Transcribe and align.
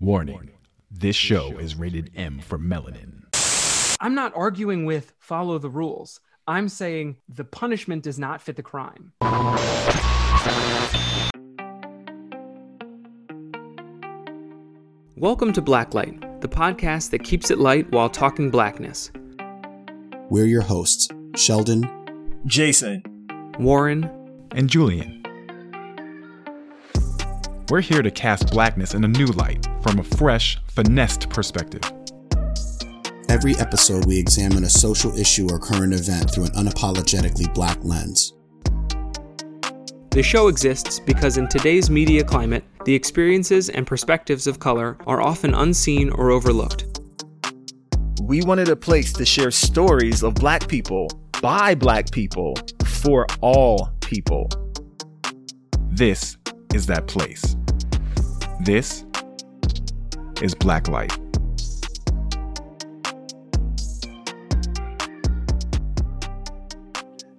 Warning 0.00 0.50
this 0.90 1.14
show 1.14 1.56
is 1.58 1.76
rated 1.76 2.10
M 2.16 2.40
for 2.40 2.58
melanin. 2.58 3.22
I'm 4.00 4.14
not 4.14 4.32
arguing 4.34 4.84
with 4.86 5.14
follow 5.20 5.58
the 5.58 5.70
rules. 5.70 6.20
I'm 6.48 6.68
saying 6.68 7.16
the 7.28 7.44
punishment 7.44 8.02
does 8.02 8.18
not 8.18 8.42
fit 8.42 8.56
the 8.56 8.62
crime. 8.62 9.12
Welcome 15.16 15.52
to 15.52 15.62
Blacklight, 15.62 16.40
the 16.40 16.48
podcast 16.48 17.10
that 17.10 17.22
keeps 17.22 17.52
it 17.52 17.58
light 17.58 17.90
while 17.92 18.10
talking 18.10 18.50
blackness. 18.50 19.12
We're 20.28 20.46
your 20.46 20.62
hosts, 20.62 21.08
Sheldon, 21.36 21.88
Jason, 22.46 23.02
Warren, 23.60 24.10
And 24.50 24.68
Julian. 24.68 25.23
We're 27.70 27.80
here 27.80 28.02
to 28.02 28.10
cast 28.10 28.50
blackness 28.50 28.92
in 28.92 29.04
a 29.04 29.08
new 29.08 29.24
light 29.26 29.66
from 29.80 29.98
a 29.98 30.02
fresh, 30.02 30.58
finessed 30.68 31.30
perspective. 31.30 31.80
Every 33.30 33.56
episode, 33.56 34.04
we 34.04 34.18
examine 34.18 34.64
a 34.64 34.68
social 34.68 35.16
issue 35.16 35.48
or 35.50 35.58
current 35.58 35.94
event 35.94 36.30
through 36.30 36.44
an 36.44 36.50
unapologetically 36.50 37.52
black 37.54 37.78
lens. 37.82 38.34
The 40.10 40.22
show 40.22 40.48
exists 40.48 41.00
because 41.00 41.38
in 41.38 41.48
today's 41.48 41.88
media 41.88 42.22
climate, 42.22 42.64
the 42.84 42.94
experiences 42.94 43.70
and 43.70 43.86
perspectives 43.86 44.46
of 44.46 44.58
color 44.58 44.98
are 45.06 45.22
often 45.22 45.54
unseen 45.54 46.10
or 46.10 46.32
overlooked. 46.32 47.00
we 48.22 48.42
wanted 48.42 48.68
a 48.68 48.76
place 48.76 49.12
to 49.14 49.24
share 49.24 49.50
stories 49.50 50.22
of 50.22 50.34
black 50.34 50.68
people 50.68 51.08
by 51.40 51.74
black 51.74 52.10
people 52.10 52.54
for 52.84 53.26
all 53.40 53.90
people. 54.00 54.50
This 55.90 56.36
is 56.74 56.86
that 56.86 57.06
place. 57.06 57.56
This 58.60 59.04
is 60.42 60.54
Black 60.56 60.88
Light. 60.88 61.12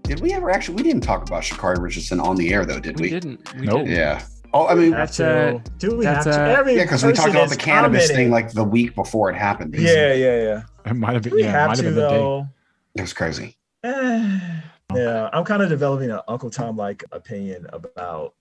Did 0.03 0.19
we 0.19 0.33
ever 0.33 0.52
actually? 0.52 0.75
We 0.75 0.83
didn't 0.83 1.02
talk 1.02 1.28
about 1.28 1.41
Sha'Carri 1.41 1.81
Richardson 1.81 2.19
on 2.19 2.36
the 2.36 2.53
air, 2.53 2.63
though, 2.63 2.80
did 2.80 3.00
we? 3.00 3.08
We 3.08 3.09
didn't. 3.09 3.53
We 3.56 3.66
Nope. 3.66 3.80
didn't. 3.86 3.95
Yeah. 3.95 4.23
Oh, 4.53 4.67
I 4.67 4.75
mean, 4.75 4.91
That's 4.91 5.19
a- 5.19 5.61
do 5.80 5.97
we 5.97 6.06
that's 6.06 6.25
have 6.25 6.36
to? 6.36 6.45
a- 6.45 6.53
Every 6.59 6.75
yeah, 6.75 6.83
because 6.83 7.03
we 7.03 7.11
talked 7.11 7.31
about 7.31 7.50
the 7.50 7.56
is 7.56 7.61
cannabis 7.61 8.08
thing 8.09 8.30
like 8.31 8.52
the 8.52 8.63
week 8.63 8.95
before 8.95 9.30
it 9.31 9.36
happened. 9.36 9.75
Yeah, 9.75 10.13
yeah, 10.13 10.41
yeah. 10.44 10.61
It 10.86 10.94
might 10.94 11.13
have 11.13 11.23
been, 11.23 11.33
we 11.33 11.41
yeah, 11.44 11.50
it 11.50 11.52
have 11.52 11.67
might 11.69 11.78
have 11.78 11.78
to 11.80 11.83
been 11.91 11.95
the 11.95 12.02
day. 12.08 12.16
though? 12.17 12.47
It 12.95 13.02
was 13.02 13.11
crazy. 13.13 13.58
Eh, 13.83 14.39
yeah, 14.95 15.30
I'm 15.33 15.44
kind 15.44 15.61
of 15.61 15.67
developing 15.69 16.11
an 16.11 16.22
Uncle 16.30 16.50
Tom 16.52 16.78
like 16.78 17.03
opinion 17.11 17.66
about 17.73 18.36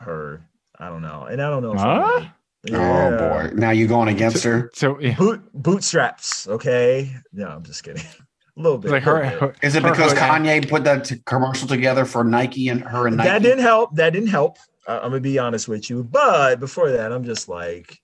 her. 0.00 0.42
I 0.78 0.88
don't 0.88 1.02
know, 1.02 1.24
and 1.24 1.42
I 1.42 1.50
don't 1.50 1.62
know. 1.62 1.72
If 1.74 1.80
Huh? 1.80 2.26
Yeah. 2.64 3.10
Oh 3.12 3.18
boy! 3.18 3.50
Now 3.54 3.70
you 3.70 3.86
going 3.86 4.08
against 4.08 4.42
her? 4.44 4.70
So, 4.74 4.98
yeah, 5.00 5.16
Boot 5.16 5.42
bootstraps. 5.54 6.46
Okay. 6.48 7.14
No, 7.32 7.46
I'm 7.48 7.62
just 7.62 7.82
kidding. 7.84 8.02
A 8.56 8.60
little 8.60 8.78
bit. 8.78 8.90
like 8.90 9.04
her, 9.04 9.22
little 9.22 9.30
bit. 9.30 9.40
her- 9.40 9.54
Is 9.62 9.76
it 9.76 9.84
her 9.84 9.90
because 9.90 10.10
hood- 10.12 10.20
Kanye 10.20 10.68
put 10.68 10.82
that 10.82 11.04
t- 11.04 11.22
commercial 11.26 11.68
together 11.68 12.04
for 12.04 12.24
Nike 12.24 12.68
and 12.68 12.82
her 12.82 13.06
and 13.06 13.16
Nike? 13.16 13.28
That 13.28 13.42
didn't 13.42 13.60
help. 13.62 13.94
That 13.94 14.10
didn't 14.10 14.28
help. 14.30 14.56
I- 14.88 14.96
I'm 14.98 15.10
gonna 15.10 15.20
be 15.20 15.38
honest 15.38 15.68
with 15.68 15.88
you. 15.88 16.02
But 16.02 16.58
before 16.58 16.90
that, 16.90 17.12
I'm 17.12 17.22
just 17.24 17.48
like, 17.48 18.00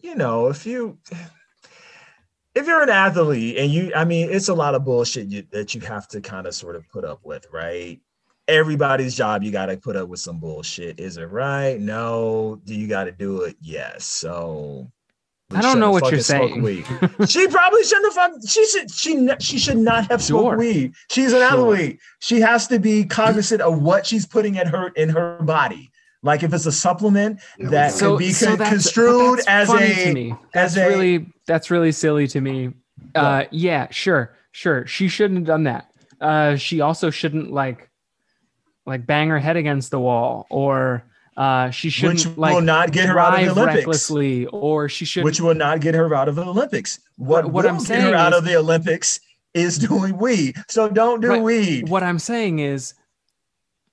you 0.00 0.14
know, 0.14 0.46
if 0.46 0.64
you 0.64 0.96
if 2.54 2.66
you're 2.66 2.82
an 2.82 2.88
athlete 2.88 3.58
and 3.58 3.70
you, 3.70 3.92
I 3.94 4.04
mean, 4.06 4.30
it's 4.30 4.48
a 4.48 4.54
lot 4.54 4.74
of 4.74 4.84
bullshit 4.84 5.26
you, 5.28 5.42
that 5.50 5.74
you 5.74 5.80
have 5.82 6.08
to 6.08 6.20
kind 6.22 6.46
of 6.46 6.54
sort 6.54 6.74
of 6.74 6.88
put 6.88 7.04
up 7.04 7.20
with, 7.24 7.46
right? 7.52 8.00
Everybody's 8.48 9.14
job, 9.14 9.42
you 9.42 9.50
got 9.52 9.66
to 9.66 9.76
put 9.76 9.94
up 9.94 10.08
with 10.08 10.20
some 10.20 10.38
bullshit. 10.38 10.98
Is 10.98 11.16
it 11.18 11.30
right? 11.30 11.78
No. 11.80 12.60
Do 12.64 12.74
you 12.74 12.88
got 12.88 13.04
to 13.04 13.12
do 13.12 13.42
it? 13.42 13.56
Yes. 13.60 14.04
So. 14.06 14.90
I 15.54 15.62
don't 15.62 15.78
know 15.80 15.90
what 15.90 16.10
you're 16.10 16.20
saying. 16.20 16.60
weed. 16.62 16.84
she 17.28 17.48
probably 17.48 17.82
shouldn't 17.84 18.14
have. 18.14 18.32
fuck- 18.32 18.48
She 18.48 18.66
should. 18.66 18.90
She 18.90 19.28
she 19.40 19.58
should 19.58 19.78
not 19.78 20.10
have 20.10 20.22
smoked 20.22 20.42
Sure. 20.44 20.56
weed. 20.58 20.92
She's 21.10 21.32
an 21.32 21.38
Sure. 21.48 21.74
athlete. 21.74 22.00
She 22.20 22.38
has 22.40 22.66
to 22.68 22.78
be 22.78 23.04
cognizant 23.04 23.62
of 23.62 23.80
what 23.80 24.04
she's 24.06 24.26
putting 24.26 24.56
in 24.56 24.66
her 24.66 24.88
in 24.88 25.08
her 25.08 25.38
body. 25.42 25.90
Like 26.22 26.42
if 26.42 26.52
it's 26.52 26.66
a 26.66 26.72
supplement 26.72 27.40
Yeah, 27.58 27.68
that 27.70 27.92
we 27.94 27.98
can 27.98 28.08
know. 28.08 28.16
be 28.18 28.32
so 28.32 28.46
con- 28.48 28.58
that's- 28.58 28.72
construed 28.74 29.38
that's 29.38 29.48
as 29.48 29.68
funny 29.68 29.86
a 29.92 30.04
to 30.04 30.12
me. 30.12 30.34
as 30.54 30.74
That's 30.74 30.76
a- 30.76 30.88
really 30.90 31.32
that's 31.46 31.70
really 31.70 31.92
silly 31.92 32.26
to 32.28 32.40
me. 32.42 32.74
Uh, 33.14 33.44
yeah, 33.50 33.86
sure, 33.90 34.36
sure. 34.52 34.86
She 34.86 35.08
shouldn't 35.08 35.38
have 35.38 35.46
done 35.46 35.62
that. 35.64 35.90
Uh, 36.20 36.56
she 36.56 36.82
also 36.82 37.08
shouldn't 37.08 37.52
like 37.52 37.87
like 38.88 39.06
bang 39.06 39.28
her 39.28 39.38
head 39.38 39.56
against 39.56 39.90
the 39.92 40.00
wall, 40.00 40.46
or 40.50 41.04
uh, 41.36 41.70
she 41.70 41.90
shouldn't 41.90 42.26
which 42.26 42.36
like 42.36 42.54
will 42.54 42.60
not 42.62 42.90
get 42.90 43.06
her 43.08 43.18
out 43.18 43.34
of 43.38 43.44
the 43.44 43.50
Olympics. 43.52 43.76
recklessly, 43.76 44.46
or 44.46 44.88
she 44.88 45.04
should. 45.04 45.22
Which 45.24 45.40
will 45.40 45.54
not 45.54 45.80
get 45.80 45.94
her 45.94 46.12
out 46.14 46.28
of 46.28 46.34
the 46.34 46.44
Olympics. 46.44 46.98
What, 47.16 47.52
What- 47.52 47.66
I'm 47.66 47.78
get 47.78 47.86
saying 47.86 48.02
her 48.06 48.14
out 48.16 48.32
is- 48.32 48.38
of 48.40 48.44
the 48.44 48.56
Olympics 48.56 49.20
is 49.54 49.78
doing 49.78 50.18
weed. 50.18 50.56
So 50.68 50.88
don't 50.88 51.20
do 51.20 51.28
Right. 51.28 51.42
weed. 51.42 51.88
what 51.88 52.02
I'm 52.02 52.18
saying 52.18 52.58
is, 52.58 52.94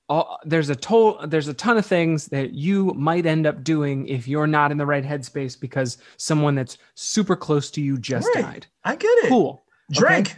all, 0.07 0.37
there's 0.45 0.69
a 0.69 0.75
toll. 0.75 1.19
There's 1.27 1.47
a 1.47 1.53
ton 1.53 1.77
of 1.77 1.85
things 1.85 2.27
that 2.27 2.53
you 2.53 2.93
might 2.95 3.25
end 3.25 3.47
up 3.47 3.63
doing 3.63 4.07
if 4.07 4.27
you're 4.27 4.45
not 4.47 4.71
in 4.71 4.77
the 4.77 4.85
right 4.85 5.03
headspace 5.03 5.59
because 5.59 5.97
someone 6.17 6.53
that's 6.55 6.77
super 6.93 7.35
close 7.35 7.71
to 7.71 7.81
you 7.81 7.97
just 7.97 8.27
Right. 8.35 8.43
died. 8.43 8.67
I 8.83 8.95
get 8.95 9.07
it. 9.23 9.29
Cool. 9.29 9.63
Drink. 9.91 10.35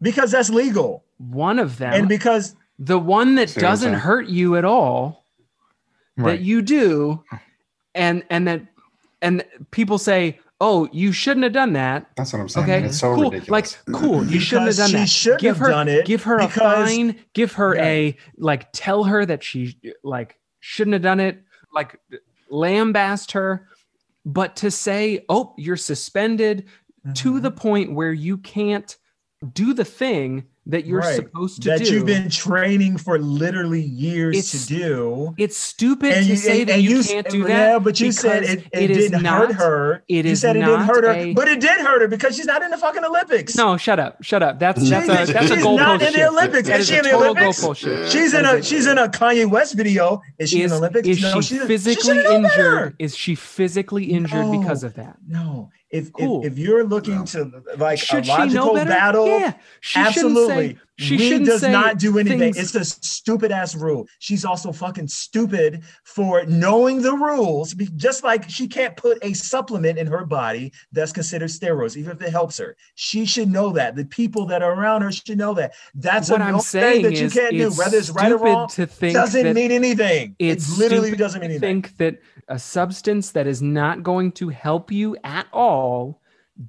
Because 0.00 0.30
that's 0.30 0.48
legal. 0.50 1.04
One 1.18 1.58
of 1.58 1.78
them, 1.78 1.92
And 1.92 2.08
because 2.08 2.54
the 2.78 2.98
one 2.98 3.34
that 3.36 3.50
See 3.50 3.60
doesn't 3.60 3.94
hurt 3.94 4.28
you 4.28 4.56
at 4.56 4.64
all, 4.64 5.26
Right. 6.16 6.32
that 6.38 6.40
you 6.40 6.62
do, 6.62 7.22
and 7.94 8.22
and 8.30 8.46
that 8.48 8.62
and 9.22 9.44
people 9.70 9.98
say, 9.98 10.38
"Oh, 10.60 10.88
you 10.92 11.12
shouldn't 11.12 11.44
have 11.44 11.52
done 11.52 11.72
that." 11.74 12.06
That's 12.16 12.32
what 12.32 12.40
I'm 12.40 12.48
saying. 12.48 12.64
Okay, 12.70 12.86
It's 12.86 12.98
so 13.00 13.14
cool. 13.14 13.30
ridiculous. 13.30 13.48
Like, 13.86 14.00
cool. 14.00 14.24
You 14.26 14.40
shouldn't 14.40 14.66
have 14.68 14.76
Because 14.76 14.76
done 14.76 14.88
she 14.90 14.96
that. 14.96 15.08
should 15.08 15.38
give 15.40 15.56
have 15.56 15.66
her, 15.66 15.70
done 15.70 15.88
it 15.88 16.06
Give 16.06 16.22
her 16.24 16.38
a 16.38 16.48
fine. 16.48 17.16
Give 17.34 17.52
her 17.54 17.74
Yeah. 17.74 17.84
a 17.84 18.16
like. 18.36 18.68
Tell 18.72 19.04
her 19.04 19.24
that 19.26 19.42
she 19.44 19.78
like 20.02 20.38
shouldn't 20.60 20.92
have 20.94 21.02
done 21.02 21.20
it. 21.20 21.42
Like, 21.74 22.00
lambast 22.50 23.32
her. 23.32 23.68
But 24.24 24.56
to 24.56 24.70
say, 24.70 25.24
"Oh, 25.28 25.54
you're 25.56 25.76
suspended," 25.76 26.66
to 27.14 27.32
Mm-hmm. 27.32 27.40
the 27.42 27.50
point 27.50 27.92
where 27.92 28.12
you 28.12 28.36
can't 28.38 28.96
do 29.52 29.72
the 29.72 29.84
thing 29.84 30.44
that 30.68 30.86
you're 30.86 31.00
Right. 31.00 31.16
supposed 31.16 31.62
to 31.62 31.68
that 31.70 31.78
do. 31.78 31.84
That 31.84 31.90
you've 31.92 32.06
been 32.06 32.28
training 32.30 32.98
for 32.98 33.18
literally 33.18 33.80
years 33.80 34.36
It's- 34.36 34.66
to 34.66 34.74
do. 34.74 35.34
it's 35.38 35.56
stupid 35.56 36.12
And 36.12 36.26
to 36.26 36.30
you, 36.32 36.36
say 36.36 36.60
and, 36.60 36.68
that 36.68 36.74
and 36.74 36.82
you, 36.82 36.96
you 36.98 37.02
can't 37.04 37.28
do 37.28 37.42
that. 37.44 37.48
Yeah, 37.48 37.78
but 37.78 37.98
you 38.00 38.12
said 38.12 38.42
it, 38.44 38.64
it, 38.72 38.90
is 38.90 38.96
didn't 39.10 39.22
not, 39.22 39.48
hurt 39.48 39.52
her. 39.56 40.02
it 40.08 40.24
you 40.26 40.32
is 40.32 40.40
said 40.40 40.56
it 40.56 40.60
didn't 40.60 40.80
hurt 40.80 41.04
her, 41.04 41.10
a- 41.12 41.32
but 41.32 41.48
it 41.48 41.60
did 41.60 41.80
hurt 41.80 42.02
her 42.02 42.08
because 42.08 42.36
she's 42.36 42.46
not 42.46 42.62
in 42.62 42.70
the 42.70 42.76
fucking 42.76 43.02
Olympics. 43.04 43.56
No, 43.56 43.76
shut 43.76 43.98
up, 43.98 44.22
shut 44.22 44.42
up. 44.42 44.58
That's 44.58 44.82
She- 44.84 44.90
that's 44.90 45.06
a 45.08 45.32
that's 45.32 45.50
a 45.50 45.54
she's 45.56 45.64
not 45.64 46.02
in 46.02 46.12
the 46.12 46.18
shift. 46.18 46.28
Olympics. 46.32 46.68
That 46.68 46.80
Is 46.80 46.88
she 46.88 46.94
a 46.94 46.98
in 46.98 47.04
the 47.04 47.14
Olympics? 47.14 48.12
she's 48.12 48.34
in 48.34 48.44
a 48.44 48.62
she's 48.62 48.86
in 48.86 48.98
a 48.98 49.08
Kanye 49.08 49.48
West 49.50 49.74
video. 49.74 50.20
Is 50.38 50.50
she 50.50 50.58
in 50.60 50.66
Is, 50.66 50.70
the 50.72 50.76
Olympics? 50.78 51.08
is 51.08 51.22
no, 51.22 51.40
she 51.40 51.54
she's- 51.56 51.66
physically 51.66 52.22
injured? 52.30 52.94
Is 52.98 53.16
she 53.16 53.34
physically 53.34 54.04
injured 54.04 54.50
because 54.60 54.82
of 54.84 54.94
that? 54.94 55.16
No, 55.26 55.70
if, 55.90 56.12
Cool. 56.12 56.44
if 56.44 56.52
if 56.52 56.58
you're 56.58 56.84
looking 56.84 57.18
No. 57.20 57.24
to 57.26 57.62
like 57.78 57.98
Should 57.98 58.20
a 58.20 58.24
she 58.24 58.30
logical 58.30 58.74
battle, 58.74 59.26
Yeah, 59.26 59.54
she 59.80 59.98
absolutely. 60.00 60.68
Say, 60.74 60.78
she 61.00 61.16
Weed 61.16 61.44
does 61.46 61.60
say 61.60 61.70
not 61.70 61.98
do 61.98 62.18
anything. 62.18 62.40
things- 62.40 62.56
It's 62.58 62.74
a 62.74 62.84
stupid 62.84 63.52
ass 63.52 63.76
rule. 63.76 64.08
She's 64.18 64.44
also 64.44 64.72
fucking 64.72 65.06
stupid 65.06 65.82
for 66.04 66.44
knowing 66.46 67.00
the 67.02 67.12
rules. 67.12 67.72
Just 67.96 68.24
like 68.24 68.50
she 68.50 68.66
can't 68.66 68.96
put 68.96 69.16
a 69.22 69.32
supplement 69.32 69.96
in 69.96 70.08
her 70.08 70.24
body 70.26 70.72
that's 70.92 71.12
considered 71.12 71.50
steroids, 71.50 71.96
even 71.96 72.16
if 72.16 72.22
it 72.22 72.30
helps 72.30 72.58
her. 72.58 72.76
She 72.96 73.24
should 73.24 73.48
know 73.50 73.70
that. 73.74 73.94
The 73.94 74.04
people 74.06 74.44
that 74.46 74.60
are 74.62 74.72
around 74.74 75.02
her 75.02 75.12
should 75.12 75.38
know 75.38 75.54
that. 75.54 75.72
That's 75.94 76.28
what 76.30 76.40
a 76.40 76.44
I'm 76.44 76.58
saying 76.60 77.02
thing 77.04 77.12
that 77.14 77.20
you 77.22 77.30
can't 77.30 77.52
do. 77.56 77.68
it's 77.68 77.78
Whether 77.78 77.98
it's 77.98 78.10
right 78.10 78.32
or 78.32 78.38
wrong, 78.38 78.68
to 78.70 78.86
think 78.86 79.14
doesn't 79.14 79.54
mean 79.54 79.70
anything. 79.70 80.34
it's 80.40 80.72
it 80.72 80.78
literally 80.78 81.12
doesn't 81.14 81.40
mean 81.40 81.50
anything. 81.52 81.82
think 81.82 81.96
that 81.98 82.18
a 82.48 82.58
substance 82.58 83.30
that 83.32 83.46
is 83.46 83.60
not 83.62 84.02
going 84.02 84.32
to 84.32 84.48
help 84.48 84.90
you 84.90 85.16
at 85.24 85.46
all 85.52 86.20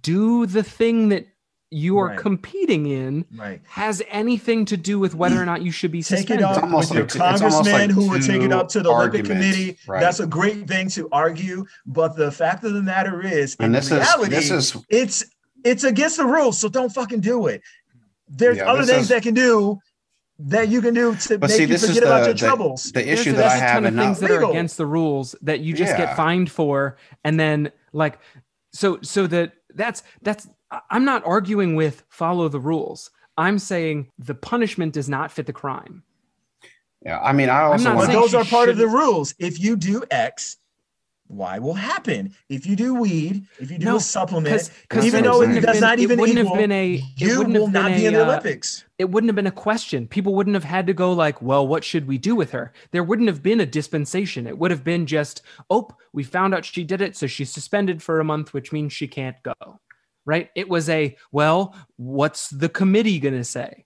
do 0.01 0.45
the 0.45 0.63
thing 0.63 1.09
that 1.09 1.25
you 1.71 1.99
are 1.99 2.07
Right. 2.07 2.17
competing 2.17 2.87
in 2.87 3.25
Right. 3.37 3.61
has 3.67 4.01
anything 4.09 4.65
to 4.65 4.77
do 4.77 4.97
with 4.97 5.13
whether 5.13 5.39
or 5.41 5.45
not 5.45 5.61
you 5.61 5.71
should 5.71 5.91
be 5.91 6.01
Take 6.01 6.21
it 6.21 6.39
suspended. 6.39 6.45
up 6.45 6.63
with 6.71 6.91
your 6.91 7.01
like 7.03 7.09
two- 7.11 7.19
congressman 7.19 7.71
like 7.73 7.91
who 7.91 8.09
would 8.09 8.23
take 8.23 8.41
it 8.41 8.47
two 8.49 8.55
up 8.55 8.69
to 8.69 8.81
the 8.81 8.89
Olympic 8.89 9.25
Committee. 9.25 9.77
right. 9.87 9.99
That's 10.01 10.19
a 10.19 10.25
great 10.25 10.67
thing 10.67 10.89
to 10.89 11.07
argue. 11.11 11.65
But 11.85 12.15
the 12.15 12.31
fact 12.31 12.63
of 12.63 12.73
the 12.73 12.81
matter 12.81 13.21
is, 13.21 13.55
and 13.59 13.67
in 13.67 13.71
this 13.73 13.91
reality, 13.91 14.35
is 14.35 14.49
this 14.49 14.75
is 14.75 14.83
it's 14.89 15.25
it's 15.63 15.83
against 15.83 16.17
the 16.17 16.25
rules. 16.25 16.57
So 16.57 16.69
don't 16.69 16.89
fucking 16.91 17.19
do 17.19 17.45
it. 17.47 17.61
There's 18.27 18.57
Yeah, 18.57 18.71
other 18.71 18.83
things 18.83 19.03
is- 19.03 19.09
that 19.09 19.21
can 19.23 19.33
do 19.35 19.77
that 20.39 20.69
you 20.69 20.81
can 20.81 20.93
do 20.93 21.13
to 21.15 21.37
But 21.37 21.49
make 21.49 21.57
see, 21.57 21.61
you 21.63 21.67
this 21.67 21.83
is 21.83 21.89
forget 21.89 22.03
about 22.03 22.23
your 22.25 22.33
the- 22.33 22.39
troubles. 22.39 22.85
the 22.91 23.03
There's, 23.03 23.19
issue 23.19 23.31
that 23.33 23.37
there's 23.37 23.51
I 23.51 23.57
a 23.57 23.59
have 23.59 23.71
ton 23.73 23.83
of 23.83 23.87
and 23.87 23.95
now 23.97 24.03
things 24.05 24.19
that 24.21 24.31
are 24.31 24.49
against 24.49 24.77
the 24.77 24.85
rules 24.85 25.35
that 25.41 25.59
you 25.59 25.73
just 25.73 25.91
Yeah. 25.91 26.05
get 26.05 26.15
fined 26.15 26.49
for, 26.49 26.97
and 27.23 27.39
then 27.39 27.71
like 27.93 28.19
so 28.71 28.99
so 29.01 29.27
that 29.27 29.53
that's 29.75 30.03
that's 30.21 30.47
I- 30.71 30.81
I'm 30.91 31.03
not 31.05 31.23
arguing 31.25 31.75
with 31.75 32.03
follow 32.09 32.47
the 32.47 32.59
rules. 32.59 33.11
I'm 33.37 33.59
saying 33.59 34.11
the 34.17 34.35
punishment 34.35 34.93
does 34.93 35.09
not 35.09 35.31
fit 35.31 35.45
the 35.45 35.53
crime. 35.53 36.03
yeah. 37.05 37.19
I 37.21 37.31
mean, 37.33 37.49
I 37.49 37.61
also 37.63 37.85
not 37.85 37.91
But 37.91 37.97
want 38.09 38.11
those 38.11 38.33
are 38.33 38.43
part 38.45 38.69
of 38.69 38.77
the 38.77 38.87
rules. 38.87 39.33
If 39.39 39.59
you 39.59 39.75
do 39.77 40.03
X, 40.11 40.57
why 41.29 41.59
will 41.59 41.75
happen 41.75 42.33
if 42.49 42.65
you 42.65 42.75
do 42.75 42.95
weed, 42.95 43.45
if 43.59 43.69
you 43.69 43.77
do 43.77 43.85
No, 43.85 43.95
a 43.97 43.99
supplement, 43.99 44.45
because 44.45 44.69
because 44.81 45.05
even 45.05 45.23
though 45.23 45.43
it 45.43 45.61
does 45.61 45.75
have 45.75 45.81
not 45.81 45.99
even 45.99 46.17
it 46.17 46.21
wouldn't 46.21 46.39
equal, 46.39 46.55
have 46.55 46.59
been 46.59 46.71
a 46.71 47.03
you 47.17 47.37
wouldn't 47.37 47.55
will 47.55 47.65
have 47.67 47.73
not 47.73 47.89
been 47.89 47.99
be 47.99 48.05
in 48.07 48.13
the 48.13 48.23
uh, 48.23 48.25
Olympics. 48.25 48.83
it 48.97 49.09
wouldn't 49.11 49.29
have 49.29 49.35
been 49.35 49.45
a 49.47 49.51
question. 49.51 50.07
People 50.07 50.33
wouldn't 50.33 50.55
have 50.55 50.63
had 50.63 50.87
to 50.87 50.93
go 50.93 51.13
like, 51.13 51.39
well, 51.39 51.67
what 51.67 51.83
should 51.83 52.07
we 52.07 52.17
do 52.17 52.35
with 52.35 52.49
her? 52.51 52.73
There 52.91 53.03
wouldn't 53.03 53.27
have 53.27 53.43
been 53.43 53.59
a 53.59 53.65
dispensation. 53.65 54.47
It 54.47 54.57
would 54.57 54.71
have 54.71 54.83
been 54.83 55.05
just, 55.05 55.43
oh, 55.69 55.89
we 56.13 56.23
found 56.23 56.55
out 56.55 56.65
she 56.65 56.83
did 56.83 56.99
it, 56.99 57.15
so 57.15 57.27
she's 57.27 57.51
suspended 57.51 58.01
for 58.01 58.19
a 58.19 58.23
month, 58.25 58.51
which 58.53 58.71
means 58.71 58.91
she 58.91 59.07
can't 59.07 59.37
go. 59.43 59.79
Right? 60.25 60.49
It 60.55 60.67
was 60.67 60.89
a, 60.89 61.15
well, 61.31 61.75
what's 61.95 62.49
the 62.49 62.69
committee 62.69 63.19
going 63.19 63.37
to 63.37 63.43
say? 63.43 63.85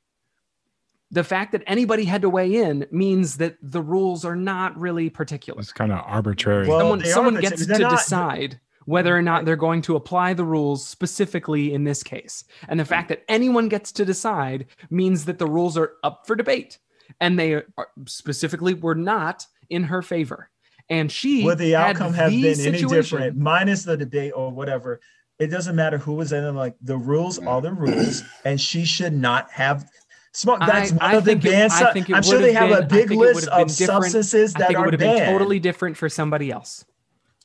The 1.14 1.24
fact 1.24 1.52
that 1.52 1.62
anybody 1.68 2.06
had 2.06 2.24
to 2.24 2.30
weigh 2.30 2.56
in 2.56 2.88
means 2.90 3.38
that 3.38 3.58
the 3.62 3.82
rules 3.82 4.26
are 4.26 4.36
not 4.36 4.76
really 4.80 5.12
particular. 5.12 5.62
It's 5.62 5.72
kind 5.72 5.92
of 5.92 6.02
arbitrary. 6.06 6.68
Well, 6.68 6.80
someone 6.80 7.06
someone 7.06 7.40
gets 7.40 7.68
to 7.68 7.78
not- 7.78 7.92
decide 7.92 8.60
whether 8.86 9.16
or 9.16 9.22
not 9.22 9.46
they're 9.46 9.56
going 9.56 9.82
to 9.84 9.96
apply 9.96 10.34
the 10.34 10.44
rules 10.44 10.86
specifically 10.86 11.74
in 11.74 11.84
this 11.84 12.02
case. 12.04 12.44
And 12.68 12.80
the 12.80 12.86
fact 12.86 13.10
that 13.10 13.24
anyone 13.30 13.70
gets 13.70 13.92
to 13.94 14.04
decide 14.04 14.66
means 14.90 15.24
that 15.26 15.38
the 15.38 15.48
rules 15.48 15.78
are 15.78 15.94
up 16.04 16.26
for 16.28 16.36
debate. 16.36 16.80
And 17.22 17.38
they 17.40 17.54
are, 17.54 17.66
specifically 18.08 18.74
were 18.74 18.96
not 18.96 19.46
in 19.70 19.84
her 19.84 20.02
favor. 20.02 20.50
And 20.90 21.12
she 21.12 21.44
Would 21.44 21.60
the 21.60 21.72
had 21.72 21.92
outcome 21.92 22.14
have 22.14 22.32
the 22.32 22.42
been 22.42 22.60
any 22.60 22.84
different, 22.84 23.38
minus 23.38 23.84
the 23.84 23.96
debate 23.96 24.34
or 24.36 24.52
whatever? 24.52 25.00
It 25.40 25.48
doesn't 25.48 25.76
matter 25.76 25.98
who 25.98 26.14
was 26.14 26.34
in 26.34 26.44
it. 26.44 26.52
Like 26.52 26.76
the 26.82 26.98
rules 26.98 27.40
are 27.40 27.62
the 27.62 27.72
rules, 27.72 28.24
and 28.46 28.60
she 28.60 28.84
should 28.84 29.14
not 29.14 29.50
have 29.52 29.90
smoke. 30.34 30.60
I- 30.62 30.66
That's 30.68 30.92
one 30.92 31.02
I 31.02 31.14
of 31.16 31.26
the 31.26 31.36
banned. 31.36 31.72
It, 31.72 31.82
I 31.82 31.94
think 31.94 32.10
it 32.10 32.16
I'm 32.16 32.24
sure 32.24 32.40
they 32.40 32.54
have 32.54 32.70
have 32.70 32.80
a 32.80 32.82
big 32.88 33.08
think 33.10 33.12
it 33.12 33.18
would 33.18 33.36
list 33.36 33.48
of 33.48 33.68
different. 33.76 34.04
substances 34.12 34.56
I 34.56 34.60
that 34.60 34.68
think 34.68 34.78
it 34.78 34.82
are 34.82 34.86
would 34.86 34.94
have 34.94 35.00
been 35.00 35.26
totally 35.32 35.60
different 35.60 35.98
for 35.98 36.10
somebody 36.10 36.52
else. 36.52 36.86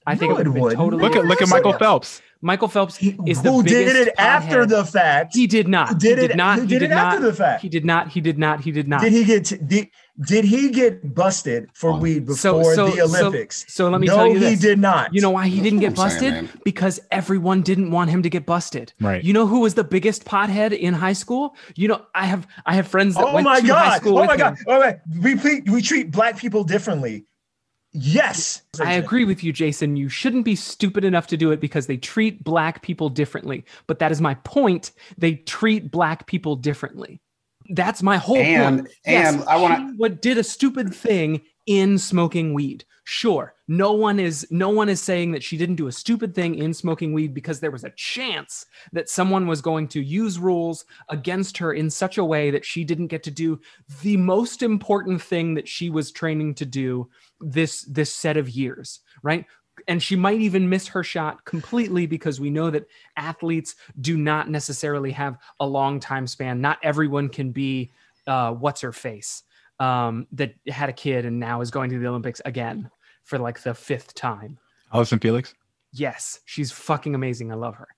I 0.07 0.15
think 0.15 0.31
No, 0.31 0.37
it 0.37 0.39
would 0.39 0.47
have 0.47 0.53
it 0.53 0.55
been 0.55 0.63
wouldn't. 0.63 0.79
totally 0.81 1.03
look 1.03 1.17
at 1.17 1.25
look 1.25 1.43
at. 1.43 1.49
Michael 1.49 1.75
Phelps. 1.75 2.23
Michael 2.41 2.69
Phelps 2.69 2.97
He- 2.97 3.17
is 3.27 3.43
the 3.43 3.51
biggest. 3.51 3.53
who 3.53 3.63
did 3.65 3.97
it 4.09 4.15
after 4.17 4.65
pothead. 4.65 4.69
the 4.69 4.85
fact? 4.85 5.35
He 5.35 5.47
did 5.49 5.67
not. 5.67 5.99
Did 5.99 6.19
he 6.19 6.25
it- 6.27 6.37
not. 6.37 6.57
who 6.57 6.63
he 6.63 6.69
did 6.69 6.79
did 6.81 6.91
it 6.91 6.95
not. 6.95 7.15
after 7.15 7.27
the 7.27 7.33
fact? 7.33 7.63
He 7.63 7.69
did 7.69 7.85
not. 7.85 8.09
He 8.09 8.21
did 8.21 8.39
not. 8.39 8.61
He 8.61 8.71
did 8.71 8.87
not. 8.87 9.01
Did 9.03 9.13
he 9.13 9.25
get 9.25 9.69
did, 9.69 9.89
did 10.27 10.45
he 10.45 10.71
get 10.71 11.15
busted 11.15 11.69
for 11.75 11.99
weed 11.99 12.27
before 12.27 12.37
So- 12.37 12.75
so- 12.75 12.91
the 12.91 13.03
Olympics? 13.03 13.65
so 13.69 13.89
let 13.91 14.01
me 14.01 14.07
no, 14.07 14.15
tell 14.17 14.27
you 14.29 14.39
he 14.39 14.55
did 14.55 14.79
not. 14.79 15.13
You 15.13 15.21
know 15.21 15.31
why 15.31 15.49
he 15.49 15.57
That's 15.57 15.65
didn't 15.65 15.81
get 15.81 15.99
I'm 15.99 16.11
saying, 16.11 16.11
busted? 16.11 16.33
man. 16.35 16.49
because 16.65 17.01
everyone 17.11 17.63
didn't 17.63 17.91
want 17.91 18.11
him 18.11 18.23
to 18.23 18.31
get 18.31 18.47
busted. 18.47 18.93
Right. 19.01 19.23
You 19.25 19.33
know 19.33 19.47
who 19.49 19.61
was 19.61 19.75
the 19.75 19.85
biggest 19.85 20.25
pothead 20.25 20.73
in 20.79 20.95
high 20.95 21.13
school? 21.15 21.57
You 21.75 21.89
know, 21.89 22.03
I 22.15 22.27
have 22.27 22.47
I 22.67 22.75
have 22.75 22.87
friends 22.87 23.17
that 23.17 23.27
Oh 23.27 23.35
went 23.35 23.47
my 23.47 23.61
to 23.61 23.75
high 23.75 23.97
school 23.97 24.17
Oh 24.17 24.21
with 24.21 24.29
my 24.31 24.37
god! 24.37 24.57
Oh 24.69 24.79
my! 24.79 24.97
We 25.21 25.35
ple- 25.35 25.73
we 25.73 25.83
treat 25.83 26.13
black 26.13 26.39
people 26.39 26.63
differently. 26.63 27.25
Yes, 28.01 28.63
I 28.81 28.93
agree 28.95 29.25
with 29.25 29.43
you, 29.43 29.53
Jason. 29.53 29.97
You 29.97 30.09
shouldn't 30.09 30.45
be 30.45 30.55
stupid 30.55 31.05
enough 31.05 31.27
to 31.29 31.37
do 31.37 31.51
it 31.51 31.61
because 31.61 31.87
they 31.87 31.97
treat 31.97 32.45
black 32.45 32.83
people 32.83 33.09
differently. 33.09 33.65
But 33.87 33.99
that 33.99 34.13
is 34.13 34.21
my 34.21 34.35
point. 34.45 34.93
They 35.17 35.35
treat 35.35 35.91
black 35.91 36.27
people 36.27 36.57
differently. 36.57 37.21
That's 37.71 38.03
my 38.03 38.17
whole 38.17 38.37
And- 38.37 38.81
point. 38.81 38.91
Yes, 39.07 39.35
and 39.35 39.45
I 39.45 39.57
wanna- 39.57 39.91
she 39.91 39.97
what 39.97 40.23
did 40.23 40.39
a 40.39 40.45
stupid 40.45 40.95
thing 40.95 41.41
in 41.67 41.99
smoking 41.99 42.55
weed. 42.55 42.85
Sure, 43.11 43.55
no 43.69 43.95
one 43.95 44.21
is 44.21 44.47
no 44.51 44.69
one 44.69 44.91
is 44.91 45.01
saying 45.01 45.33
that 45.33 45.43
she 45.43 45.57
didn't 45.57 45.77
do 45.77 45.87
a 45.87 45.93
stupid 45.93 46.35
thing 46.35 46.57
in 46.57 46.75
smoking 46.75 47.15
weed 47.15 47.33
because 47.33 47.59
there 47.59 47.71
was 47.71 47.85
a 47.85 47.91
chance 47.97 48.67
that 48.93 49.09
someone 49.09 49.47
was 49.47 49.63
going 49.63 49.89
to 49.89 50.03
use 50.03 50.39
rules 50.39 50.85
against 51.09 51.57
her 51.57 51.73
in 51.73 51.89
such 51.89 52.19
a 52.19 52.25
way 52.25 52.51
that 52.51 52.67
she 52.67 52.85
didn't 52.85 53.07
get 53.07 53.23
to 53.23 53.31
do 53.31 53.59
the 54.03 54.19
most 54.19 54.63
important 54.63 55.23
thing 55.23 55.55
that 55.55 55.67
she 55.67 55.89
was 55.89 56.13
training 56.13 56.55
to 56.57 56.67
do 56.67 57.09
this 57.41 57.81
this 57.85 58.13
set 58.13 58.37
of 58.37 58.51
years, 58.51 59.01
right? 59.23 59.47
And 59.87 60.03
she 60.03 60.15
might 60.15 60.43
even 60.43 60.69
miss 60.69 60.87
her 60.89 61.03
shot 61.03 61.43
completely 61.47 62.05
because 62.05 62.41
we 62.41 62.51
know 62.51 62.69
that 62.69 62.89
athletes 63.17 63.77
do 64.03 64.19
not 64.19 64.51
necessarily 64.51 65.13
have 65.13 65.39
a 65.61 65.67
long 65.67 65.99
time 65.99 66.27
span. 66.27 66.61
Not 66.61 66.79
everyone 66.83 67.31
can 67.31 67.53
be 67.53 67.91
uh, 68.27 68.53
what's 68.53 68.83
her 68.83 68.93
face 68.93 69.45
um, 69.81 70.27
that 70.33 70.53
had 70.69 70.91
a 70.91 70.93
kid 70.93 71.25
and 71.25 71.41
now 71.41 71.63
is 71.63 71.71
going 71.71 71.89
to 71.89 71.99
the 71.99 72.07
Olympics 72.07 72.43
again 72.45 72.91
for 73.29 73.39
like 73.39 73.63
the 73.63 73.75
fifth 73.75 74.15
time. 74.15 74.59
Allyson 74.93 75.19
Felix. 75.19 75.55
Yes, 75.93 76.41
she's 76.47 76.73
fucking 76.73 77.15
amazing. 77.15 77.53
I 77.53 77.57
love 77.57 77.77
her. 77.77 77.89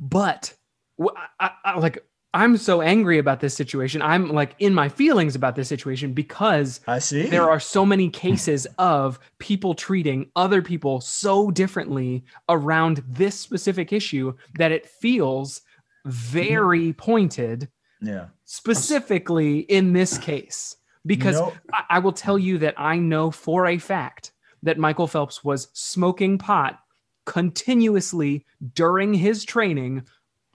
But 0.00 0.52
wh- 1.00 1.14
I, 1.38 1.50
I, 1.64 1.78
like, 1.78 2.04
I'm 2.32 2.56
so 2.56 2.82
angry 2.82 3.18
about 3.18 3.38
this 3.38 3.54
situation. 3.54 4.02
I'm 4.02 4.30
like 4.32 4.56
in 4.58 4.74
my 4.74 4.88
feelings 4.88 5.36
about 5.36 5.54
this 5.54 5.68
situation 5.68 6.12
because 6.12 6.80
I 6.88 6.98
see. 6.98 7.28
there 7.28 7.48
are 7.48 7.60
so 7.60 7.86
many 7.86 8.10
cases 8.10 8.66
of 8.78 9.20
people 9.38 9.74
treating 9.74 10.30
other 10.34 10.60
people 10.60 11.00
so 11.00 11.52
differently 11.52 12.24
around 12.48 13.04
this 13.08 13.38
specific 13.38 13.92
issue 13.92 14.34
that 14.58 14.72
it 14.72 14.86
feels 14.86 15.62
very 16.04 16.92
pointed 16.94 17.68
yeah. 18.02 18.26
specifically 18.44 19.60
in 19.60 19.92
this 19.92 20.18
case 20.18 20.76
because 21.06 21.36
No. 21.36 21.52
I, 21.72 21.84
I 21.90 21.98
will 22.00 22.12
tell 22.12 22.38
you 22.38 22.58
that 22.58 22.74
I 22.76 22.96
know 22.96 23.30
for 23.30 23.66
a 23.66 23.78
fact 23.78 24.32
that 24.64 24.78
Michael 24.78 25.06
Phelps 25.06 25.44
was 25.44 25.68
smoking 25.72 26.38
pot 26.38 26.80
continuously 27.26 28.44
during 28.74 29.14
his 29.14 29.44
training 29.44 30.06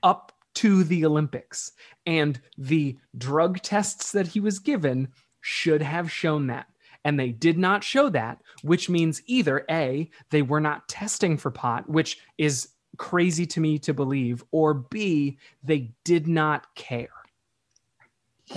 up 0.04 0.32
to 0.56 0.84
the 0.84 1.06
Olympics. 1.06 1.72
And 2.06 2.42
the 2.58 2.98
drug 3.18 3.62
tests 3.62 4.12
that 4.12 4.28
he 4.28 4.40
was 4.40 4.60
given 4.60 5.10
should 5.42 5.82
have 5.82 6.12
shown 6.12 6.48
that. 6.48 6.68
And 7.06 7.18
they 7.20 7.32
did 7.32 7.58
not 7.58 7.84
show 7.84 8.10
that, 8.10 8.42
which 8.62 8.90
means 8.90 9.22
either 9.26 9.66
A, 9.70 10.10
they 10.32 10.42
were 10.42 10.60
not 10.60 10.90
testing 10.90 11.38
for 11.38 11.50
pot, 11.50 11.90
which 11.90 12.20
is 12.38 12.70
crazy 12.98 13.46
to 13.46 13.62
me 13.62 13.80
to 13.80 13.94
believe, 13.94 14.44
or 14.52 14.74
B, 14.74 15.38
they 15.64 15.92
did 16.04 16.28
not 16.28 16.76
care. 16.76 17.08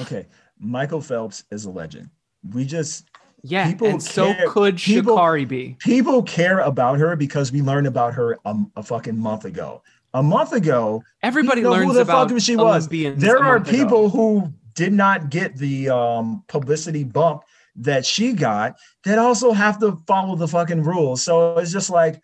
Okay. 0.01 0.27
Michael 0.59 1.01
Phelps 1.01 1.45
is 1.51 1.67
a 1.67 1.71
legend. 1.71 2.11
We 2.51 2.65
just 2.65 3.12
Yeah, 3.45 3.67
People 3.67 3.89
and 3.89 4.03
so 4.03 4.33
could 4.49 4.77
people- 4.77 5.17
Sha'Carri 5.17 5.49
be. 5.49 5.77
people 5.81 6.23
care 6.23 6.61
about 6.61 6.99
her 6.99 7.17
because 7.17 7.51
we 7.51 7.61
learned 7.61 7.89
about 7.89 8.15
her 8.15 8.39
a, 8.45 8.57
a 8.77 8.83
fucking 8.83 9.19
month 9.19 9.45
ago. 9.45 9.83
A 10.15 10.23
month 10.23 10.53
ago, 10.53 11.03
Everybody 11.23 11.65
learns 11.65 11.87
who 11.87 11.95
the 11.95 12.03
about 12.03 12.31
fuck 12.31 12.41
she 12.41 12.55
was. 12.55 12.87
There 12.89 13.43
are 13.43 13.59
month 13.59 13.69
ago. 13.69 13.77
people 13.79 14.09
who 14.11 14.53
did 14.75 14.93
not 14.93 15.31
get 15.31 15.57
the 15.57 15.89
um, 15.91 16.45
publicity 16.49 17.03
bump 17.03 17.43
that 17.77 18.05
she 18.05 18.33
got 18.35 18.77
that 19.05 19.19
also 19.19 19.53
have 19.53 19.81
to 19.81 19.97
follow 20.07 20.37
the 20.37 20.47
fucking 20.47 20.83
rules. 20.83 21.23
So 21.23 21.59
it's 21.59 21.73
just 21.73 21.89
like, 21.91 22.21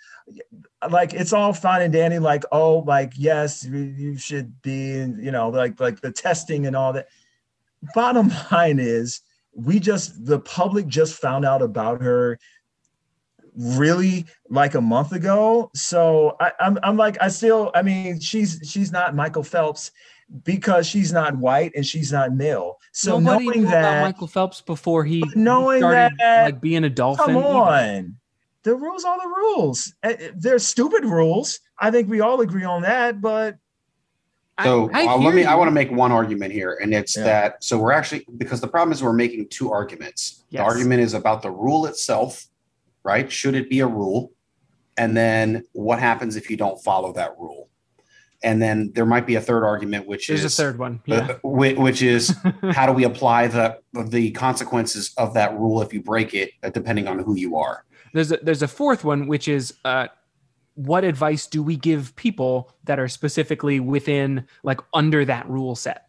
like 0.91 1.15
it's 1.15 1.33
all 1.33 1.53
fine 1.55 1.81
and 1.83 1.93
dandy. 1.93 2.19
Like, 2.19 2.45
oh, 2.53 2.81
like 2.81 3.15
yes, 3.17 3.65
you 3.65 4.17
should 4.19 4.61
be, 4.63 4.91
you 4.99 5.31
know, 5.33 5.49
like 5.49 5.81
like 5.81 6.01
the 6.01 6.13
testing 6.13 6.67
and 6.67 6.77
all 6.77 6.93
that. 6.93 7.09
Bottom 7.95 8.31
line 8.53 8.79
is, 8.79 9.23
we 9.59 9.81
just 9.81 10.25
the 10.25 10.39
public 10.39 10.87
just 10.87 11.21
found 11.21 11.45
out 11.45 11.63
about 11.63 12.01
her 12.01 12.39
really 13.57 14.25
like 14.49 14.75
a 14.75 14.81
month 14.81 15.13
ago. 15.13 15.71
So 15.75 16.37
I, 16.41 16.53
I'm 16.61 16.79
I'm 16.83 16.97
like 16.97 17.17
I 17.21 17.29
still 17.29 17.71
I 17.75 17.83
mean 17.83 18.21
she's 18.21 18.61
she's 18.65 18.93
not 18.93 19.15
Michael 19.17 19.43
Phelps 19.43 19.91
because 20.45 20.87
she's 20.87 21.13
not 21.13 21.37
white 21.37 21.73
and 21.75 21.85
she's 21.85 22.13
not 22.13 22.35
male. 22.35 22.77
So 22.93 23.19
Nobody 23.19 23.47
knowing 23.47 23.61
knew 23.63 23.69
about 23.69 23.83
that, 23.83 24.03
Michael 24.03 24.27
Phelps 24.29 24.61
before 24.61 25.05
he 25.05 25.25
knowing 25.35 25.81
started 25.81 26.13
that- 26.21 26.45
like 26.45 26.61
being 26.61 26.85
a 26.85 26.91
dolphin. 26.91 27.25
come 27.27 27.37
either. 27.39 27.47
on, 27.49 28.17
the 28.63 28.77
rules 28.77 29.05
are 29.05 29.19
the 29.21 29.29
rules. 29.29 29.93
Eh, 30.05 30.17
eh, 30.19 30.31
They're 30.37 30.59
stupid 30.59 31.05
rules. 31.05 31.59
I 31.81 31.91
think 31.91 32.09
we 32.09 32.21
all 32.21 32.41
agree 32.43 32.65
on 32.65 32.83
that. 32.83 33.21
But 33.21 33.57
So 34.65 34.91
I 34.93 35.07
uh, 35.07 35.17
let 35.17 35.21
hear 35.21 35.33
me. 35.35 35.45
I 35.45 35.55
want 35.55 35.69
to 35.69 35.73
make 35.73 35.91
one 35.91 36.11
argument 36.13 36.53
here, 36.53 36.79
and 36.83 36.93
it's 36.93 37.17
Yeah. 37.17 37.25
that. 37.25 37.65
So 37.65 37.79
we're 37.79 37.93
actually 37.93 38.27
because 38.39 38.61
the 38.61 38.69
problem 38.69 38.93
is 38.93 39.03
we're 39.03 39.13
making 39.13 39.49
two 39.49 39.71
arguments. 39.71 40.45
Yes. 40.51 40.61
The 40.61 40.65
argument 40.65 41.01
is 41.03 41.15
about 41.15 41.43
the 41.43 41.51
rule 41.51 41.87
itself, 41.87 42.47
right? 43.05 43.31
Should 43.31 43.55
it 43.55 43.71
be 43.71 43.81
a 43.81 43.87
rule? 43.87 44.33
And 44.97 45.17
then 45.17 45.65
what 45.73 46.01
happens 46.01 46.35
if 46.35 46.51
you 46.51 46.57
don't 46.57 46.83
follow 46.83 47.13
that 47.13 47.37
rule? 47.39 47.69
And 48.43 48.61
then 48.63 48.93
there 48.95 49.07
might 49.07 49.27
be 49.27 49.35
a 49.37 49.41
third 49.41 49.65
argument, 49.65 50.07
which 50.07 50.29
There's 50.29 50.45
is 50.45 50.59
a 50.59 50.63
third 50.63 50.79
one. 50.79 51.01
uh, 51.09 51.15
Yeah. 51.15 51.27
whi- 51.43 51.75
which 51.75 52.03
is 52.03 52.35
how 52.73 52.87
do 52.87 52.93
we 52.93 53.05
apply 53.05 53.47
the 53.49 53.79
the 54.07 54.33
consequences 54.33 55.13
of 55.17 55.35
that 55.35 55.57
rule 55.59 55.83
if 55.83 55.93
you 55.95 56.03
break 56.03 56.35
it, 56.35 56.51
uh, 56.65 56.71
depending 56.71 57.07
on 57.07 57.21
who 57.21 57.37
you 57.37 57.57
are. 57.57 57.85
there's 58.15 58.33
a 58.33 58.39
there's 58.43 58.63
a 58.63 58.69
fourth 58.69 59.05
one 59.05 59.27
which 59.29 59.47
is 59.49 59.75
uh 59.85 60.07
what 60.79 61.03
advice 61.03 61.49
do 61.49 61.61
we 61.61 61.75
give 61.75 62.15
people 62.15 62.73
that 62.85 63.01
are 63.01 63.09
specifically 63.09 63.81
within 63.81 64.47
like 64.63 64.79
under 64.95 65.25
that 65.25 65.49
rule 65.49 65.75
set 65.75 66.05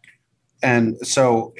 And 0.62 0.96
so 0.98 1.54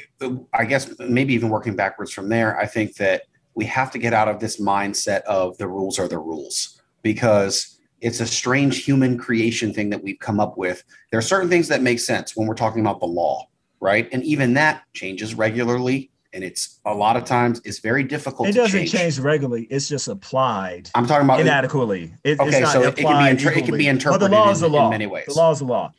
I 0.52 0.64
guess 0.64 0.94
maybe 1.00 1.34
even 1.34 1.48
working 1.48 1.74
backwards 1.74 2.12
from 2.12 2.28
there, 2.28 2.56
I 2.58 2.66
think 2.66 2.96
that 2.96 3.22
we 3.54 3.64
have 3.64 3.90
to 3.90 3.98
get 3.98 4.12
out 4.12 4.28
of 4.28 4.38
this 4.38 4.60
mindset 4.60 5.22
of 5.22 5.58
the 5.58 5.66
rules 5.66 5.98
are 5.98 6.06
the 6.06 6.18
rules 6.18 6.80
because 7.02 7.78
it's 8.00 8.20
a 8.20 8.26
strange 8.26 8.84
human 8.84 9.18
creation 9.18 9.74
thing 9.74 9.90
that 9.90 10.02
we've 10.02 10.18
come 10.20 10.38
up 10.38 10.56
with. 10.56 10.84
There 11.10 11.18
are 11.18 11.22
certain 11.22 11.50
things 11.50 11.68
that 11.68 11.82
make 11.82 11.98
sense 11.98 12.36
when 12.36 12.46
we're 12.46 12.54
talking 12.54 12.80
about 12.80 13.00
the 13.00 13.06
law, 13.06 13.48
right? 13.80 14.08
And 14.12 14.22
even 14.24 14.54
that 14.54 14.84
changes 14.94 15.34
regularly. 15.34 16.09
And 16.32 16.44
it's 16.44 16.78
a 16.84 16.94
lot 16.94 17.16
of 17.16 17.24
times 17.24 17.60
it's 17.64 17.80
very 17.80 18.04
difficult. 18.04 18.48
It 18.48 18.52
to 18.52 18.58
doesn't 18.58 18.78
change. 18.78 18.92
change 18.92 19.18
regularly. 19.18 19.64
It's 19.64 19.88
just 19.88 20.08
applied 20.08 20.90
I'm 20.94 21.06
talking 21.06 21.24
about 21.24 21.40
inadequately. 21.40 22.14
It, 22.24 22.32
it's 22.32 22.40
Okay, 22.40 22.60
not 22.60 22.72
so 22.72 22.82
it 22.82 22.96
can 22.96 23.24
be 23.24 23.30
inter- 23.30 23.50
it 23.50 23.54
can 23.54 23.62
equally. 23.64 23.78
be 23.78 23.84
But 23.86 23.90
interpreted 23.90 24.30
the 24.30 24.34
law 24.34 24.50
is 24.50 24.62
in- 24.62 24.70
the 24.70 24.76
law. 24.78 24.84
in 24.86 24.90
many 24.90 25.06
ways. 25.06 25.26
The 25.26 25.34
law 25.34 25.50
is 25.52 25.58
the 25.58 25.64
law. 25.64 25.92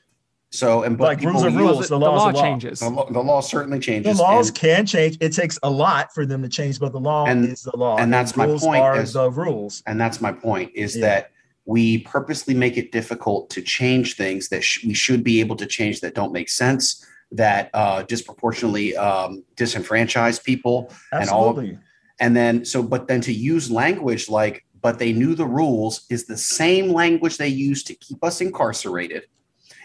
so 0.52 0.84
and 0.84 0.98
but 0.98 1.06
like 1.06 1.20
people 1.20 1.34
rules 1.34 1.44
are 1.46 1.50
use- 1.50 1.58
rules. 1.60 1.80
the, 1.90 1.98
the 1.98 2.00
law 2.00 2.16
is 2.16 2.20
law 2.24 2.32
the 2.32 2.38
law. 2.38 2.44
changes. 2.44 2.80
The, 2.80 2.90
law- 2.90 3.10
the 3.12 3.20
law 3.20 3.42
certainly 3.42 3.80
changes. 3.80 4.18
The 4.18 4.24
laws 4.24 4.50
and- 4.50 4.58
can 4.58 4.86
change. 4.86 5.18
It 5.20 5.34
takes 5.34 5.60
a 5.64 5.70
lot 5.70 6.14
for 6.14 6.26
them 6.26 6.42
to 6.44 6.50
change, 6.50 6.80
but 6.80 6.92
the 6.94 7.00
law 7.00 7.26
And- 7.26 7.46
is 7.46 7.64
the 7.64 7.76
law. 7.76 7.98
and 7.98 8.14
that's 8.14 8.36
my 8.38 8.46
rules 8.46 8.64
point 8.64 8.82
Are 8.82 9.00
is- 9.02 9.14
the 9.14 9.30
rules? 9.30 9.84
and 9.86 10.00
that's 10.00 10.22
my 10.22 10.32
point 10.32 10.72
is 10.76 10.96
Yeah. 10.96 11.02
that 11.08 11.32
we 11.66 12.00
purposely 12.00 12.54
make 12.56 12.76
it 12.78 12.92
difficult 12.92 13.50
to 13.52 13.62
change 13.62 14.16
things 14.16 14.50
that 14.50 14.64
sh- 14.64 14.84
we 14.84 14.94
should 14.96 15.24
be 15.24 15.40
able 15.42 15.56
to 15.58 15.66
change 15.68 16.00
that 16.02 16.16
don't 16.16 16.34
make 16.34 16.50
sense 16.50 17.06
that 17.32 17.70
uh, 17.74 18.04
disproportionately 18.04 18.96
um, 18.98 19.44
disenfranchise 19.56 20.44
people 20.44 20.92
and 21.12 21.30
all 21.30 21.50
of- 21.50 21.58
Absolutely. 21.58 21.78
and 22.20 22.36
then 22.36 22.66
so 22.66 22.84
but 22.84 23.08
then 23.08 23.22
to 23.22 23.32
use 23.34 23.72
language 23.72 24.30
like 24.30 24.66
but 24.82 25.00
they 25.00 25.14
knew 25.14 25.34
the 25.36 25.46
rules 25.46 26.06
is 26.10 26.26
the 26.26 26.38
same 26.38 26.92
language 26.92 27.38
they 27.38 27.48
use 27.48 27.84
to 27.84 27.94
keep 27.96 28.24
us 28.24 28.42
incarcerated 28.42 29.24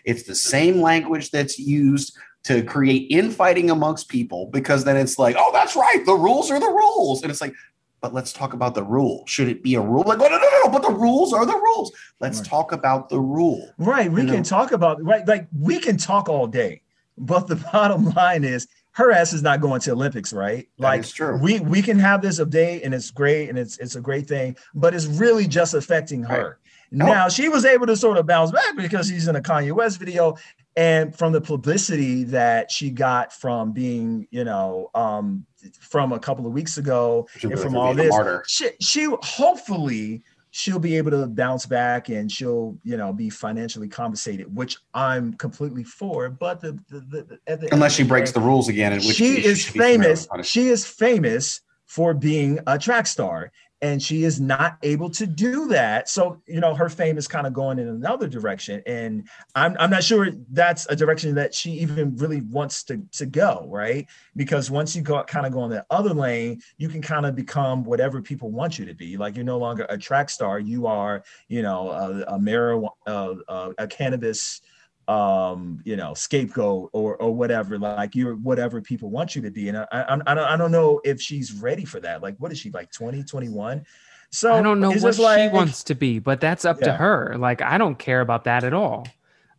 it's 0.05 0.25
the 0.25 0.35
same 0.35 0.81
language 0.81 1.31
that's 1.31 1.59
used 1.59 2.17
to 2.45 2.63
create 2.63 3.07
infighting 3.11 3.71
amongst 3.71 4.09
people 4.09 4.47
because 4.53 4.85
then 4.85 4.97
it's 4.97 5.19
like 5.19 5.37
oh 5.39 5.51
that's 5.53 5.77
right 5.77 6.03
the 6.07 6.15
rules 6.15 6.51
are 6.51 6.59
the 6.61 6.67
rules 6.67 7.23
and 7.23 7.31
it's 7.31 7.41
like 7.41 7.55
but 8.01 8.13
let's 8.13 8.33
talk 8.33 8.53
about 8.55 8.75
the 8.75 8.83
rule 8.85 9.23
should 9.27 9.49
it 9.49 9.63
be 9.63 9.75
a 9.77 9.81
rule 9.81 10.03
like 10.07 10.19
no 10.19 10.27
no 10.29 10.37
no 10.37 10.49
no, 10.51 10.61
no 10.65 10.71
but 10.71 10.83
the 10.83 10.93
rules 10.95 11.33
are 11.33 11.47
the 11.47 11.55
rules 11.69 11.93
let's 12.21 12.39
Right. 12.41 12.49
talk 12.49 12.73
about 12.73 13.09
the 13.09 13.21
rule 13.21 13.71
Right. 13.79 14.11
We 14.11 14.23
You 14.23 14.27
can 14.29 14.37
know? 14.39 14.43
talk 14.43 14.73
about 14.73 15.03
right. 15.05 15.27
Like 15.27 15.47
we 15.59 15.79
can 15.79 15.97
talk 15.97 16.29
all 16.29 16.47
day, 16.47 16.83
but 17.19 17.47
the 17.47 17.57
bottom 17.73 18.05
line 18.11 18.45
is 18.45 18.67
her 18.93 19.13
ass 19.13 19.35
is 19.35 19.43
not 19.43 19.61
going 19.61 19.81
to 19.83 19.93
Olympics, 19.93 20.33
right? 20.33 20.69
Like 20.79 21.07
true. 21.07 21.37
we 21.37 21.61
we 21.61 21.83
can 21.83 21.99
have 21.99 22.23
this 22.23 22.41
update 22.41 22.85
and 22.85 22.95
it's 22.95 23.11
great 23.11 23.51
and 23.51 23.59
it's 23.59 23.77
it's 23.79 23.95
a 23.95 24.01
great 24.01 24.27
thing, 24.27 24.57
but 24.75 24.95
it's 24.95 25.07
really 25.07 25.47
just 25.47 25.75
affecting 25.75 26.23
her. 26.23 26.59
No. 26.91 27.07
Now 27.07 27.29
she 27.29 27.49
was 27.49 27.65
able 27.65 27.87
to 27.87 27.97
sort 27.97 28.17
of 28.17 28.27
bounce 28.27 28.53
back 28.53 28.77
because 28.77 29.09
she's 29.09 29.29
in 29.29 29.37
a 29.37 29.41
Kanye 29.41 29.73
West 29.73 29.99
video, 29.99 30.37
and 30.77 31.17
from 31.17 31.33
the 31.33 31.41
publicity 31.41 32.25
that 32.25 32.71
she 32.71 32.91
got 32.91 33.33
from 33.33 33.73
being, 33.73 34.29
you 34.31 34.45
know, 34.45 34.91
um, 34.95 35.45
from 35.81 36.13
a 36.13 36.19
couple 36.19 36.47
of 36.47 36.53
weeks 36.53 36.79
ago, 36.79 37.29
and 37.43 37.59
from 37.59 37.77
all 37.77 37.93
this, 37.93 38.15
she, 38.47 38.71
she 38.81 39.09
hopefully 39.23 40.23
she'll 40.57 40.79
be 40.79 40.97
able 40.97 41.11
to 41.11 41.27
bounce 41.27 41.67
back 41.67 42.09
and 42.09 42.33
she'll 42.33 42.79
you 42.83 42.97
know 42.97 43.13
be 43.13 43.29
financially 43.29 43.89
compensated 43.89 44.55
which 44.57 44.79
i'm 44.95 45.35
completely 45.35 45.85
for 45.85 46.31
but 46.31 46.63
the, 46.63 46.73
the, 46.89 47.01
the 47.01 47.39
at 47.47 47.61
the 47.61 47.69
unless 47.75 47.95
she 47.95 48.03
breaks 48.03 48.33
the 48.33 48.41
rules 48.41 48.67
again 48.69 48.95
which 48.95 49.17
she 49.17 49.45
is 49.45 49.59
should 49.59 49.75
be 49.75 49.81
summarily 49.81 50.17
famous 50.17 50.29
she 50.45 50.69
is 50.69 50.87
famous 50.87 51.61
for 51.85 52.15
being 52.15 52.59
a 52.67 52.79
track 52.79 53.07
star 53.07 53.53
and 53.83 54.03
she 54.03 54.25
is 54.25 54.41
not 54.41 54.79
able 54.83 55.11
to 55.11 55.27
do 55.27 55.69
that. 55.69 56.09
So 56.09 56.41
you 56.47 56.61
know 56.61 56.75
her 56.75 56.89
fame 56.89 57.19
is 57.19 57.29
kind 57.29 57.47
of 57.47 57.53
going 57.53 57.79
in 57.79 57.89
another 57.89 58.29
direction 58.29 58.83
and 58.87 59.29
i'm, 59.55 59.77
I'm 59.79 59.91
not 59.91 60.05
sure 60.05 60.29
that's 60.53 60.87
a 60.87 60.97
direction 60.97 61.35
that 61.35 61.55
she 61.55 61.73
even 61.73 62.17
really 62.17 62.41
wants 62.43 62.83
to, 62.85 63.03
to 63.13 63.27
go 63.27 63.67
right? 63.71 64.07
Because 64.37 64.71
once 64.71 64.95
you 64.95 65.03
go 65.03 65.23
kind 65.25 65.47
of 65.47 65.53
go 65.53 65.65
in 65.65 65.71
that 65.71 65.87
other 65.91 66.15
lane 66.15 66.61
you 66.79 66.89
can 66.89 67.03
kind 67.03 67.27
of 67.27 67.35
become 67.35 67.85
whatever 67.85 68.23
people 68.23 68.51
want 68.51 68.79
you 68.79 68.85
to 68.87 68.95
be. 68.95 69.17
Like 69.17 69.37
you're 69.37 69.45
no 69.45 69.59
longer 69.59 69.87
a 69.89 69.99
track 69.99 70.31
star. 70.31 70.59
You 70.59 70.87
are 70.87 71.23
you 71.49 71.63
know 71.63 71.91
a, 71.91 72.35
a 72.35 72.39
marijuana 72.39 72.91
uh, 73.07 73.73
a 73.79 73.87
cannabis 73.87 74.61
um 75.09 75.81
you 75.85 75.95
know 75.95 76.15
scapegoat 76.15 76.91
or 76.93 77.17
or 77.17 77.33
whatever 77.33 77.79
like 77.79 78.17
you're 78.17 78.35
whatever 78.35 78.81
people 78.81 79.09
want 79.11 79.37
you 79.37 79.43
to 79.43 79.51
be. 79.51 79.69
And 79.69 79.79
i 79.79 79.87
i, 79.93 80.15
I 80.15 80.35
don't, 80.35 80.39
I 80.39 80.57
don't 80.57 80.73
know 80.73 81.01
if 81.05 81.21
she's 81.21 81.53
ready 81.53 81.85
for 81.85 82.01
that. 82.01 82.23
Like 82.23 82.37
what 82.39 82.51
is 82.53 82.59
she 82.59 82.71
like 82.71 82.91
20 82.91 83.23
21 83.23 83.85
so 84.31 84.53
I 84.55 84.61
don't 84.63 84.81
know 84.81 84.91
it's 84.91 85.03
what 85.03 85.11
just 85.11 85.19
she 85.19 85.25
like- 85.25 85.53
wants 85.53 85.85
to 85.85 85.95
be, 85.95 86.19
but 86.19 86.41
that's 86.41 86.65
up 86.65 86.81
to 86.81 86.93
her. 86.93 87.37
Like 87.39 87.63
I 87.63 87.79
don't 87.79 87.97
care 87.97 88.21
about 88.21 88.45
that 88.45 88.65
at 88.65 88.75
all. 88.75 89.07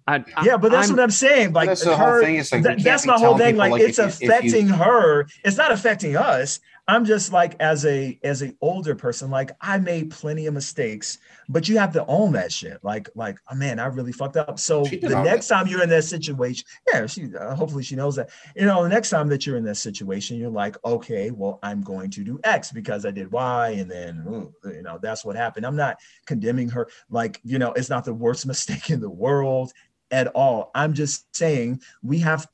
I, 0.06 0.24
yeah 0.44 0.56
but 0.58 0.72
that's 0.72 0.88
I'm- 0.88 0.96
what 0.98 1.04
i'm 1.04 1.12
saying. 1.12 1.54
Like 1.54 1.68
that's 1.70 1.84
the 1.84 1.96
whole 1.96 2.08
her 2.08 2.22
thing, 2.24 2.36
it's 2.36 2.52
like 2.52 2.64
that- 2.64 2.84
that's 2.84 3.06
my 3.06 3.18
whole 3.18 3.38
thing. 3.38 3.56
people, 3.56 3.60
like, 3.60 3.72
like, 3.72 3.82
it's 3.82 4.00
if 4.00 4.22
you- 4.22 4.30
if 4.30 4.44
you- 4.44 4.50
affecting 4.50 4.68
her. 4.68 5.28
It's 5.44 5.58
not 5.58 5.72
affecting 5.72 6.16
us 6.18 6.60
i'm 6.88 7.06
just 7.06 7.32
like 7.32 7.56
as 7.60 7.86
a 7.86 8.20
as 8.24 8.42
an 8.42 8.56
older 8.62 8.96
person 8.96 9.30
like 9.30 9.52
i 9.62 9.78
made 9.78 10.10
plenty 10.10 10.46
of 10.46 10.54
mistakes 10.54 11.20
but 11.50 11.70
you 11.70 11.78
have 11.78 11.94
to 11.94 12.06
own 12.08 12.34
that 12.34 12.52
shit. 12.52 12.80
Like 12.84 13.10
like 13.16 13.38
oh 13.50 13.56
man 13.56 13.80
i 13.80 13.86
really 13.86 14.12
fucked 14.12 14.38
up. 14.38 14.60
So 14.60 14.84
the 14.84 15.22
next 15.24 15.48
time 15.48 15.68
you're 15.68 15.84
in 15.84 15.90
that 15.90 16.04
situation 16.04 16.66
yeah 16.92 17.06
she 17.06 17.30
uh, 17.36 17.56
hopefully 17.56 17.84
she 17.84 17.96
knows 17.96 18.16
that. 18.18 18.30
You 18.56 18.66
know 18.66 18.84
the 18.84 18.90
next 18.90 19.10
time 19.10 19.28
that 19.30 19.46
you're 19.46 19.58
in 19.58 19.64
that 19.66 19.76
situation 19.76 20.38
you're 20.38 20.50
like 20.50 20.76
okay 20.84 21.32
well 21.32 21.60
i'm 21.64 21.82
going 21.82 22.10
to 22.12 22.24
do 22.24 22.40
x 22.44 22.72
because 22.72 23.06
i 23.06 23.12
did 23.12 23.32
y 23.32 23.70
and 23.70 23.90
then 23.90 24.26
ooh, 24.28 24.54
you 24.70 24.82
know 24.82 25.00
that's 25.02 25.24
what 25.24 25.36
happened. 25.36 25.66
I'm 25.66 25.76
not 25.76 25.98
condemning 26.26 26.70
her. 26.70 26.90
Like 27.10 27.40
you 27.44 27.60
know 27.60 27.74
it's 27.74 27.90
not 27.90 28.06
the 28.06 28.14
worst 28.14 28.46
mistake 28.54 28.90
in 28.90 29.00
the 29.00 29.10
world 29.10 29.72
at 30.12 30.28
all. 30.28 30.72
I'm 30.76 30.94
just 30.94 31.34
saying 31.36 31.82
we 32.04 32.20
have 32.20 32.48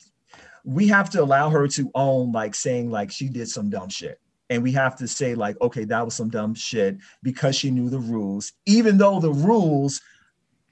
we 0.65 0.87
have 0.87 1.09
to 1.09 1.21
allow 1.21 1.49
her 1.49 1.67
to 1.67 1.91
own 1.95 2.31
like 2.31 2.55
saying 2.55 2.89
like 2.89 3.11
she 3.11 3.27
did 3.27 3.49
some 3.49 3.69
dumb 3.69 3.89
shit 3.89 4.19
and 4.53 4.61
we 4.63 4.71
have 4.71 4.95
to 4.95 5.07
say 5.07 5.33
like 5.35 5.59
okay 5.61 5.83
that 5.83 6.05
was 6.05 6.13
some 6.13 6.29
dumb 6.29 6.53
shit 6.53 6.97
because 7.23 7.55
she 7.55 7.71
knew 7.71 7.89
the 7.89 7.99
rules 7.99 8.53
even 8.65 8.97
though 8.97 9.19
the 9.19 9.31
rules 9.31 9.99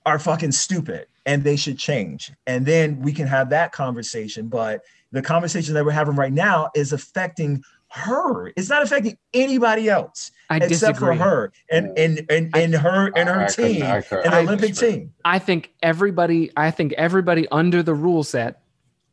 are 0.06 0.20
fucking 0.20 0.52
stupid 0.52 1.08
and 1.28 1.44
they 1.44 1.56
should 1.56 1.78
change. 1.78 2.32
And 2.48 2.66
then 2.66 3.00
we 3.02 3.14
can 3.14 3.28
have 3.28 3.50
that 3.50 3.72
conversation 3.72 4.48
but 4.48 4.82
the 5.12 5.22
conversation 5.22 5.74
that 5.74 5.84
we're 5.86 5.92
having 5.92 6.16
right 6.16 6.32
now 6.32 6.70
is 6.76 6.94
affecting 6.94 7.62
her. 7.90 8.48
It's 8.56 8.70
not 8.70 8.82
affecting 8.82 9.18
anybody 9.34 9.90
else 9.90 10.32
I 10.50 10.58
except 10.58 10.70
disagree. 10.70 11.18
for 11.18 11.24
her 11.24 11.52
and 11.70 11.98
and 11.98 12.26
and, 12.30 12.56
and 12.56 12.74
her 12.76 13.12
and 13.16 13.30
her 13.30 13.42
I- 13.42 13.46
I 13.46 13.48
team 13.48 13.84
I 13.84 13.96
and 13.98 14.34
the 14.34 14.40
olympic 14.40 14.76
team. 14.76 15.14
I 15.26 15.40
think 15.40 15.74
everybody 15.84 16.52
I 16.56 16.72
think 16.72 16.94
everybody 16.94 17.48
under 17.50 17.84
the 17.84 17.94
rule 17.94 18.24
set 18.24 18.62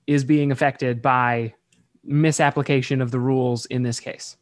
is 0.06 0.24
being 0.24 0.50
affected 0.52 1.02
by 1.02 1.54
misapplication 2.04 3.02
of 3.02 3.10
the 3.10 3.20
rules 3.20 3.66
in 3.66 3.82
this 3.82 4.00
case. 4.00 4.37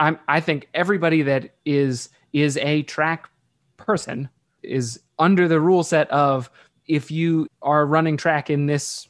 I'm 0.00 0.18
I 0.28 0.40
think 0.40 0.68
everybody 0.74 1.22
that 1.22 1.54
is 1.64 2.10
is 2.32 2.56
a 2.58 2.82
track 2.82 3.28
person 3.76 4.28
is 4.62 5.00
under 5.18 5.48
the 5.48 5.60
rule 5.60 5.82
set 5.82 6.10
of 6.10 6.50
if 6.86 7.10
you 7.10 7.46
are 7.62 7.86
running 7.86 8.16
track 8.16 8.50
in 8.50 8.66
this 8.66 9.08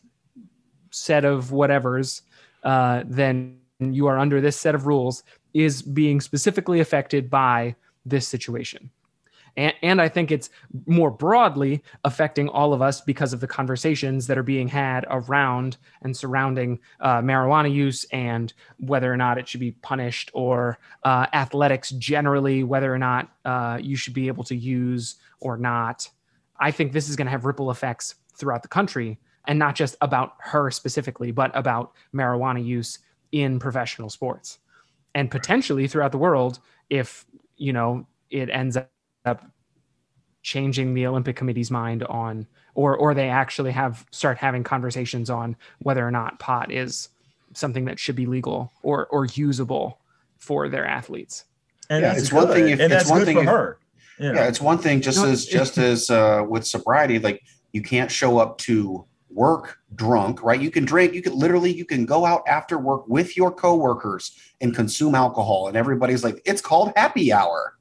set 0.90 1.24
of 1.24 1.50
whatevers, 1.50 2.22
uh, 2.64 3.04
then 3.06 3.58
you 3.78 4.06
are 4.06 4.18
under 4.18 4.40
this 4.40 4.56
set 4.56 4.74
of 4.74 4.86
rules 4.86 5.22
is 5.54 5.82
being 5.82 6.20
specifically 6.20 6.80
affected 6.80 7.30
by 7.30 7.74
this 8.04 8.26
situation. 8.26 8.90
And, 9.56 9.74
and 9.82 10.00
I 10.00 10.08
think 10.08 10.30
it's 10.30 10.50
more 10.86 11.10
broadly 11.10 11.82
affecting 12.04 12.48
all 12.48 12.72
of 12.72 12.82
us 12.82 13.00
because 13.00 13.32
of 13.32 13.40
the 13.40 13.46
conversations 13.46 14.26
that 14.26 14.38
are 14.38 14.42
being 14.42 14.68
had 14.68 15.06
around 15.10 15.76
and 16.02 16.16
surrounding 16.16 16.78
uh, 17.00 17.20
marijuana 17.20 17.72
use 17.72 18.04
and 18.12 18.52
whether 18.78 19.12
or 19.12 19.16
not 19.16 19.38
it 19.38 19.48
should 19.48 19.60
be 19.60 19.72
punished, 19.72 20.30
or 20.34 20.78
uh, 21.04 21.26
athletics 21.32 21.90
generally, 21.90 22.62
whether 22.64 22.92
or 22.92 22.98
not 22.98 23.30
uh, 23.44 23.78
you 23.80 23.96
should 23.96 24.14
be 24.14 24.28
able 24.28 24.44
to 24.44 24.56
use 24.56 25.16
or 25.40 25.56
not. 25.56 26.08
I 26.60 26.70
think 26.70 26.92
this 26.92 27.08
is 27.08 27.16
going 27.16 27.26
to 27.26 27.30
have 27.30 27.44
ripple 27.44 27.70
effects 27.70 28.16
throughout 28.36 28.62
the 28.62 28.68
country 28.68 29.18
and 29.46 29.58
not 29.58 29.74
just 29.74 29.96
about 30.00 30.34
her 30.40 30.70
specifically, 30.70 31.30
but 31.30 31.50
about 31.54 31.92
marijuana 32.14 32.64
use 32.64 32.98
in 33.32 33.58
professional 33.58 34.10
sports 34.10 34.58
and 35.14 35.30
potentially 35.30 35.88
throughout 35.88 36.12
the 36.12 36.18
world 36.18 36.60
if, 36.90 37.26
you 37.56 37.72
know, 37.72 38.06
it 38.30 38.48
ends 38.50 38.76
up 39.28 39.42
up 39.44 39.50
changing 40.42 40.94
the 40.94 41.06
Olympic 41.06 41.36
Committee's 41.36 41.70
mind 41.70 42.02
on, 42.04 42.46
or 42.74 42.96
or 42.96 43.14
they 43.14 43.28
actually 43.28 43.72
have 43.72 44.06
start 44.10 44.38
having 44.38 44.64
conversations 44.64 45.30
on 45.30 45.56
whether 45.80 46.06
or 46.06 46.10
not 46.10 46.38
pot 46.38 46.70
is 46.72 47.08
something 47.54 47.84
that 47.86 47.98
should 47.98 48.16
be 48.16 48.26
legal 48.26 48.72
or 48.82 49.06
or 49.08 49.26
usable 49.26 50.00
for 50.38 50.68
their 50.68 50.86
athletes. 50.86 51.44
and 51.90 52.02
Yeah, 52.02 52.08
that's 52.10 52.22
it's 52.24 52.32
one 52.32 52.48
thing 52.48 52.68
if- 52.68 52.80
and 52.80 52.92
it's 52.92 53.02
that's 53.04 53.10
one 53.10 53.20
good 53.20 53.24
thing 53.26 53.36
for 53.36 53.42
if- 53.42 53.48
her. 53.48 53.78
You 54.20 54.32
yeah 54.34 54.48
it's 54.48 54.60
one 54.60 54.78
thing 54.78 55.00
just 55.00 55.18
No, 55.22 55.30
as 55.30 55.46
just 55.46 55.78
as 55.78 56.10
uh 56.10 56.44
with 56.48 56.66
sobriety 56.66 57.18
like 57.20 57.40
you 57.72 57.82
can't 57.82 58.10
show 58.10 58.38
up 58.38 58.58
to 58.58 59.04
work 59.30 59.78
drunk 59.94 60.42
right? 60.42 60.60
You 60.60 60.70
can 60.70 60.84
drink 60.84 61.14
you 61.14 61.22
can 61.22 61.38
literally 61.38 61.72
you 61.72 61.84
can 61.84 62.04
go 62.04 62.24
out 62.24 62.42
after 62.48 62.78
work 62.78 63.06
with 63.08 63.36
your 63.36 63.52
coworkers 63.52 64.32
and 64.60 64.74
consume 64.74 65.14
alcohol 65.14 65.68
and 65.68 65.76
everybody's 65.76 66.24
like 66.24 66.40
it's 66.44 66.60
called 66.60 66.92
happy 66.96 67.32
hour 67.32 67.74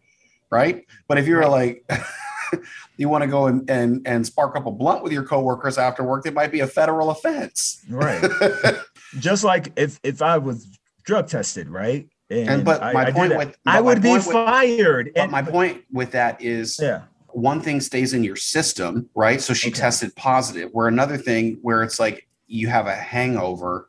right 0.50 0.86
but 1.08 1.18
if 1.18 1.28
you're 1.28 1.48
like 1.48 1.84
you 2.98 3.10
want 3.10 3.22
to 3.24 3.28
go 3.28 3.48
and, 3.48 3.70
and 3.70 4.08
and 4.08 4.26
spark 4.26 4.56
up 4.56 4.66
a 4.66 4.72
blunt 4.72 5.04
with 5.04 5.12
your 5.12 5.24
coworkers 5.24 5.78
after 5.78 6.04
work 6.04 6.26
it 6.26 6.34
might 6.34 6.52
be 6.52 6.62
a 6.62 6.68
federal 6.68 7.10
offense 7.10 7.84
right 7.90 8.24
just 9.20 9.44
like 9.44 9.72
if 9.78 10.00
if 10.04 10.22
I 10.22 10.38
was 10.38 10.68
drug 11.04 11.28
tested, 11.30 11.70
right? 11.70 12.06
And 12.30 12.66
but 12.66 12.84
I- 12.84 12.92
my 12.92 13.06
I 13.06 13.12
point 13.12 13.38
with- 13.38 13.56
I 13.66 13.78
but 13.78 13.86
would 13.86 14.02
be 14.02 14.12
with- 14.12 14.26
fired. 14.26 15.12
but 15.16 15.22
And- 15.24 15.32
my 15.32 15.42
point 15.42 15.84
with 15.92 16.12
that 16.12 16.42
is 16.42 16.78
yeah, 16.82 17.04
one 17.30 17.62
thing 17.62 17.80
stays 17.80 18.14
in 18.14 18.24
your 18.26 18.36
system, 18.36 19.10
right? 19.16 19.40
So 19.42 19.54
she 19.54 19.70
Okay. 19.70 19.80
tested 19.80 20.14
positive, 20.18 20.70
where 20.74 20.88
another 20.90 21.16
thing 21.18 21.60
where 21.62 21.84
it's 21.84 22.00
like 22.00 22.28
you 22.48 22.68
have 22.68 22.88
a 22.88 22.96
hangover 22.96 23.88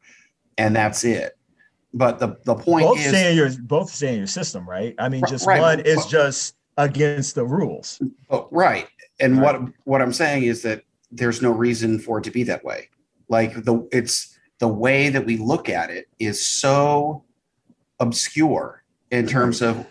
and 0.56 0.74
that's 0.76 1.02
it. 1.04 1.36
But 1.94 2.18
the 2.18 2.36
the 2.44 2.54
point 2.54 2.84
both 2.86 2.98
is, 2.98 3.08
stay 3.08 3.30
in 3.30 3.36
your 3.36 3.50
both 3.62 3.90
stay 3.90 4.12
in 4.12 4.18
your 4.18 4.26
system, 4.26 4.68
right? 4.68 4.94
I 4.98 5.08
mean, 5.08 5.22
just 5.28 5.46
right, 5.46 5.60
one 5.60 5.80
is 5.80 6.04
just 6.06 6.54
against 6.76 7.34
the 7.34 7.44
rules. 7.44 8.00
oh, 8.30 8.46
right. 8.50 8.86
And 9.20 9.40
Right. 9.40 9.60
what 9.60 9.72
what 9.84 10.02
I'm 10.02 10.12
saying 10.12 10.44
is 10.44 10.62
that 10.62 10.82
there's 11.10 11.40
no 11.40 11.50
reason 11.50 11.98
for 11.98 12.18
it 12.18 12.24
to 12.24 12.30
be 12.30 12.42
that 12.44 12.62
way. 12.64 12.88
Like 13.28 13.64
the 13.64 13.88
it's 13.90 14.38
the 14.58 14.68
way 14.68 15.08
that 15.08 15.24
we 15.24 15.38
look 15.38 15.68
at 15.68 15.88
it 15.90 16.08
is 16.18 16.44
so 16.44 17.24
obscure 18.00 18.82
in 19.10 19.26
terms 19.26 19.62
of 19.62 19.86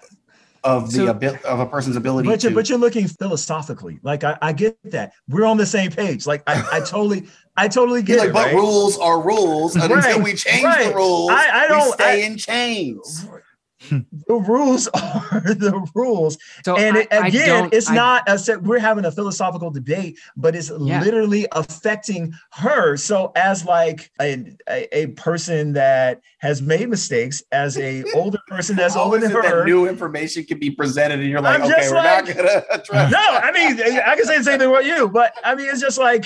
of 0.64 0.92
the 0.92 0.98
So- 0.98 1.10
abil- 1.10 1.38
of 1.46 1.60
a 1.60 1.66
person's 1.66 1.96
ability 1.96 2.28
But 2.28 2.42
to 2.42 2.48
you're, 2.48 2.56
but 2.56 2.68
you're 2.70 2.78
looking 2.78 3.08
philosophically. 3.08 4.00
Like 4.04 4.24
I, 4.24 4.38
I 4.42 4.54
get 4.54 4.78
that. 4.92 5.14
We're 5.30 5.46
on 5.46 5.58
the 5.58 5.66
same 5.66 5.92
page. 5.92 6.26
Like 6.28 6.44
I, 6.48 6.62
I 6.74 6.80
totally, 6.80 7.28
I 7.58 7.68
totally 7.68 8.04
get 8.04 8.20
like, 8.20 8.30
it. 8.30 8.34
but 8.34 8.46
right? 8.48 8.56
rules 8.56 8.98
are 9.00 9.20
rules, 9.20 9.76
and 9.76 9.90
Right, 9.92 10.06
until 10.06 10.22
we 10.24 10.34
change 10.36 10.64
right. 10.64 10.90
the 10.90 10.96
rules, 10.96 11.32
I- 11.32 11.50
I 11.50 11.62
we 11.64 11.68
don't- 11.70 11.94
stay 11.94 12.24
I- 12.24 12.26
in 12.28 12.38
chains. 12.38 13.26
The 13.92 14.34
rules 14.36 14.88
are 14.94 15.42
the 15.46 15.88
rules. 15.94 16.38
So 16.66 16.78
and 16.78 16.98
I- 16.98 17.02
it, 17.02 17.08
I 17.12 17.28
again, 17.28 17.48
don't- 17.64 17.74
it's 17.74 17.90
I- 17.90 17.96
not 17.96 18.24
a 18.28 18.38
set. 18.40 18.64
We're 18.64 18.80
having 18.80 19.06
a 19.06 19.12
philosophical 19.12 19.70
debate, 19.70 20.18
but 20.36 20.56
it's 20.56 20.72
Yeah. 20.80 21.02
literally 21.02 21.46
affecting 21.52 22.34
her. 22.54 22.98
So, 22.98 23.32
as 23.36 23.66
like 23.66 24.12
a, 24.20 24.46
a, 24.68 24.98
a 25.04 25.08
person 25.08 25.74
that 25.74 26.22
has 26.40 26.62
made 26.62 26.90
mistakes, 26.90 27.44
as 27.52 27.78
a 27.78 28.04
older 28.16 28.40
person 28.48 28.76
that's 28.76 28.94
How 28.96 29.04
older 29.04 29.18
is 29.18 29.24
than 29.24 29.32
it 29.38 29.42
that 29.44 29.52
her. 29.52 29.66
new 29.66 29.88
information 29.88 30.44
can 30.44 30.58
be 30.60 30.72
presented, 30.72 31.20
and 31.20 31.30
you're 31.30 31.42
like, 31.42 31.60
I'm 31.62 31.68
okay, 31.72 31.82
just 31.82 31.92
we're 31.92 32.02
not 32.04 32.26
gonna 32.26 32.64
address. 32.72 33.12
no, 33.12 33.20
I 33.20 33.52
mean, 33.52 33.80
I 34.02 34.16
can 34.16 34.26
say 34.26 34.38
the 34.40 34.44
same 34.44 34.58
thing 34.60 34.70
about 34.70 34.86
you, 34.86 35.08
but 35.08 35.34
I 35.44 35.54
mean, 35.54 35.70
it's 35.70 35.82
just 35.82 36.00
like 36.00 36.26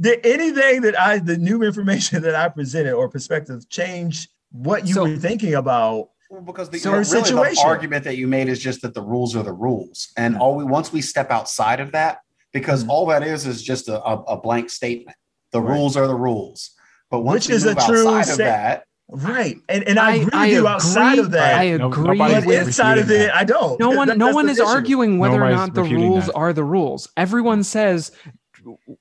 did 0.00 0.24
anything 0.24 0.80
that 0.82 0.98
I, 0.98 1.18
the 1.18 1.36
new 1.36 1.62
information 1.62 2.22
that 2.22 2.34
I 2.34 2.48
presented 2.48 2.94
or 2.94 3.08
perspective, 3.08 3.68
change 3.68 4.28
what 4.52 4.86
you 4.86 4.94
So- 4.94 5.02
were 5.04 5.16
thinking 5.16 5.54
about? 5.54 6.10
Well, 6.30 6.42
because 6.42 6.70
the, 6.70 6.78
So 6.78 6.92
really 6.92 7.04
situation- 7.04 7.54
the 7.56 7.68
argument 7.68 8.04
that 8.04 8.16
you 8.16 8.28
made 8.28 8.48
is 8.48 8.60
just 8.60 8.82
that 8.82 8.94
the 8.94 9.02
rules 9.02 9.34
are 9.34 9.42
the 9.42 9.52
rules, 9.52 10.08
and 10.16 10.36
all 10.36 10.54
we 10.54 10.64
once 10.64 10.92
we 10.92 11.00
step 11.02 11.30
outside 11.30 11.80
of 11.80 11.90
that, 11.92 12.18
because 12.52 12.84
Mhm. 12.84 12.88
all 12.88 13.06
that 13.06 13.22
is 13.24 13.46
is 13.46 13.62
just 13.62 13.88
a, 13.88 14.00
a, 14.04 14.22
a 14.22 14.40
blank 14.40 14.70
statement. 14.70 15.16
The 15.52 15.60
Right. 15.60 15.74
rules 15.74 15.96
are 15.96 16.06
the 16.06 16.14
rules. 16.14 16.70
But 17.10 17.20
once 17.22 17.46
Which 17.46 17.48
we 17.48 17.54
is 17.56 17.64
a 17.66 17.74
move 17.74 17.84
true 17.84 18.08
outside 18.08 18.18
of 18.20 18.34
sta- 18.34 18.44
that, 18.44 18.84
Right. 19.12 19.56
And, 19.68 19.82
and 19.88 19.98
I, 19.98 20.14
agree 20.14 20.30
with 20.40 20.50
you 20.52 20.68
outside 20.68 21.18
of 21.18 21.32
that. 21.32 21.58
I 21.58 21.64
agree 21.64 22.16
nobody's 22.16 22.36
but 22.36 22.46
with 22.46 22.66
inside 22.68 22.98
of 22.98 23.08
refuting 23.08 23.26
it. 23.30 23.34
I 23.34 23.42
don't. 23.42 23.80
no 23.80 23.90
one 23.90 24.06
That- 24.06 24.18
no 24.18 24.32
one 24.32 24.48
is 24.48 24.58
issue. 24.60 24.68
arguing 24.68 25.18
whether 25.18 25.42
or 25.42 25.50
not 25.50 25.74
the 25.74 25.82
rules 25.82 26.26
that. 26.26 26.34
are 26.34 26.52
the 26.52 26.62
rules 26.62 27.08
everyone 27.16 27.64
says 27.64 28.12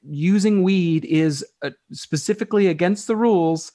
using 0.04 0.64
weed 0.64 1.06
is 1.06 1.46
uh, 1.64 1.70
specifically 1.92 2.66
against 2.68 3.06
the 3.06 3.16
rules 3.16 3.72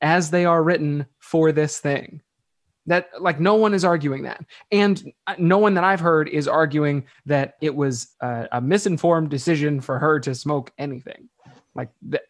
as 0.00 0.30
they 0.30 0.44
are 0.44 0.60
written 0.62 1.06
for 1.26 1.50
this 1.50 1.80
thing. 1.80 2.22
That 2.86 3.08
like 3.20 3.40
no 3.40 3.56
one 3.56 3.74
is 3.74 3.84
arguing 3.84 4.22
that. 4.22 4.44
And 4.70 5.12
uh, 5.26 5.34
no 5.38 5.58
one 5.58 5.74
that 5.74 5.82
i've 5.82 5.98
heard 6.00 6.28
is 6.28 6.46
arguing 6.46 7.06
that 7.26 7.56
it 7.60 7.74
was 7.74 8.14
a, 8.20 8.46
a 8.52 8.60
misinformed 8.60 9.28
decision 9.28 9.80
for 9.80 9.98
her 9.98 10.20
to 10.20 10.34
smoke 10.34 10.72
anything. 10.78 11.28
Like 11.74 11.90
that 12.10 12.22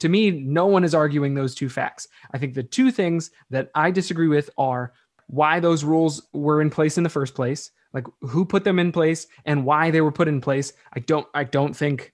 to 0.00 0.08
me 0.08 0.32
no 0.32 0.66
one 0.66 0.82
is 0.82 0.94
arguing 0.94 1.34
those 1.34 1.54
two 1.54 1.68
facts. 1.68 2.08
I 2.34 2.38
think 2.38 2.54
the 2.54 2.64
two 2.64 2.90
things 2.90 3.30
that 3.50 3.70
i 3.76 3.92
disagree 3.92 4.28
with 4.28 4.50
are 4.58 4.92
why 5.28 5.60
those 5.60 5.84
rules 5.84 6.26
were 6.32 6.60
in 6.60 6.68
place 6.68 6.98
in 6.98 7.04
the 7.04 7.16
first 7.18 7.36
place 7.36 7.70
like 7.94 8.06
who 8.22 8.44
put 8.44 8.64
them 8.64 8.80
in 8.80 8.90
place 8.90 9.28
and 9.44 9.64
why 9.64 9.90
they 9.92 10.00
were 10.00 10.10
put 10.10 10.26
in 10.26 10.40
place. 10.40 10.72
I 10.92 10.98
don't 10.98 11.28
i 11.32 11.44
don't 11.44 11.76
think 11.76 12.12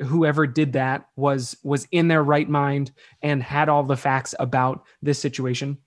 whoever 0.00 0.46
did 0.46 0.72
that 0.72 1.06
was 1.16 1.56
was 1.62 1.86
in 1.92 2.08
their 2.08 2.22
right 2.22 2.48
mind 2.48 2.92
and 3.22 3.42
had 3.42 3.68
all 3.68 3.82
the 3.82 3.96
facts 3.96 4.34
about 4.38 4.84
this 5.02 5.18
situation. 5.18 5.78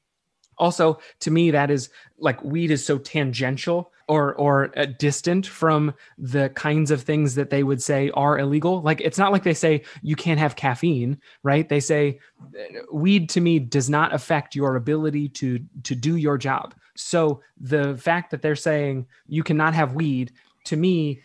Also 0.58 1.00
to 1.20 1.32
me 1.32 1.52
that 1.52 1.72
is 1.72 1.90
like 2.18 2.44
weed 2.44 2.72
is 2.72 2.86
so 2.86 2.98
tangential 2.98 3.92
or 4.08 4.36
or 4.36 4.78
uh, 4.78 4.86
distant 5.00 5.48
from 5.48 5.94
the 6.18 6.50
kinds 6.50 6.92
of 6.92 7.02
things 7.02 7.36
that 7.36 7.50
they 7.50 7.63
would 7.63 7.82
say 7.82 8.12
are 8.12 8.38
illegal. 8.38 8.82
Like 8.82 9.02
it's 9.02 9.17
not 9.17 9.32
like 9.32 9.43
they 9.43 9.54
say 9.54 9.84
you 10.02 10.15
can't 10.15 10.39
have 10.39 10.56
caffeine 10.56 11.19
right? 11.43 11.67
They 11.67 11.80
say 11.80 12.19
uh, 12.41 12.82
weed 12.91 13.30
to 13.30 13.41
me 13.41 13.60
does 13.60 13.89
not 13.89 14.13
affect 14.13 14.56
your 14.56 14.76
ability 14.76 15.30
to 15.30 15.60
to 15.84 15.96
do 15.96 16.17
your 16.17 16.38
job. 16.38 16.76
So 16.96 17.41
the 17.60 17.98
fact 17.98 18.32
that 18.32 18.41
they're 18.41 18.56
saying 18.56 19.08
you 19.28 19.43
cannot 19.43 19.74
have 19.74 19.96
weed 19.96 20.32
to 20.65 20.78
me 20.78 21.22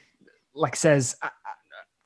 like 0.55 0.77
says 0.77 1.17
uh, 1.23 1.29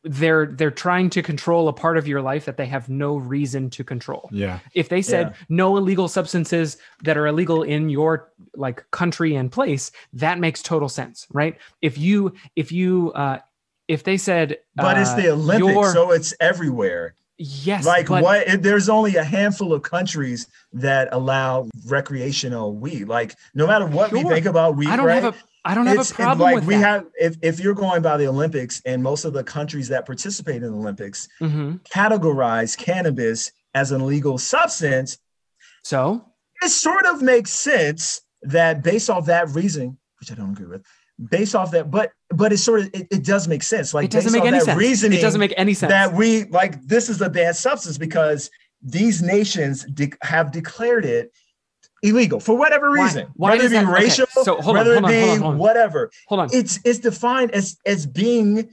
they're 0.04 0.46
they're 0.46 0.70
trying 0.70 1.08
to 1.10 1.22
control 1.22 1.68
a 1.68 1.72
part 1.72 1.96
of 1.96 2.08
your 2.08 2.20
life 2.20 2.44
that 2.46 2.56
they 2.56 2.66
have 2.66 2.88
no 2.88 3.16
reason 3.16 3.70
to 3.70 3.84
control 3.84 4.28
Yeah. 4.32 4.58
if 4.74 4.88
they 4.88 5.00
said 5.02 5.28
Yeah. 5.28 5.44
no 5.48 5.76
illegal 5.76 6.08
substances 6.08 6.76
that 7.04 7.16
are 7.16 7.26
illegal 7.28 7.62
in 7.62 7.88
your 7.88 8.28
like 8.56 8.84
country 8.90 9.36
and 9.36 9.50
place 9.52 9.92
that 10.14 10.40
makes 10.40 10.60
total 10.60 10.88
sense 10.88 11.26
right 11.32 11.56
if 11.82 11.98
you 11.98 12.34
if 12.56 12.72
you 12.72 13.12
uh 13.12 13.38
if 13.88 14.02
they 14.04 14.16
said 14.16 14.58
But 14.74 14.98
it's 14.98 15.10
uh, 15.10 15.16
the 15.16 15.28
Olympics, 15.30 15.72
your- 15.72 15.92
so 15.92 16.10
it's 16.12 16.32
everywhere. 16.40 17.14
Yes 17.42 17.84
like 17.86 18.08
but 18.08 18.22
what 18.22 18.46
if 18.46 18.62
there's 18.62 18.88
only 18.88 19.16
a 19.16 19.24
handful 19.24 19.72
of 19.72 19.82
countries 19.82 20.46
that 20.72 21.08
allow 21.12 21.68
recreational 21.86 22.74
weed 22.74 23.04
like 23.08 23.34
no 23.54 23.66
matter 23.66 23.86
what 23.86 24.12
we 24.12 24.22
think 24.22 24.46
about 24.46 24.76
weed 24.76 24.88
i 24.88 24.96
don't 24.96 25.06
right? 25.06 25.22
have 25.22 25.34
a 25.34 25.38
i 25.64 25.74
don't 25.74 25.86
have 25.86 25.94
It's- 25.94 26.10
a 26.10 26.14
problem 26.14 26.40
like 26.46 26.54
with 26.56 26.66
we 26.66 26.74
that 26.76 26.80
have 26.80 27.06
if, 27.20 27.36
if 27.42 27.60
you're 27.60 27.74
going 27.74 28.02
by 28.02 28.16
the 28.16 28.26
olympics 28.28 28.80
and 28.86 29.02
most 29.02 29.24
of 29.24 29.32
the 29.32 29.42
countries 29.44 29.88
that 29.88 30.06
participate 30.06 30.62
in 30.62 30.70
the 30.72 30.78
olympics 30.78 31.28
Mhm. 31.40 31.80
categorize 31.88 32.76
cannabis 32.76 33.52
as 33.74 33.90
an 33.92 34.00
illegal 34.00 34.38
substance 34.38 35.18
so 35.82 36.24
it 36.62 36.68
sort 36.68 37.06
of 37.06 37.22
makes 37.22 37.50
sense 37.50 38.20
that 38.42 38.82
based 38.82 39.10
off 39.10 39.26
that 39.26 39.48
reason 39.50 39.98
which 40.20 40.30
i 40.30 40.34
don't 40.34 40.50
agree 40.52 40.66
with 40.66 40.84
based 41.30 41.54
off 41.54 41.70
that 41.72 41.90
but 41.90 42.12
but 42.30 42.52
it 42.52 42.58
sort 42.58 42.80
of 42.80 42.86
it, 42.94 43.06
it 43.10 43.24
does 43.24 43.46
make 43.48 43.62
sense. 43.62 43.94
Like 43.94 44.06
it 44.06 44.10
doesn't 44.10 44.32
make 44.32 44.44
any 44.44 44.58
that 44.58 44.64
sense. 44.64 44.78
Reasoning 44.78 45.18
it 45.18 45.22
doesn't 45.22 45.40
make 45.40 45.54
any 45.56 45.74
sense. 45.74 45.90
that 45.90 46.12
we 46.12 46.44
like 46.44 46.80
this 46.86 47.08
is 47.08 47.20
a 47.20 47.30
bad 47.30 47.56
substance 47.56 47.98
because 47.98 48.50
these 48.82 49.22
nations 49.22 49.84
de- 49.84 50.12
have 50.22 50.50
declared 50.50 51.04
it 51.04 51.32
illegal 52.02 52.40
for 52.40 52.56
whatever 52.56 52.90
reason. 52.90 53.28
Why 53.34 53.50
whether 53.50 53.66
it 53.66 53.68
be 53.68 53.74
that- 53.76 53.84
okay, 53.84 53.92
racial 54.04 54.26
so 54.26 54.60
hold 54.60 54.76
on, 54.76 54.86
whether 54.86 54.94
hold 54.94 55.04
on, 55.04 55.10
it 55.10 55.14
be 55.14 55.20
hold 55.20 55.32
on, 55.32 55.38
hold 55.40 55.52
on. 55.52 55.58
whatever. 55.58 56.10
Hold 56.28 56.40
on. 56.40 56.48
It's 56.52 56.80
it's 56.84 56.98
defined 56.98 57.52
as 57.52 57.76
as 57.86 58.06
being 58.06 58.70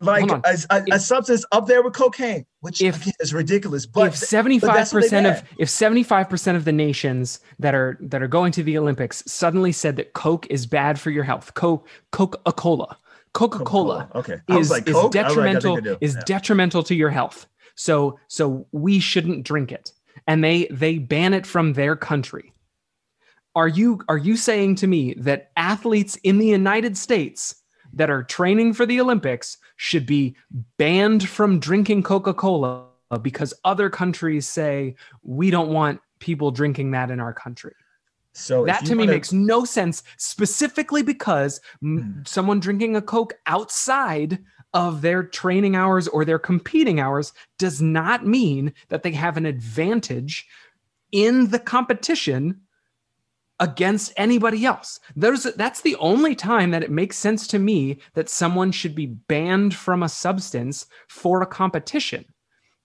like 0.00 0.30
a, 0.30 0.58
a, 0.70 0.84
a 0.92 0.98
substance 1.00 1.44
up 1.52 1.66
there 1.66 1.82
with 1.82 1.94
cocaine 1.94 2.44
which 2.60 2.82
If- 2.82 3.02
again, 3.02 3.14
is 3.20 3.32
ridiculous 3.32 3.86
but 3.86 4.08
if 4.08 4.14
75% 4.14 4.60
that's 4.60 4.92
what 4.92 5.10
they 5.10 5.28
of 5.28 5.42
if 5.58 5.68
75% 5.68 6.56
of 6.56 6.64
the 6.64 6.72
nations 6.72 7.40
that 7.58 7.74
are 7.74 7.96
that 8.00 8.22
are 8.22 8.28
going 8.28 8.52
to 8.52 8.62
the 8.62 8.76
olympics 8.76 9.22
suddenly 9.26 9.72
said 9.72 9.96
that 9.96 10.12
coke 10.12 10.46
is 10.50 10.66
bad 10.66 11.00
for 11.00 11.10
your 11.10 11.24
health. 11.24 11.54
Coke 11.54 11.88
coca-cola. 12.12 12.98
Coca-cola 13.32 14.08
okay. 14.14 14.36
Is, 14.48 14.70
like 14.70 14.88
is? 14.88 14.94
Like, 14.94 15.12
detrimental 15.12 15.78
is 16.00 16.14
Yeah. 16.14 16.22
detrimental 16.26 16.82
to 16.84 16.94
your 16.94 17.10
health. 17.10 17.46
So 17.74 18.18
so 18.28 18.66
we 18.72 18.98
shouldn't 19.00 19.44
drink 19.44 19.72
it. 19.72 19.92
And 20.26 20.42
they 20.42 20.66
they 20.70 20.98
ban 20.98 21.34
it 21.34 21.46
from 21.46 21.74
their 21.74 21.96
country. 21.96 22.52
Are 23.54 23.68
you 23.68 24.00
are 24.08 24.18
you 24.18 24.36
saying 24.36 24.76
to 24.76 24.86
me 24.86 25.14
that 25.14 25.50
athletes 25.56 26.16
in 26.16 26.38
the 26.38 26.46
united 26.46 26.96
states 26.96 27.56
that 27.92 28.10
are 28.10 28.22
training 28.22 28.72
for 28.74 28.84
the 28.84 29.00
olympics 29.00 29.56
should 29.76 30.06
be 30.06 30.36
banned 30.78 31.28
from 31.28 31.58
drinking 31.58 32.02
coca-cola 32.02 32.86
because 33.22 33.54
other 33.64 33.88
countries 33.88 34.46
say 34.46 34.94
we 35.22 35.50
don't 35.50 35.68
want 35.70 36.00
people 36.18 36.50
drinking 36.50 36.90
that 36.90 37.10
in 37.10 37.20
our 37.20 37.32
country 37.32 37.74
so 38.32 38.64
that 38.66 38.84
to 38.84 38.94
me 38.94 39.00
wanna- 39.00 39.12
makes 39.12 39.32
no 39.32 39.64
sense 39.64 40.02
specifically 40.16 41.02
because 41.02 41.60
Hmm. 41.80 42.22
someone 42.26 42.58
drinking 42.60 42.96
a 42.96 43.02
coke 43.02 43.34
outside 43.46 44.42
of 44.74 45.00
their 45.02 45.22
training 45.22 45.76
hours 45.76 46.08
or 46.08 46.24
their 46.24 46.38
competing 46.38 47.00
hours 47.00 47.32
does 47.58 47.80
not 47.80 48.26
mean 48.26 48.74
that 48.88 49.02
they 49.02 49.12
have 49.12 49.36
an 49.36 49.46
advantage 49.46 50.46
in 51.12 51.48
the 51.50 51.58
competition 51.58 52.60
against 53.60 54.12
anybody 54.16 54.66
else. 54.66 55.00
There's 55.14 55.44
that's 55.44 55.80
the 55.80 55.96
only 55.96 56.34
time 56.34 56.70
that 56.72 56.82
it 56.82 56.90
makes 56.90 57.16
sense 57.16 57.46
to 57.48 57.58
me 57.58 57.98
that 58.14 58.28
someone 58.28 58.70
should 58.72 58.94
be 58.94 59.06
banned 59.06 59.74
from 59.74 60.02
a 60.02 60.08
substance 60.08 60.86
for 61.08 61.42
a 61.42 61.46
competition 61.46 62.24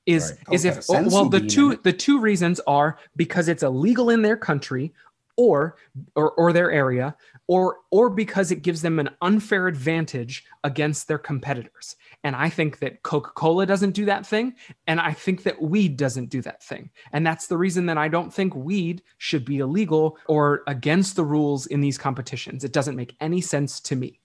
is 0.05 0.33
Right. 0.47 0.55
is 0.55 0.65
if 0.65 0.89
a 0.89 1.03
well 1.11 1.29
the 1.29 1.41
two 1.41 1.75
the 1.83 1.93
two 1.93 2.19
reasons 2.19 2.59
are 2.65 2.97
because 3.15 3.47
it's 3.47 3.63
illegal 3.63 4.09
in 4.09 4.21
their 4.21 4.37
country 4.37 4.93
or 5.37 5.77
or, 6.15 6.31
or 6.31 6.53
their 6.53 6.71
area 6.71 7.15
or 7.47 7.77
or 7.91 8.09
because 8.09 8.51
it 8.51 8.61
gives 8.61 8.81
them 8.81 8.99
an 8.99 9.09
unfair 9.21 9.67
advantage 9.67 10.45
against 10.63 11.07
their 11.07 11.17
competitors. 11.17 11.95
And 12.23 12.35
i 12.35 12.49
think 12.49 12.79
that 12.79 13.03
coca-cola 13.03 13.65
doesn't 13.65 13.91
do 13.91 14.05
that 14.05 14.25
thing 14.25 14.53
and 14.87 14.99
i 14.99 15.11
think 15.11 15.43
that 15.43 15.61
weed 15.61 15.97
doesn't 15.97 16.29
do 16.29 16.41
that 16.41 16.63
thing. 16.63 16.91
And 17.11 17.25
that's 17.25 17.47
the 17.47 17.57
reason 17.57 17.87
that 17.87 17.97
i 17.97 18.07
don't 18.07 18.33
think 18.33 18.55
weed 18.55 19.01
should 19.17 19.45
be 19.45 19.59
illegal 19.59 20.17
or 20.27 20.63
against 20.67 21.15
the 21.15 21.25
rules 21.25 21.65
in 21.65 21.81
these 21.81 21.97
competitions. 21.97 22.63
It 22.63 22.73
doesn't 22.73 22.95
make 22.95 23.15
any 23.19 23.41
sense 23.41 23.79
to 23.81 23.95
me 23.95 24.20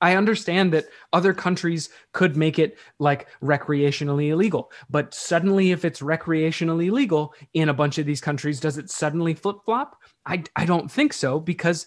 I 0.00 0.16
understand 0.16 0.72
that 0.72 0.88
other 1.12 1.34
countries 1.34 1.90
could 2.12 2.36
make 2.36 2.58
it 2.58 2.78
like 2.98 3.28
recreationally 3.42 4.28
illegal, 4.28 4.72
but 4.88 5.12
suddenly, 5.12 5.72
if 5.72 5.84
it's 5.84 6.00
recreationally 6.00 6.90
legal 6.90 7.34
in 7.54 7.68
a 7.68 7.74
bunch 7.74 7.98
of 7.98 8.06
these 8.06 8.20
countries, 8.20 8.60
does 8.60 8.78
it 8.78 8.90
suddenly 8.90 9.34
flip 9.34 9.58
flop? 9.64 10.00
I, 10.26 10.42
I 10.56 10.64
don't 10.64 10.90
think 10.90 11.12
so 11.12 11.38
because 11.38 11.86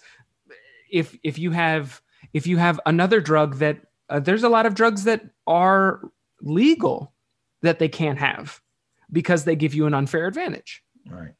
if 0.91 1.17
if 1.23 1.39
you 1.39 1.51
have 1.51 2.01
if 2.33 2.47
you 2.47 2.57
have 2.57 2.79
another 2.85 3.19
drug 3.19 3.55
that 3.57 3.79
uh, 4.09 4.19
there's 4.19 4.43
a 4.43 4.49
lot 4.49 4.65
of 4.65 4.75
drugs 4.75 5.03
that 5.05 5.23
are 5.47 6.01
legal 6.41 7.13
that 7.61 7.79
they 7.79 7.89
can't 7.89 8.19
have 8.19 8.61
because 9.11 9.43
they 9.43 9.55
give 9.55 9.73
you 9.73 9.85
an 9.85 9.93
unfair 9.93 10.27
advantage. 10.27 10.83
Right. 11.09 11.33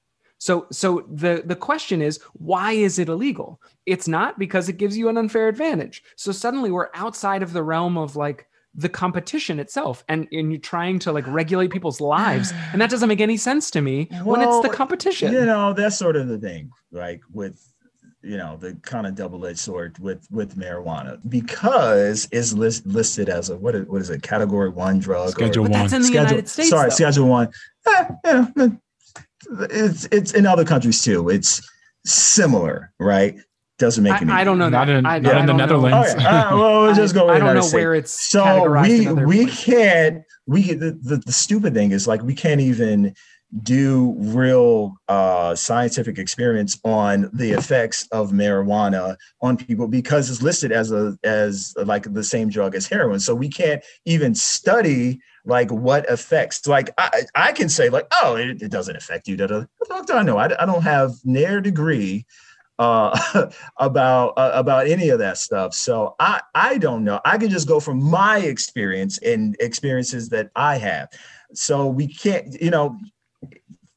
So 0.44 0.68
so 0.74 1.06
the 1.10 1.42
the 1.46 1.56
question 1.56 2.02
is 2.02 2.20
why 2.34 2.74
is 2.74 3.00
it 3.00 3.08
illegal? 3.08 3.62
It's 3.86 4.10
not 4.10 4.38
because 4.38 4.68
it 4.68 4.76
gives 4.76 4.98
you 4.98 5.08
an 5.08 5.18
unfair 5.18 5.48
advantage. 5.48 6.04
So 6.18 6.34
suddenly 6.34 6.70
we're 6.70 6.90
outside 6.94 7.44
of 7.44 7.54
the 7.54 7.64
realm 7.64 7.98
of 7.98 8.18
like 8.18 8.46
the 8.76 8.90
competition 8.90 9.58
itself 9.58 10.04
and, 10.10 10.28
and 10.34 10.52
you're 10.52 10.60
trying 10.60 11.00
to 11.00 11.14
like 11.14 11.26
regulate 11.28 11.72
people's 11.72 12.02
lives 12.02 12.52
and 12.74 12.82
that 12.82 12.90
doesn't 12.90 13.08
make 13.08 13.22
any 13.22 13.38
sense 13.38 13.72
to 13.72 13.80
me 13.82 14.10
when 14.26 14.42
it's 14.42 14.60
the 14.68 14.68
competition 14.68 15.32
You 15.32 15.46
know, 15.46 15.72
that's 15.72 15.98
sort 15.98 16.18
of 16.18 16.28
the 16.28 16.38
thing, 16.38 16.72
like 16.92 17.22
with 17.32 17.66
you 18.22 18.36
know 18.36 18.58
the 18.58 18.74
kind 18.82 19.08
of 19.08 19.16
double-edged 19.16 19.60
sword 19.60 19.98
with 20.00 20.28
with 20.30 20.58
marijuana 20.58 21.20
because 21.30 22.28
it's 22.34 22.52
list, 22.52 22.86
listed 22.86 23.30
as 23.30 23.50
a 23.50 23.56
what 23.56 23.76
is, 23.76 23.86
what 23.88 24.02
is 24.02 24.10
it 24.10 24.22
category 24.24 24.70
one 24.70 25.00
drug 25.00 25.30
Schedule 25.30 25.64
but 25.66 25.72
one. 25.72 25.80
that's 25.82 25.94
in 25.94 26.02
the 26.02 26.08
schedule, 26.08 26.24
united 26.24 26.50
states 26.50 26.70
sorry 26.70 26.90
though. 26.90 26.96
schedule 26.96 27.28
one 27.28 27.50
Eh, 27.86 28.06
yeah, 28.26 28.46
it's 29.70 30.06
it's 30.12 30.34
in 30.34 30.46
other 30.46 30.64
countries 30.66 31.02
too 31.04 31.30
it's 31.30 31.62
similar 32.06 32.92
right 33.00 33.36
doesn't 33.80 34.04
make 34.04 34.22
any 34.22 34.32
I, 34.32 34.42
I 34.42 34.44
don't 34.44 34.58
know 34.60 34.70
Not 34.70 34.88
that. 34.88 34.96
in- 34.98 35.06
I, 35.06 35.20
not 35.20 35.34
I 35.36 35.40
in 35.40 35.46
the 35.48 35.54
don't 35.54 35.58
know. 35.58 35.66
Netherlands. 35.66 36.14
Oh, 36.16 36.20
yeah. 36.22 36.50
Uh, 36.52 36.58
well, 36.58 36.82
we'll 36.84 36.94
just 37.04 37.14
go. 37.16 37.28
I, 37.30 37.36
I 37.36 37.40
don't 37.40 37.56
know 37.56 37.62
States. 37.62 37.74
where 37.74 37.96
it's 37.96 38.12
so 38.30 38.72
we 38.82 39.12
we 39.12 39.46
places. 39.46 39.64
can't 39.66 40.24
we 40.46 40.74
the, 40.74 40.92
the, 41.02 41.18
the 41.26 41.32
stupid 41.32 41.74
thing 41.74 41.92
is 41.92 42.08
like 42.08 42.22
we 42.22 42.36
can't 42.36 42.62
even 42.62 43.16
do 43.62 44.16
real 44.18 44.96
uh 45.08 45.54
scientific 45.54 46.18
experience 46.18 46.80
on 46.84 47.30
the 47.34 47.52
effects 47.52 48.08
of 48.12 48.32
marijuana 48.32 49.16
on 49.42 49.56
people 49.56 49.88
because 49.88 50.30
it's 50.30 50.42
listed 50.42 50.72
as 50.72 50.92
a 50.92 51.16
as 51.24 51.74
like 51.86 52.12
the 52.14 52.24
same 52.24 52.50
drug 52.50 52.74
as 52.74 52.88
heroin. 52.88 53.20
So 53.20 53.36
we 53.36 53.50
can't 53.50 53.84
even 54.06 54.34
study 54.34 55.20
like 55.46 55.70
what 55.72 56.10
affects 56.10 56.66
like 56.68 56.90
i 56.98 57.24
i 57.36 57.52
can 57.52 57.68
say 57.68 57.90
like 57.90 58.08
oh 58.24 58.36
it, 58.36 58.62
it 58.62 58.72
doesn't 58.72 58.96
affect 58.96 59.28
you 59.28 59.36
da, 59.36 59.48
da. 59.48 59.66
What 59.78 60.08
do 60.08 60.14
i 60.14 60.24
know? 60.24 60.38
I, 60.38 60.46
I 60.62 60.66
don't 60.66 60.84
have 60.84 61.12
near 61.26 61.60
degree 61.62 62.26
uh 62.80 63.48
about 63.78 64.34
uh, 64.38 64.52
about 64.54 64.88
any 64.88 65.10
of 65.10 65.20
that 65.20 65.38
stuff. 65.38 65.74
So 65.74 66.16
i 66.20 66.42
i 66.56 66.78
don't 66.78 67.04
know. 67.04 67.20
I 67.26 67.38
can 67.38 67.50
just 67.50 67.68
go 67.68 67.80
from 67.80 68.02
my 68.02 68.40
experience 68.40 69.18
and 69.20 69.56
experiences 69.60 70.30
that 70.30 70.50
i 70.56 70.78
have. 70.78 71.10
So 71.54 71.88
we 71.88 72.08
can't 72.08 72.60
you 72.62 72.72
know 72.72 72.98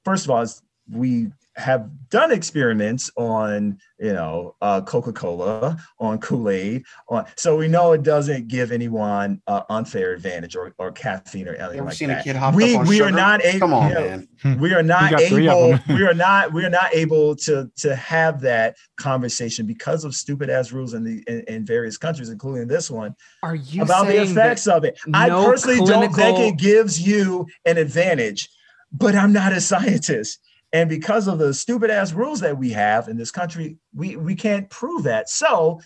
first 0.07 0.25
of 0.25 0.31
all 0.31 0.41
is 0.41 0.63
we 0.93 1.31
have 1.57 1.91
done 2.11 2.31
experiments 2.31 3.11
on 3.17 3.77
you 3.99 4.13
know 4.13 4.55
uh, 4.61 4.81
coca-cola 4.83 5.77
on 5.99 6.19
kool-aid 6.19 6.85
on 7.09 7.25
so 7.35 7.57
we 7.57 7.67
know 7.67 7.93
it 7.93 8.03
doesn't 8.03 8.47
give 8.47 8.71
anyone 8.71 9.41
uh, 9.49 9.63
unfair 9.71 10.13
advantage 10.13 10.55
or, 10.55 10.75
or 10.79 10.93
caffeine 10.93 11.49
or 11.49 11.53
You 11.55 11.59
anything 11.59 11.79
ever 11.79 11.89
like 11.89 11.97
seen 11.97 12.09
that. 12.09 12.21
a 12.21 12.25
kid 12.25 12.37
hop 12.37 12.55
we 12.55 12.75
up 12.75 12.81
on 12.83 12.87
we 12.87 13.01
are 13.01 13.07
sugar? 13.09 13.17
not 13.17 13.45
able 13.45 13.59
Come 13.59 13.75
on, 13.75 13.89
you 13.89 13.95
know, 13.95 14.27
man. 14.45 14.61
we 14.61 14.75
are 14.75 14.83
not 14.83 15.11
got 15.11 15.23
three 15.23 15.49
of 15.49 15.57
able 15.57 15.95
we 15.97 16.07
are 16.07 16.15
not 16.15 16.53
we 16.53 16.65
are 16.65 16.71
not 16.71 16.95
able 16.95 17.35
to 17.37 17.69
to 17.79 17.97
have 17.97 18.41
that 18.43 18.77
conversation 18.97 19.67
because 19.67 20.05
of 20.05 20.15
stupid 20.15 20.51
ass 20.51 20.71
rules 20.73 20.93
in 20.95 21.03
the 21.05 21.25
in, 21.27 21.41
in 21.49 21.65
various 21.65 21.97
countries 21.97 22.29
including 22.29 22.69
this 22.69 22.91
one 22.91 23.13
Are 23.43 23.57
you 23.57 23.83
about 23.83 24.07
the 24.07 24.23
effects 24.23 24.69
of 24.69 24.85
it. 24.85 25.01
I 25.15 25.29
no 25.31 25.47
personally 25.47 25.85
don't 25.85 26.15
think 26.15 26.39
it 26.39 26.59
gives 26.59 27.01
you 27.05 27.47
an 27.65 27.79
advantage 27.79 28.51
but 28.99 29.15
i'm 29.15 29.33
not 29.33 29.53
a 29.53 29.61
scientist. 29.61 30.41
And 30.73 30.91
because 30.91 31.29
of 31.29 31.39
the 31.39 31.55
stupid 31.55 31.91
ass 31.91 32.13
rules 32.13 32.41
that 32.41 32.59
we 32.59 32.71
have 32.71 33.09
in 33.09 33.17
this 33.17 33.31
country 33.31 33.79
we 33.95 34.17
we 34.17 34.35
can't 34.35 34.69
prove 34.69 35.05
that. 35.05 35.29
So 35.29 35.81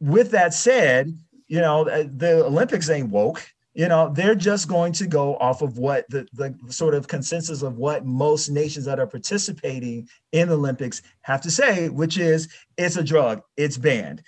with 0.00 0.30
that 0.32 0.54
said 0.54 1.16
you 1.48 1.60
know 1.60 1.88
uh, 1.88 2.04
the 2.14 2.44
olympics 2.44 2.90
ain't 2.90 3.10
woke. 3.10 3.46
You 3.74 3.88
know 3.88 4.12
they're 4.14 4.34
just 4.34 4.68
going 4.68 4.92
to 4.94 5.06
go 5.06 5.36
off 5.36 5.62
of 5.62 5.78
what 5.78 6.08
the, 6.10 6.26
the 6.32 6.54
sort 6.68 6.94
of 6.94 7.08
consensus 7.08 7.62
of 7.62 7.76
what 7.76 8.04
most 8.04 8.48
nations 8.48 8.84
that 8.86 8.98
are 8.98 9.06
participating 9.06 10.08
in 10.32 10.48
the 10.48 10.54
olympics 10.54 11.02
have 11.22 11.40
to 11.42 11.50
say 11.50 11.88
which 11.88 12.18
is 12.18 12.48
it's 12.76 12.96
a 12.96 13.04
drug. 13.04 13.42
It's 13.56 13.78
banned. 13.78 14.22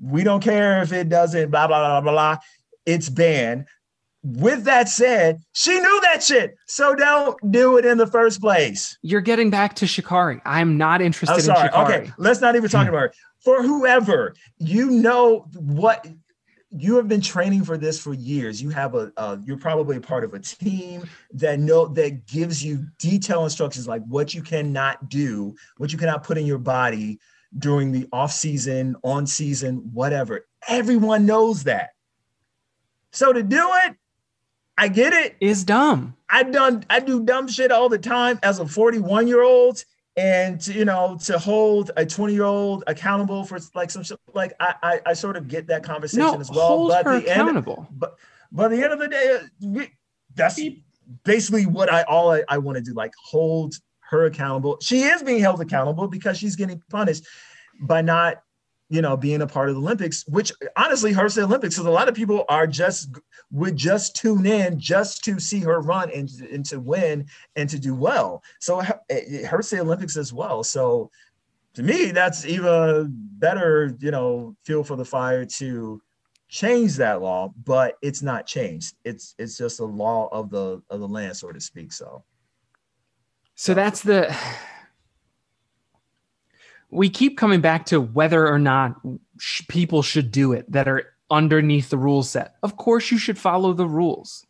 We 0.00 0.24
don't 0.24 0.42
care 0.42 0.82
if 0.82 0.92
it 0.92 1.08
doesn't 1.08 1.50
blah 1.50 1.66
blah 1.66 1.80
blah 1.80 2.00
blah 2.00 2.12
blah. 2.12 2.36
It's 2.86 3.08
banned 3.08 3.66
with 4.22 4.64
that 4.64 4.88
said 4.88 5.40
she 5.52 5.72
knew 5.80 6.00
that 6.02 6.22
shit 6.22 6.54
so 6.66 6.94
don't 6.94 7.38
do 7.50 7.78
it 7.78 7.86
in 7.86 7.96
the 7.96 8.06
first 8.06 8.40
place 8.40 8.98
You're 9.02 9.22
getting 9.22 9.48
back 9.50 9.74
to 9.76 9.86
Sha'Carri. 9.86 10.40
I'm 10.44 10.76
not 10.76 11.00
interested 11.00 11.34
I'm 11.34 11.40
sorry. 11.40 11.68
in 11.68 11.72
Sha'Carri. 11.72 12.00
Okay, 12.00 12.12
let's 12.18 12.40
not 12.40 12.56
even 12.56 12.68
talk 12.68 12.86
about 12.88 13.04
it. 13.04 13.16
For 13.42 13.62
whoever, 13.62 14.34
you 14.58 14.90
know 14.90 15.46
what 15.54 16.06
you 16.70 16.96
have 16.96 17.08
been 17.08 17.20
training 17.20 17.64
for 17.64 17.76
this 17.76 17.98
for 17.98 18.14
years. 18.14 18.62
You 18.62 18.70
have 18.70 18.94
a, 18.94 19.12
uh, 19.16 19.38
you're 19.44 19.58
probably 19.58 19.96
a 19.96 20.00
part 20.00 20.22
of 20.22 20.34
a 20.34 20.38
team 20.38 21.08
that 21.32 21.58
know 21.58 21.86
that 21.86 22.26
gives 22.26 22.64
you 22.64 22.86
detailed 22.98 23.44
instructions 23.44 23.88
like 23.88 24.02
what 24.06 24.34
you 24.34 24.42
cannot 24.42 25.08
do, 25.08 25.54
what 25.78 25.92
you 25.92 25.98
cannot 25.98 26.22
put 26.22 26.38
in 26.38 26.46
your 26.46 26.58
body 26.58 27.18
during 27.58 27.90
the 27.90 28.06
off 28.12 28.30
season, 28.30 28.94
on 29.02 29.26
season, 29.26 29.78
whatever. 29.92 30.46
Everyone 30.68 31.26
knows 31.26 31.64
that. 31.64 31.90
So 33.12 33.32
to 33.32 33.42
do 33.42 33.68
it, 33.86 33.96
I 34.80 34.88
get 34.88 35.12
it. 35.12 35.36
Is 35.40 35.62
dumb. 35.62 36.16
I 36.30 36.42
done 36.42 36.84
I 36.88 37.00
do 37.00 37.22
dumb 37.22 37.46
shit 37.48 37.70
all 37.70 37.88
the 37.90 37.98
time 37.98 38.38
as 38.42 38.58
a 38.60 38.66
41 38.66 39.28
year 39.28 39.42
old 39.42 39.84
and 40.16 40.60
to, 40.62 40.72
you 40.72 40.84
know 40.86 41.18
to 41.24 41.38
hold 41.38 41.90
a 41.96 42.06
20 42.06 42.32
year 42.32 42.44
old 42.44 42.82
accountable 42.86 43.44
for 43.44 43.58
like 43.74 43.90
some 43.90 44.02
shit 44.02 44.18
like 44.34 44.52
I, 44.58 44.74
I 44.82 45.00
I 45.06 45.12
sort 45.12 45.36
of 45.36 45.48
get 45.48 45.66
that 45.68 45.84
conversation 45.84 46.22
No, 46.34 46.40
as 46.40 46.50
well 46.50 46.66
hold 46.66 46.88
but 46.90 47.04
her 47.06 47.20
the 47.20 47.28
end 47.30 47.42
accountable. 47.42 47.86
but 47.92 48.14
but 48.50 48.72
at 48.72 48.76
the 48.76 48.82
end 48.82 48.92
of 48.92 48.98
the 48.98 49.08
day 49.08 49.38
uh, 49.40 49.46
we- 49.62 49.90
that's 50.34 50.58
basically 51.24 51.66
what 51.66 51.92
I 51.92 52.02
all 52.04 52.32
I, 52.32 52.42
I 52.48 52.58
want 52.58 52.76
to 52.76 52.82
do 52.82 52.94
like 52.94 53.12
hold 53.22 53.74
her 54.10 54.24
accountable 54.24 54.78
she 54.80 55.02
is 55.02 55.22
being 55.22 55.40
held 55.40 55.60
accountable 55.60 56.08
because 56.08 56.38
she's 56.38 56.56
getting 56.56 56.82
punished 56.90 57.24
by 57.82 58.00
not 58.02 58.42
you 58.90 59.00
know 59.00 59.16
being 59.16 59.40
a 59.40 59.46
part 59.46 59.68
of 59.68 59.76
the 59.76 59.80
Olympics 59.80 60.24
which 60.26 60.52
honestly 60.76 61.12
hurts 61.12 61.36
the 61.36 61.42
Olympics 61.42 61.76
because 61.76 61.86
a 61.86 61.90
lot 61.90 62.08
of 62.08 62.14
people 62.14 62.44
are 62.48 62.66
just 62.66 63.16
would 63.50 63.76
just 63.76 64.14
tune 64.14 64.44
in 64.44 64.78
just 64.78 65.24
to 65.24 65.40
see 65.40 65.60
her 65.60 65.80
run 65.80 66.10
and, 66.10 66.28
and 66.52 66.64
to 66.66 66.78
win 66.78 67.26
and 67.56 67.68
to 67.70 67.78
do 67.78 67.94
well. 67.94 68.42
So 68.60 68.80
it 68.80 69.00
it 69.08 69.46
hurts 69.46 69.70
the 69.70 69.80
Olympics 69.80 70.16
as 70.16 70.32
well. 70.32 70.62
So 70.62 71.10
to 71.74 71.82
me, 71.82 72.10
that's 72.10 72.44
even 72.44 73.12
better, 73.38 73.96
you 74.00 74.10
know, 74.10 74.56
fuel 74.64 74.84
for 74.84 74.96
the 74.96 75.04
fire 75.04 75.44
to 75.44 76.02
change 76.48 76.96
that 76.96 77.22
law, 77.22 77.52
but 77.64 77.96
it's 78.02 78.22
not 78.22 78.46
changed. 78.46 78.96
It's 79.04 79.34
it's 79.38 79.56
just 79.56 79.80
a 79.80 79.84
law 79.84 80.28
of 80.32 80.50
the 80.50 80.82
of 80.90 81.00
the 81.00 81.08
land, 81.08 81.36
so 81.36 81.52
to 81.52 81.60
speak. 81.60 81.92
So 81.92 82.24
So 83.54 83.74
that's 83.74 84.02
the. 84.02 84.36
We 86.90 87.08
keep 87.08 87.38
coming 87.38 87.60
back 87.60 87.86
to 87.86 88.00
whether 88.00 88.46
or 88.48 88.58
not 88.58 88.96
sh- 89.38 89.62
people 89.68 90.02
should 90.02 90.30
do 90.30 90.52
it 90.52 90.70
that 90.72 90.88
are 90.88 91.04
underneath 91.30 91.90
the 91.90 91.98
rule 91.98 92.22
set. 92.22 92.56
Of 92.62 92.76
course, 92.76 93.10
you 93.10 93.18
should 93.18 93.38
follow 93.38 93.72
the 93.72 93.86
rules. 93.86 94.46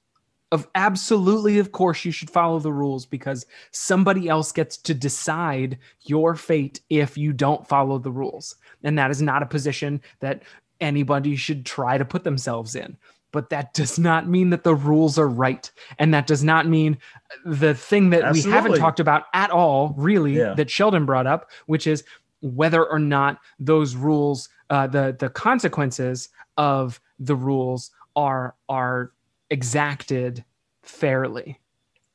Of 0.53 0.67
absolutely, 0.75 1.59
of 1.59 1.71
course, 1.71 2.05
you 2.05 2.11
should 2.11 2.31
follow 2.31 2.59
the 2.59 2.73
rules 2.73 3.07
because 3.07 3.47
somebody 3.71 4.29
else 4.29 4.51
gets 4.51 4.77
to 4.79 4.95
decide 4.95 5.79
your 6.03 6.35
fate 6.35 6.81
if 6.91 7.17
you 7.17 7.33
don't 7.33 7.69
follow 7.69 7.99
the 7.99 8.11
rules. 8.11 8.57
And 8.83 8.99
that 8.99 9.13
is 9.13 9.23
not 9.23 9.45
a 9.45 9.47
position 9.47 10.01
that 10.19 10.43
anybody 10.81 11.37
should 11.37 11.65
try 11.67 11.99
to 11.99 12.05
put 12.05 12.25
themselves 12.25 12.75
in. 12.75 12.97
But 13.33 13.51
that 13.51 13.75
does 13.75 13.97
not 13.97 14.27
mean 14.29 14.51
that 14.51 14.65
the 14.65 14.75
rules 14.75 15.17
are 15.17 15.29
right. 15.29 15.71
And 16.01 16.13
that 16.15 16.27
does 16.27 16.43
not 16.43 16.67
mean 16.67 16.99
uh, 17.31 17.51
the 17.53 17.75
thing 17.75 18.11
that 18.11 18.33
we 18.33 18.43
haven't 18.43 18.77
talked 18.77 18.99
about 18.99 19.27
at 19.33 19.51
all, 19.51 19.95
really, 19.97 20.37
Yeah. 20.37 20.55
that 20.55 20.69
Sheldon 20.69 21.07
brought 21.07 21.29
up, 21.29 21.49
which 21.67 21.87
is 21.87 22.03
whether 22.41 22.85
or 22.85 22.99
not 22.99 23.39
those 23.59 23.95
rules, 23.95 24.49
uh, 24.71 24.87
the 24.87 25.17
the 25.19 25.29
consequences 25.29 26.29
of 26.57 27.01
the 27.19 27.37
rules 27.37 27.91
are 28.17 28.55
are 28.69 29.13
exacted 29.51 30.45
fairly. 30.83 31.61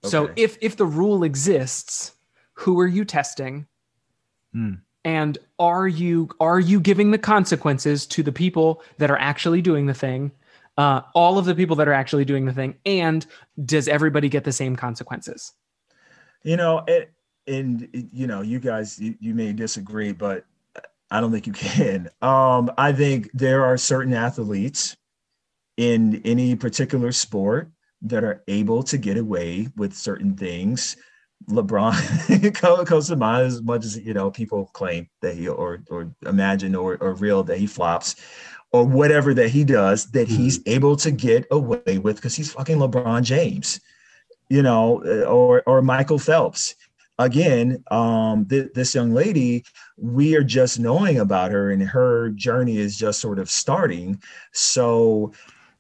So 0.03 0.29
if 0.35 0.57
if 0.61 0.77
the 0.77 0.85
rule 0.85 1.23
exists, 1.23 2.13
who 2.53 2.79
are 2.79 2.87
you 2.87 3.05
testing? 3.05 3.65
Hmm. 4.53 4.75
And 5.03 5.37
are 5.57 5.87
you 5.87 6.29
are 6.39 6.59
you 6.59 6.79
giving 6.79 7.11
the 7.11 7.17
consequences 7.17 8.05
to 8.07 8.23
the 8.23 8.31
people 8.31 8.83
that 8.97 9.09
are 9.09 9.17
actually 9.17 9.61
doing 9.61 9.87
the 9.87 9.93
thing? 9.93 10.31
Uh, 10.77 11.01
all 11.13 11.37
of 11.37 11.45
the 11.45 11.55
people 11.55 11.75
that 11.77 11.87
are 11.87 11.93
actually 11.93 12.25
doing 12.25 12.45
the 12.45 12.53
thing, 12.53 12.75
and 12.85 13.25
does 13.63 13.87
everybody 13.87 14.27
get 14.27 14.43
the 14.43 14.51
same 14.51 14.75
consequences? 14.75 15.53
you 16.45 16.55
know, 16.55 16.83
it 16.87 17.11
and 17.47 17.87
you 18.11 18.27
know, 18.27 18.41
you 18.41 18.59
guys 18.59 18.99
you, 18.99 19.15
you 19.19 19.33
may 19.33 19.53
disagree, 19.53 20.11
but 20.11 20.45
I 21.11 21.21
don't 21.21 21.31
think 21.31 21.47
you 21.47 21.53
can. 21.53 22.09
Um, 22.21 22.71
I 22.77 22.91
think 22.91 23.29
there 23.33 23.63
are 23.65 23.77
certain 23.77 24.13
athletes 24.13 24.95
in 25.77 26.21
any 26.25 26.55
particular 26.55 27.11
sport 27.11 27.69
that 28.01 28.23
are 28.23 28.43
able 28.47 28.83
to 28.83 28.97
get 28.97 29.17
away 29.17 29.67
with 29.75 29.93
certain 29.93 30.35
things. 30.35 30.97
LeBron 31.49 32.85
comes 32.85 33.07
to 33.07 33.15
mind 33.15 33.47
as 33.47 33.61
much 33.61 33.85
as 33.85 33.97
you 33.97 34.13
know 34.13 34.31
people 34.31 34.65
claim 34.73 35.09
that 35.21 35.35
he 35.35 35.47
or 35.47 35.83
or 35.89 36.13
imagine 36.25 36.75
or 36.75 36.97
or 37.01 37.13
real 37.13 37.43
that 37.43 37.57
he 37.57 37.67
flops 37.67 38.15
or 38.71 38.83
whatever 38.83 39.33
that 39.33 39.49
he 39.49 39.63
does 39.63 40.11
that 40.11 40.27
he's 40.27 40.59
able 40.65 40.95
to 40.95 41.11
get 41.11 41.45
away 41.51 41.97
with 41.97 42.15
because 42.15 42.35
he's 42.35 42.51
fucking 42.51 42.77
LeBron 42.77 43.23
James, 43.23 43.79
you 44.49 44.61
know, 44.61 45.03
or 45.27 45.61
or 45.67 45.81
Michael 45.81 46.19
Phelps. 46.19 46.75
Again, 47.17 47.83
um, 47.91 48.45
th- 48.45 48.73
this 48.73 48.93
young 48.93 49.13
lady, 49.13 49.63
we 49.97 50.35
are 50.35 50.43
just 50.43 50.79
knowing 50.79 51.19
about 51.19 51.51
her, 51.51 51.71
and 51.71 51.81
her 51.81 52.29
journey 52.31 52.77
is 52.77 52.97
just 52.97 53.21
sort 53.21 53.39
of 53.39 53.49
starting. 53.49 54.21
So 54.51 55.31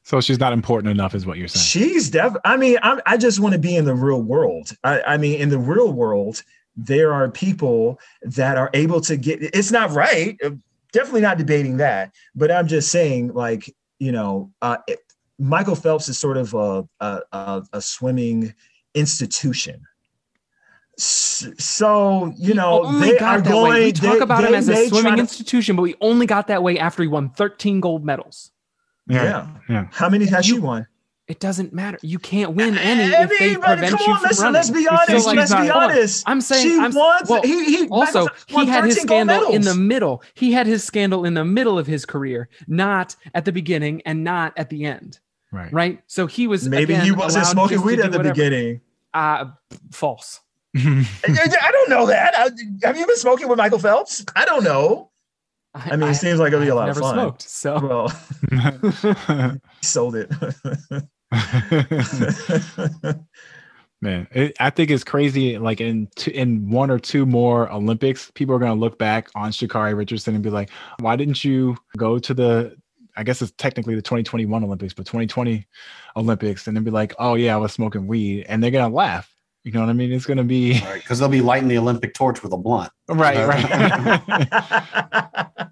So 0.03 0.21
she's 0.21 0.39
not 0.39 0.53
important 0.53 0.91
enough, 0.91 1.13
is 1.15 1.25
what 1.25 1.37
you're 1.37 1.47
saying. 1.47 1.63
She's 1.63 2.09
def. 2.09 2.33
I 2.45 2.57
mean, 2.57 2.77
I'm, 2.83 3.01
I 3.05 3.17
just 3.17 3.39
want 3.39 3.53
to 3.53 3.59
be 3.59 3.75
in 3.75 3.85
the 3.85 3.95
real 3.95 4.21
world. 4.21 4.71
I, 4.83 5.01
I 5.01 5.17
mean, 5.17 5.41
in 5.41 5.49
the 5.49 5.59
real 5.59 5.91
world, 5.91 6.43
there 6.77 7.13
are 7.13 7.29
people 7.29 7.99
that 8.21 8.57
are 8.57 8.69
able 8.73 9.01
to 9.01 9.17
get. 9.17 9.41
It's 9.41 9.71
not 9.71 9.91
right. 9.91 10.37
uh, 10.43 10.51
Definitely 10.93 11.21
not 11.21 11.37
debating 11.37 11.75
that. 11.77 12.13
But 12.35 12.51
I'm 12.51 12.67
just 12.67 12.89
saying, 12.89 13.33
like, 13.33 13.69
you 13.99 14.13
know, 14.13 14.51
uh, 14.61 14.77
it, 14.87 14.99
Michael 15.37 15.75
Phelps 15.75 16.07
is 16.07 16.17
sort 16.17 16.37
of 16.37 16.53
a 16.53 16.87
a, 17.01 17.21
a, 17.33 17.63
a 17.73 17.81
swimming 17.81 18.53
institution. 18.93 19.81
S- 20.97 21.47
So 21.57 22.33
you 22.37 22.53
know, 22.53 22.83
only 22.85 23.11
they 23.11 23.17
got 23.19 23.39
are 23.39 23.41
going. 23.41 23.71
way. 23.71 23.85
We 23.85 23.91
talk 23.91 24.13
they- 24.13 24.19
about 24.19 24.43
him 24.45 24.53
as 24.53 24.69
a 24.69 24.87
swimming 24.87 25.15
to- 25.15 25.19
institution, 25.19 25.75
but 25.75 25.81
we 25.81 25.95
only 26.01 26.25
got 26.25 26.47
that 26.47 26.63
way 26.63 26.79
after 26.79 27.01
he 27.03 27.07
won 27.07 27.29
13 27.29 27.79
gold 27.81 28.05
medals. 28.05 28.51
Yeah. 29.07 29.47
yeah. 29.69 29.87
How 29.91 30.09
many 30.09 30.25
has 30.25 30.47
You- 30.47 30.55
she 30.55 30.59
won? 30.61 30.87
It 31.27 31.39
doesn't 31.39 31.73
matter. 31.73 31.97
You 32.03 32.19
can't 32.19 32.51
win 32.53 32.77
any 32.77 33.13
I 33.15 33.23
if 33.23 33.29
they 33.39 33.55
prevent 33.55 33.97
come 33.97 33.99
you 34.05 34.13
on, 34.13 34.19
from 34.19 34.27
listen, 34.29 34.43
running. 34.43 34.53
let's 34.53 34.69
be 34.69 34.87
honest. 34.87 35.25
like, 35.25 35.35
let's 35.37 35.51
be 35.55 35.57
hold 35.67 35.71
honest. 35.71 36.23
I'm 36.27 36.39
saying 36.39 36.67
she 36.67 36.79
I'm, 36.79 36.91
wants. 36.93 37.27
well, 37.31 37.41
he, 37.41 37.65
he 37.77 37.87
also 37.89 38.27
he 38.45 38.67
had 38.67 38.83
his 38.83 39.01
scandal 39.01 39.47
in 39.51 39.63
the 39.63 39.73
middle. 39.73 40.21
He 40.35 40.51
had 40.51 40.67
his 40.67 40.83
scandal 40.83 41.25
in 41.25 41.33
the 41.33 41.43
middle 41.43 41.79
of 41.79 41.87
his 41.87 42.05
career, 42.05 42.47
not 42.67 43.15
at 43.33 43.43
the 43.45 43.51
beginning 43.51 44.03
and 44.05 44.23
not 44.23 44.53
at 44.55 44.69
the 44.69 44.85
end. 44.85 45.19
Right. 45.51 45.73
Right. 45.73 45.99
So 46.05 46.27
he 46.27 46.45
was 46.45 46.69
Maybe 46.69 46.93
again, 46.93 47.05
he 47.05 47.11
wasn't 47.11 47.47
smoking 47.47 47.81
weed 47.81 47.95
do 47.95 48.03
at 48.03 48.11
the 48.11 48.19
whatever. 48.19 48.33
beginning. 48.35 48.81
Uh, 49.11 49.45
false. 49.91 50.41
I, 51.27 51.55
I 51.61 51.71
don't 51.71 51.89
know 51.89 52.05
that. 52.07 52.33
I, 52.37 52.49
have 52.85 52.97
you 52.97 53.07
been 53.07 53.17
smoking 53.17 53.47
with 53.47 53.57
Michael 53.57 53.79
Phelps? 53.79 54.25
I 54.35 54.45
don't 54.45 54.63
know. 54.63 55.09
I 55.73 55.95
mean, 55.95 56.09
it 56.09 56.15
seems 56.15 56.39
like 56.39 56.53
it'll 56.53 56.61
be 56.63 56.69
a 56.69 56.75
I've 56.75 56.75
lot 56.75 56.89
of 56.89 56.95
never 56.95 57.01
fun. 57.01 57.15
smoked. 57.15 57.41
So 57.41 58.07
Well, 58.51 59.57
sold 59.81 60.15
it. 60.15 60.31
Man, 64.01 64.27
it, 64.31 64.55
I 64.59 64.69
think 64.69 64.91
it's 64.91 65.03
crazy. 65.03 65.57
Like 65.57 65.81
in 65.81 66.07
two, 66.15 66.31
in 66.31 66.69
one 66.69 66.91
or 66.91 66.99
two 66.99 67.25
more 67.25 67.71
Olympics, 67.71 68.29
people 68.35 68.53
are 68.55 68.59
going 68.59 68.71
to 68.71 68.79
look 68.79 68.99
back 68.99 69.29
on 69.35 69.51
Sha'Carri 69.51 69.97
Richardson 69.97 70.35
and 70.35 70.43
be 70.43 70.49
like, 70.49 70.69
"Why 70.99 71.15
didn't 71.15 71.43
you 71.43 71.77
go 71.97 72.19
to 72.19 72.33
the? 72.33 72.75
I 73.17 73.23
guess 73.23 73.41
it's 73.41 73.53
technically 73.57 73.95
the 73.95 74.01
2021 74.01 74.63
Olympics, 74.63 74.93
but 74.93 75.05
2020 75.05 75.65
Olympics," 76.17 76.67
and 76.67 76.75
then 76.75 76.83
be 76.83 76.91
like, 76.91 77.13
"Oh 77.19 77.35
yeah, 77.35 77.55
I 77.55 77.57
was 77.57 77.71
smoking 77.73 78.05
weed," 78.07 78.45
and 78.47 78.61
they're 78.61 78.71
going 78.71 78.89
to 78.89 78.95
laugh. 78.95 79.34
You 79.65 79.71
know 79.71 79.79
what 79.79 79.89
I 79.89 79.93
mean? 79.93 80.11
It's 80.11 80.27
going 80.27 80.37
to 80.37 80.43
be 80.43 80.79
Right. 80.81 81.01
Because 81.01 81.17
they'll 81.17 81.27
be 81.27 81.41
lighting 81.41 81.67
the 81.67 81.79
Olympic 81.79 82.13
torch 82.13 82.43
with 82.43 82.53
a 82.53 82.57
blunt. 82.57 82.91
right, 83.09 83.47
right. 83.47 84.21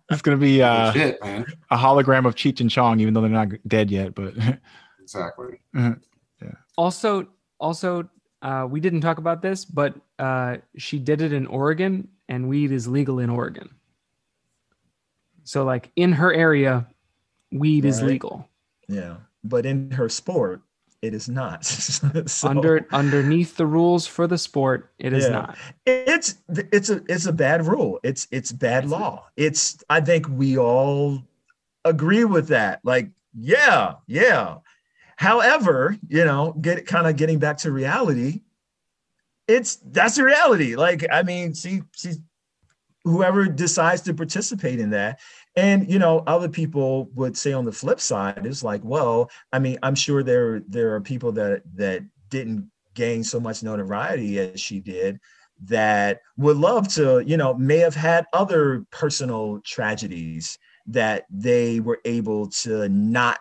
it's 0.10 0.24
going 0.24 0.36
to 0.36 0.44
be 0.44 0.64
uh, 0.64 0.92
Shit, 0.92 1.20
a 1.22 1.78
hologram 1.78 2.26
of 2.26 2.34
Cheech 2.34 2.60
and 2.60 2.72
Chong, 2.72 3.00
even 3.00 3.14
though 3.14 3.22
they're 3.22 3.30
not 3.30 3.50
dead 3.68 3.92
yet. 3.92 4.16
But 4.16 4.34
Exactly. 5.02 5.60
Yeah. 5.76 5.94
Also 6.76 7.28
also 7.60 8.10
uh, 8.42 8.68
we 8.70 8.80
didn't 8.80 9.02
talk 9.02 9.20
about 9.20 9.44
this, 9.44 9.64
but 9.64 9.94
uh, 10.18 10.58
she 10.76 10.98
did 10.98 11.22
it 11.22 11.32
in 11.32 11.46
Oregon, 11.46 12.08
and 12.28 12.50
weed 12.50 12.72
is 12.72 12.88
legal 12.88 13.20
in 13.20 13.30
Oregon. 13.30 13.70
So 15.44 15.64
like 15.64 15.92
in 15.96 16.14
her 16.14 16.34
area, 16.34 16.88
weed 17.52 17.86
is 17.86 18.02
legal. 18.02 18.50
yeah, 18.88 19.18
but 19.44 19.66
in 19.68 19.92
her 19.92 20.10
sport, 20.10 20.62
it 21.04 21.14
is 21.14 21.28
not. 21.28 21.66
So, 22.30 22.48
Under 22.48 22.88
underneath 22.94 23.58
the 23.58 23.66
rules 23.68 24.08
for 24.08 24.26
the 24.26 24.38
sport, 24.38 24.92
it 24.98 25.12
is 25.14 25.26
Yeah. 25.26 25.32
not. 25.32 25.58
it's 25.86 26.36
it's 26.50 26.90
a 26.90 27.02
it's 27.10 27.26
a 27.26 27.34
bad 27.34 27.68
rule. 27.68 28.00
It's 28.04 28.28
it's 28.32 28.52
bad 28.54 28.86
law. 28.88 29.28
It's 29.36 29.84
I 29.90 30.00
think 30.00 30.28
we 30.30 30.58
all 30.58 31.22
agree 31.84 32.24
with 32.24 32.48
that. 32.48 32.80
Like, 32.84 33.10
yeah, 33.38 33.96
yeah. 34.08 34.58
However, 35.18 35.98
you 36.08 36.24
know, 36.24 36.54
get 36.62 36.88
kind 36.88 37.06
of 37.08 37.18
getting 37.18 37.38
back 37.40 37.58
to 37.60 37.72
reality, 37.72 38.42
it's 39.48 39.76
that's 39.92 40.16
the 40.16 40.24
reality. 40.24 40.76
Like, 40.78 41.06
I 41.12 41.24
mean, 41.24 41.54
see, 41.54 41.82
see, 41.94 42.14
whoever 43.04 43.46
decides 43.48 44.02
to 44.04 44.14
participate 44.14 44.80
in 44.80 44.92
that. 44.92 45.20
And 45.56 45.90
you 45.90 46.00
know, 46.00 46.24
other 46.26 46.50
people 46.50 47.10
would 47.14 47.38
say 47.38 47.54
on 47.54 47.66
the 47.66 47.72
flip 47.72 48.00
side, 48.00 48.46
it's 48.46 48.64
like, 48.64 48.82
well, 48.84 49.30
I 49.52 49.60
mean, 49.60 49.78
I'm 49.84 49.96
sure 49.96 50.24
there 50.24 50.62
there 50.68 50.96
are 50.96 51.02
people 51.02 51.32
that 51.34 51.62
that 51.76 52.04
didn't 52.30 52.70
gain 52.96 53.24
so 53.24 53.40
much 53.40 53.64
notoriety 53.64 54.40
as 54.40 54.60
she 54.60 54.80
did 54.80 55.20
that 55.66 56.22
would 56.38 56.58
love 56.58 56.88
to, 56.90 57.24
you 57.26 57.38
know, 57.38 57.54
may 57.54 57.78
have 57.78 57.96
had 57.96 58.26
other 58.34 58.86
personal 58.92 59.62
tragedies 59.64 60.58
that 60.88 61.26
they 61.30 61.80
were 61.80 62.00
able 62.06 62.48
to 62.48 62.90
not 62.90 63.40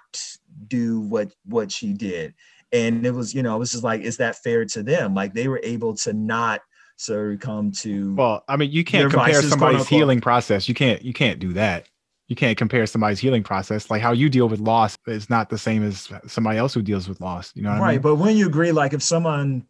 do 0.68 1.00
what 1.00 1.32
what 1.46 1.72
she 1.72 1.92
did. 1.92 2.34
And 2.72 3.04
it 3.04 3.12
was, 3.12 3.34
you 3.34 3.42
know, 3.42 3.56
it 3.56 3.58
was 3.58 3.72
just 3.72 3.84
like, 3.84 4.02
is 4.02 4.18
that 4.18 4.36
fair 4.36 4.64
to 4.66 4.82
them? 4.82 5.14
Like 5.14 5.34
they 5.34 5.48
were 5.48 5.60
able 5.62 5.94
to 5.96 6.12
not 6.12 6.60
succumb 6.96 7.72
to 7.72 8.14
well, 8.14 8.44
I 8.48 8.56
mean, 8.56 8.70
you 8.70 8.84
can't 8.84 9.10
compare 9.10 9.42
somebody's 9.42 9.88
healing 9.88 10.20
process. 10.20 10.68
You 10.68 10.74
can't 10.74 11.02
you 11.02 11.12
can't 11.12 11.38
do 11.38 11.52
that. 11.54 11.88
You 12.28 12.36
can't 12.36 12.56
compare 12.56 12.86
somebody's 12.86 13.18
healing 13.18 13.42
process. 13.42 13.90
Like 13.90 14.00
how 14.00 14.12
you 14.12 14.28
deal 14.30 14.48
with 14.48 14.60
loss 14.60 14.96
is 15.06 15.28
not 15.28 15.50
the 15.50 15.58
same 15.58 15.82
as 15.82 16.08
somebody 16.26 16.58
else 16.58 16.72
who 16.72 16.82
deals 16.82 17.08
with 17.08 17.20
loss. 17.20 17.52
You 17.54 17.62
know 17.62 17.70
what 17.70 17.80
right. 17.80 17.88
I 17.88 17.92
mean? 17.92 18.00
But 18.00 18.16
when 18.16 18.36
you 18.36 18.46
agree, 18.46 18.72
like 18.72 18.92
if 18.92 19.02
someone 19.02 19.66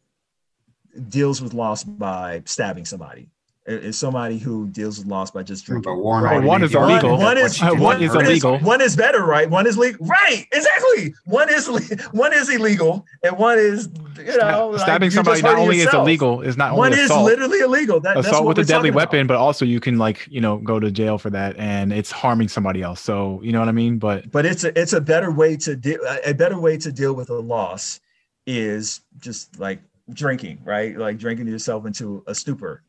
deals 1.08 1.40
with 1.40 1.54
loss 1.54 1.82
by 1.82 2.42
stabbing 2.44 2.84
somebody, 2.84 3.30
is 3.66 3.96
somebody 3.96 4.38
who 4.38 4.66
deals 4.68 4.98
with 4.98 5.06
loss 5.06 5.30
by 5.30 5.42
just 5.42 5.64
drinking. 5.64 5.92
But 5.92 6.02
Warren 6.02 6.24
Well, 6.24 6.32
already 6.32 6.48
one 6.48 6.62
is 6.64 6.72
the 6.72 6.78
illegal. 6.82 7.10
that 7.16 7.24
One 7.24 7.36
what 7.36 7.38
is 7.38 7.56
she 7.56 7.64
did 7.64 7.78
one 7.78 7.98
to 7.98 8.04
is 8.04 8.12
her 8.14 8.22
illegal. 8.22 8.58
One 8.58 8.80
is 8.80 8.96
better, 8.96 9.24
right? 9.24 9.48
One 9.48 9.66
is 9.66 9.78
legal. 9.78 10.04
Right, 10.06 10.46
exactly. 10.52 11.14
One 11.26 11.48
is 11.48 11.68
one 12.12 12.32
is 12.32 12.48
illegal, 12.48 13.06
and 13.22 13.38
one 13.38 13.58
is 13.58 13.88
you 14.18 14.36
know 14.38 14.76
Stabbing 14.78 15.06
you 15.06 15.10
somebody 15.12 15.42
not 15.42 15.50
hurting 15.50 15.62
only 15.64 15.78
is 15.80 15.94
illegal, 15.94 16.40
is 16.42 16.56
not 16.56 16.76
One 16.76 16.92
only 16.92 16.98
is 16.98 17.10
assault. 17.10 17.24
literally 17.24 17.60
illegal. 17.60 18.00
That, 18.00 18.14
that's 18.16 18.26
assault 18.26 18.44
what 18.46 18.56
with 18.56 18.66
a 18.66 18.68
deadly 18.68 18.90
talking 18.90 19.02
about. 19.02 19.12
weapon, 19.12 19.26
but 19.28 19.36
also 19.36 19.64
you 19.64 19.78
can 19.80 19.96
like 19.96 20.26
you 20.28 20.40
know 20.40 20.58
go 20.58 20.80
to 20.80 20.90
jail 20.90 21.16
for 21.18 21.30
that, 21.30 21.56
and 21.56 21.92
it's 21.92 22.10
harming 22.10 22.48
somebody 22.48 22.82
else. 22.82 23.00
So 23.00 23.40
you 23.44 23.52
know 23.52 23.60
what 23.60 23.68
I 23.68 23.72
mean. 23.72 23.98
But 23.98 24.30
But 24.32 24.44
it's 24.44 24.64
a 24.64 24.76
it's 24.78 24.92
a 24.92 25.00
better 25.00 25.30
way 25.30 25.56
to 25.58 25.76
deal. 25.76 26.00
A 26.24 26.34
better 26.34 26.58
way 26.58 26.76
to 26.78 26.90
deal 26.90 27.12
with 27.14 27.30
a 27.30 27.34
loss 27.38 28.00
is 28.46 29.02
just 29.18 29.60
like 29.60 29.80
drinking, 30.12 30.58
right? 30.64 30.96
Like 30.98 31.18
drinking 31.18 31.46
yourself 31.46 31.86
into 31.86 32.24
a 32.26 32.34
stupor, 32.34 32.82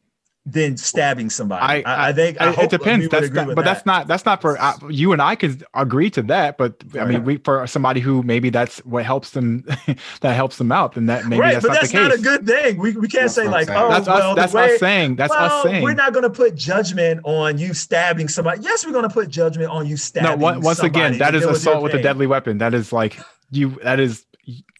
than 0.45 0.75
stabbing 0.75 1.29
somebody. 1.29 1.85
I, 1.85 2.09
I, 2.09 2.13
think 2.13 2.41
I 2.41 2.49
it 2.49 2.55
hope 2.55 2.69
depends. 2.69 3.07
That's 3.07 3.27
agree 3.27 3.45
not, 3.45 3.47
but 3.47 3.55
that. 3.55 3.63
that's 3.63 3.85
not 3.85 4.07
that's 4.07 4.25
not 4.25 4.41
for 4.41 4.59
uh, 4.59 4.77
you 4.89 5.13
and 5.13 5.21
I 5.21 5.35
could 5.35 5.63
agree 5.73 6.09
to 6.11 6.21
that. 6.23 6.57
But 6.57 6.83
I 6.99 7.05
mean, 7.05 7.23
we 7.23 7.37
for 7.37 7.65
somebody 7.65 8.01
who 8.01 8.23
maybe 8.23 8.49
that's 8.49 8.79
what 8.79 9.05
helps 9.05 9.31
them 9.31 9.63
that 10.21 10.33
helps 10.33 10.57
them 10.57 10.71
out. 10.71 10.95
Then 10.95 11.05
that 11.05 11.25
maybe 11.27 11.39
right, 11.39 11.53
that's 11.53 11.65
but 11.65 11.69
not 11.69 11.81
that's 11.81 11.91
the 11.91 11.97
case. 11.97 12.09
That's 12.09 12.23
not 12.23 12.33
a 12.33 12.37
good 12.37 12.47
thing. 12.47 12.77
We, 12.77 12.91
we 12.91 13.07
can't 13.07 13.23
That's 13.23 13.35
say 13.35 13.47
like, 13.47 13.67
saying. 13.67 13.79
oh, 13.79 13.89
that's 13.89 14.07
well, 14.07 14.31
us. 14.31 14.35
That's 14.35 14.53
way, 14.53 14.73
us 14.73 14.79
saying. 14.79 15.15
That's 15.15 15.29
well, 15.31 15.59
us 15.59 15.63
saying. 15.63 15.83
We're 15.83 15.93
not 15.93 16.11
going 16.11 16.23
to 16.23 16.29
put 16.29 16.55
judgment 16.55 17.21
on 17.23 17.57
you 17.57 17.73
stabbing 17.73 18.27
somebody. 18.27 18.61
Yes, 18.63 18.85
we're 18.85 18.91
going 18.91 19.07
to 19.07 19.13
put 19.13 19.29
judgment 19.29 19.69
on 19.69 19.85
you 19.85 19.93
no, 19.93 19.97
stabbing. 19.97 20.39
one, 20.41 20.61
once 20.61 20.79
again, 20.79 21.13
somebody 21.13 21.17
that 21.19 21.31
to 21.31 21.37
is 21.37 21.41
deal 21.43 21.49
your 21.49 21.57
assault 21.57 21.83
with 21.83 21.93
a 21.93 22.01
deadly 22.01 22.27
weapon. 22.27 22.57
That 22.57 22.73
is 22.73 22.91
like 22.91 23.17
you. 23.49 23.79
That 23.83 24.01
is 24.01 24.25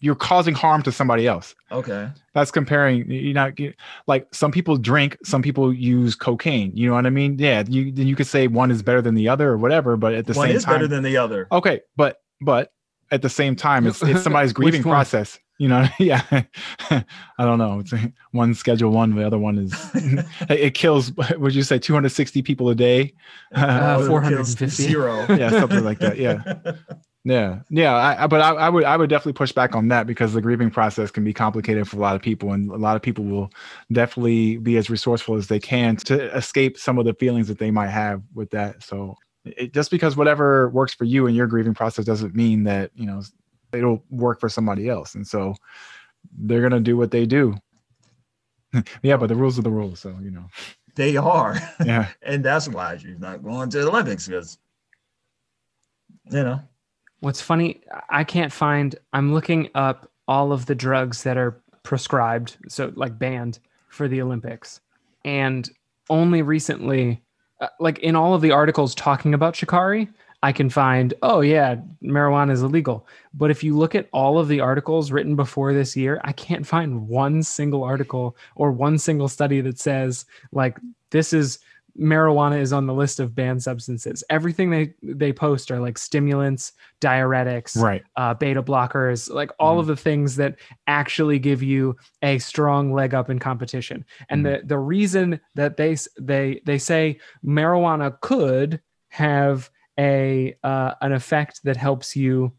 you're 0.00 0.14
causing 0.14 0.54
harm 0.54 0.82
to 0.82 0.92
somebody 0.92 1.26
else. 1.26 1.54
Okay. 1.72 2.08
That's 2.34 2.50
comparing. 2.50 3.10
You're 3.10 3.34
not 3.34 3.52
like 4.06 4.26
some 4.34 4.52
people 4.52 4.76
drink, 4.76 5.16
some 5.24 5.40
people 5.42 5.72
use 5.72 6.14
cocaine. 6.14 6.70
You 6.76 6.88
know 6.88 6.94
what 6.94 7.06
I 7.06 7.10
mean? 7.10 7.38
Yeah. 7.38 7.64
You 7.66 7.90
then 7.92 8.06
you 8.06 8.16
could 8.16 8.26
say 8.26 8.46
one 8.46 8.70
is 8.70 8.82
better 8.82 9.00
than 9.02 9.14
the 9.14 9.28
other 9.28 9.48
or 9.50 9.56
whatever. 9.56 9.96
But 9.96 10.14
at 10.14 10.26
the 10.26 10.34
One 10.34 10.48
same 10.48 10.56
is 10.56 10.64
time, 10.64 10.74
better 10.74 10.88
than 10.88 11.02
the 11.02 11.16
other. 11.16 11.46
okay. 11.50 11.80
But 11.96 12.18
but 12.40 12.72
at 13.10 13.22
the 13.22 13.28
same 13.30 13.56
time, 13.56 13.86
it's 13.86 14.02
it's 14.02 14.22
somebody's 14.22 14.52
grieving 14.60 14.82
process. 14.82 15.38
You 15.58 15.68
know? 15.68 15.86
Yeah. 16.00 16.22
I 16.90 17.04
don't 17.38 17.58
know. 17.58 17.78
It's 17.78 17.94
one 18.32 18.54
schedule 18.54 18.90
one. 18.90 19.14
The 19.14 19.24
other 19.24 19.38
one 19.38 19.56
is 19.58 19.72
it 19.94 20.26
it 20.50 20.74
kills. 20.74 21.12
Would 21.38 21.54
you 21.54 21.62
say 21.62 21.78
260 21.78 22.42
people 22.42 22.68
a 22.70 22.74
day? 22.74 23.14
Uh, 23.54 24.06
Or 24.10 24.18
it 24.22 24.28
kills 24.28 24.54
450. 24.56 24.82
Zero. 24.82 25.24
yeah, 25.36 25.50
something 25.50 25.84
like 25.84 26.00
that. 26.00 26.18
Yeah. 26.18 26.42
Yeah, 27.26 27.60
yeah, 27.70 27.94
I, 27.94 28.24
I, 28.24 28.26
but 28.26 28.42
I, 28.42 28.50
I 28.50 28.68
would 28.68 28.84
I 28.84 28.98
would 28.98 29.08
definitely 29.08 29.32
push 29.32 29.50
back 29.50 29.74
on 29.74 29.88
that 29.88 30.06
because 30.06 30.34
the 30.34 30.42
grieving 30.42 30.70
process 30.70 31.10
can 31.10 31.24
be 31.24 31.32
complicated 31.32 31.88
for 31.88 31.96
a 31.96 32.00
lot 32.00 32.16
of 32.16 32.20
people, 32.20 32.52
and 32.52 32.70
a 32.70 32.76
lot 32.76 32.96
of 32.96 33.02
people 33.02 33.24
will 33.24 33.50
definitely 33.90 34.58
be 34.58 34.76
as 34.76 34.90
resourceful 34.90 35.34
as 35.34 35.46
they 35.48 35.58
can 35.58 35.96
to 35.96 36.36
escape 36.36 36.76
some 36.76 36.98
of 36.98 37.06
the 37.06 37.14
feelings 37.14 37.48
that 37.48 37.58
they 37.58 37.70
might 37.70 37.88
have 37.88 38.22
with 38.34 38.50
that. 38.50 38.82
So, 38.82 39.16
it, 39.46 39.72
just 39.72 39.90
because 39.90 40.18
whatever 40.18 40.68
works 40.68 40.92
for 40.92 41.04
you 41.04 41.26
in 41.26 41.34
your 41.34 41.46
grieving 41.46 41.72
process 41.72 42.04
doesn't 42.04 42.34
mean 42.34 42.64
that 42.64 42.90
you 42.94 43.06
know 43.06 43.22
it'll 43.72 44.04
work 44.10 44.38
for 44.38 44.50
somebody 44.50 44.90
else, 44.90 45.14
and 45.14 45.26
so 45.26 45.54
they're 46.36 46.62
gonna 46.62 46.78
do 46.78 46.98
what 46.98 47.10
they 47.10 47.24
do. 47.24 47.54
yeah, 49.02 49.16
but 49.16 49.28
the 49.28 49.34
rules 49.34 49.58
are 49.58 49.62
the 49.62 49.70
rules, 49.70 49.98
so 49.98 50.14
you 50.20 50.30
know 50.30 50.44
they 50.94 51.16
are. 51.16 51.56
Yeah, 51.82 52.08
and 52.22 52.44
that's 52.44 52.68
why 52.68 52.98
she's 52.98 53.18
not 53.18 53.42
going 53.42 53.70
to 53.70 53.78
the 53.80 53.88
Olympics 53.88 54.28
because 54.28 54.58
you 56.30 56.42
know 56.42 56.60
What's 57.24 57.40
funny, 57.40 57.80
I 58.10 58.22
can't 58.22 58.52
find. 58.52 58.94
I'm 59.14 59.32
looking 59.32 59.70
up 59.74 60.10
all 60.28 60.52
of 60.52 60.66
the 60.66 60.74
drugs 60.74 61.22
that 61.22 61.38
are 61.38 61.58
prescribed, 61.82 62.58
so 62.68 62.92
like 62.96 63.18
banned 63.18 63.60
for 63.88 64.08
the 64.08 64.20
Olympics, 64.20 64.82
and 65.24 65.70
only 66.10 66.42
recently, 66.42 67.22
uh, 67.62 67.68
like 67.80 67.98
in 68.00 68.14
all 68.14 68.34
of 68.34 68.42
the 68.42 68.50
articles 68.50 68.94
talking 68.94 69.32
about 69.32 69.54
Sha'Carri, 69.54 70.06
I 70.42 70.52
can 70.52 70.68
find, 70.68 71.14
oh 71.22 71.40
yeah, 71.40 71.76
marijuana 72.02 72.50
is 72.50 72.60
illegal. 72.60 73.06
But 73.32 73.50
if 73.50 73.64
you 73.64 73.74
look 73.74 73.94
at 73.94 74.10
all 74.12 74.38
of 74.38 74.48
the 74.48 74.60
articles 74.60 75.10
written 75.10 75.34
before 75.34 75.72
this 75.72 75.96
year, 75.96 76.20
I 76.24 76.32
can't 76.32 76.66
find 76.66 77.08
one 77.08 77.42
single 77.42 77.84
article 77.84 78.36
or 78.54 78.70
one 78.70 78.98
single 78.98 79.28
study 79.28 79.62
that 79.62 79.78
says 79.78 80.26
like 80.52 80.76
this 81.08 81.32
is 81.32 81.58
marijuana 82.00 82.60
is 82.60 82.72
on 82.72 82.86
the 82.86 82.94
list 82.94 83.20
of 83.20 83.34
banned 83.34 83.62
substances. 83.62 84.24
Everything 84.30 84.70
they 84.70 84.94
they 85.02 85.32
post 85.32 85.70
are 85.70 85.78
like 85.78 85.96
stimulants, 85.98 86.72
diuretics, 87.00 87.80
right, 87.80 88.02
uh, 88.16 88.34
beta 88.34 88.62
blockers, 88.62 89.32
like 89.32 89.50
all 89.58 89.76
Mhm. 89.76 89.80
of 89.80 89.86
the 89.86 89.96
things 89.96 90.36
that 90.36 90.56
actually 90.86 91.38
give 91.38 91.62
you 91.62 91.96
a 92.22 92.38
strong 92.38 92.92
leg 92.92 93.14
up 93.14 93.30
in 93.30 93.38
competition. 93.38 94.04
And 94.28 94.44
the 94.44 94.62
the 94.64 94.78
reason 94.78 95.40
that 95.54 95.76
they 95.76 95.96
they 96.20 96.60
they 96.64 96.78
say 96.78 97.18
marijuana 97.44 98.20
could 98.20 98.80
have 99.08 99.70
a 99.98 100.56
uh, 100.64 100.94
an 101.00 101.12
effect 101.12 101.60
that 101.64 101.76
helps 101.76 102.16
you 102.16 102.52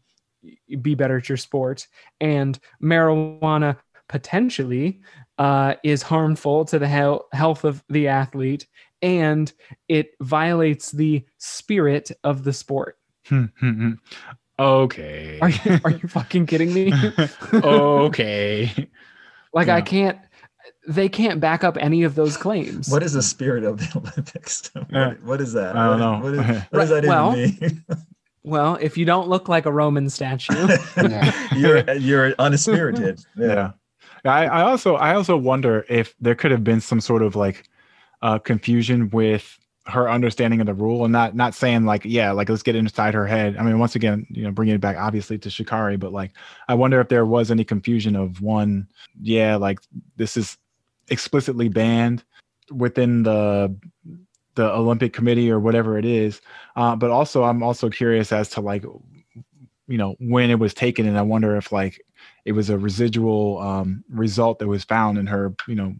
be 0.80 0.94
better 0.94 1.18
at 1.18 1.28
your 1.28 1.36
sport, 1.36 1.86
and 2.20 2.58
marijuana 2.82 3.76
potentially 4.08 5.00
uh, 5.38 5.74
is 5.82 6.00
harmful 6.02 6.64
to 6.64 6.78
the 6.78 6.88
hel- 6.88 7.26
health 7.32 7.64
of 7.64 7.82
the 7.90 8.08
athlete 8.08 8.66
and 9.06 9.52
it 9.88 10.14
violates 10.20 10.90
the 10.90 11.24
spirit 11.38 12.10
of 12.24 12.42
the 12.42 12.52
sport. 12.52 12.98
okay. 14.58 15.38
Are 15.40 15.48
you 15.48 15.80
are 15.84 15.90
you 15.92 16.08
fucking 16.08 16.46
kidding 16.46 16.74
me? 16.74 16.92
okay. 17.54 18.88
Like 19.52 19.68
I 19.68 19.80
can't 19.80 20.18
they 20.88 21.08
can't 21.08 21.40
back 21.40 21.62
up 21.62 21.76
any 21.80 22.02
of 22.02 22.16
those 22.16 22.36
claims. 22.36 22.88
what 22.88 23.04
is 23.04 23.12
the 23.12 23.22
spirit 23.22 23.62
of 23.62 23.78
the 23.78 23.92
Olympics? 23.96 24.70
what, 24.74 24.94
uh, 24.94 25.14
what 25.22 25.40
is 25.40 25.52
that? 25.52 25.76
I 25.76 25.96
don't 25.96 26.00
What- 26.00 26.32
know. 26.32 26.40
What, 26.40 26.56
is, 26.56 26.62
what 26.70 26.80
does 26.80 26.90
that 26.90 27.04
well, 27.04 27.36
even 27.36 27.58
mean? 27.60 27.84
well, 28.42 28.76
if 28.80 28.98
you 28.98 29.04
don't 29.04 29.28
look 29.28 29.48
like 29.48 29.66
a 29.66 29.72
Roman 29.72 30.10
statue, 30.10 30.66
you're 31.56 31.88
you're 31.92 32.32
unspirited. 32.32 33.24
yeah. 33.36 33.70
I, 34.24 34.46
I 34.46 34.62
also 34.62 34.96
I 34.96 35.14
also 35.14 35.36
wonder 35.36 35.86
if 35.88 36.16
there 36.20 36.34
could 36.34 36.50
have 36.50 36.64
been 36.64 36.80
some 36.80 37.00
sort 37.00 37.22
of 37.22 37.36
like 37.36 37.68
uh 38.22 38.38
confusion 38.38 39.10
with 39.10 39.58
her 39.86 40.10
understanding 40.10 40.60
of 40.60 40.66
the 40.66 40.74
rule 40.74 41.04
and 41.04 41.12
not 41.12 41.34
not 41.34 41.54
saying 41.54 41.84
like 41.84 42.04
yeah 42.04 42.32
like 42.32 42.48
let's 42.48 42.62
get 42.62 42.74
inside 42.74 43.14
her 43.14 43.26
head. 43.26 43.56
I 43.56 43.62
mean 43.62 43.78
once 43.78 43.94
again 43.94 44.26
you 44.30 44.42
know 44.42 44.50
bringing 44.50 44.74
it 44.74 44.80
back 44.80 44.96
obviously 44.96 45.38
to 45.38 45.48
Sha'Carri 45.48 45.98
but 45.98 46.12
like 46.12 46.32
i 46.68 46.74
wonder 46.74 47.00
if 47.00 47.08
there 47.08 47.24
was 47.24 47.50
any 47.50 47.64
confusion 47.64 48.16
of 48.16 48.40
one 48.42 48.88
yeah 49.20 49.56
like 49.56 49.78
this 50.16 50.36
is 50.36 50.58
explicitly 51.08 51.68
banned 51.68 52.24
within 52.70 53.22
the 53.22 53.74
the 54.56 54.72
olympic 54.72 55.12
committee 55.12 55.50
or 55.50 55.60
whatever 55.60 55.98
it 55.98 56.04
is. 56.04 56.40
Uh, 56.74 56.96
but 56.96 57.10
also 57.10 57.44
i'm 57.44 57.62
also 57.62 57.88
curious 57.88 58.32
as 58.32 58.48
to 58.50 58.60
like 58.60 58.82
you 58.82 59.98
know 59.98 60.16
when 60.18 60.50
it 60.50 60.58
was 60.58 60.74
taken 60.74 61.06
and 61.06 61.16
i 61.16 61.22
wonder 61.22 61.56
if 61.56 61.70
like 61.70 62.00
it 62.44 62.52
was 62.52 62.70
a 62.70 62.78
residual 62.78 63.58
um, 63.58 64.04
result 64.08 64.58
that 64.58 64.68
was 64.68 64.84
found 64.84 65.16
in 65.18 65.26
her 65.26 65.54
you 65.68 65.76
know 65.76 65.94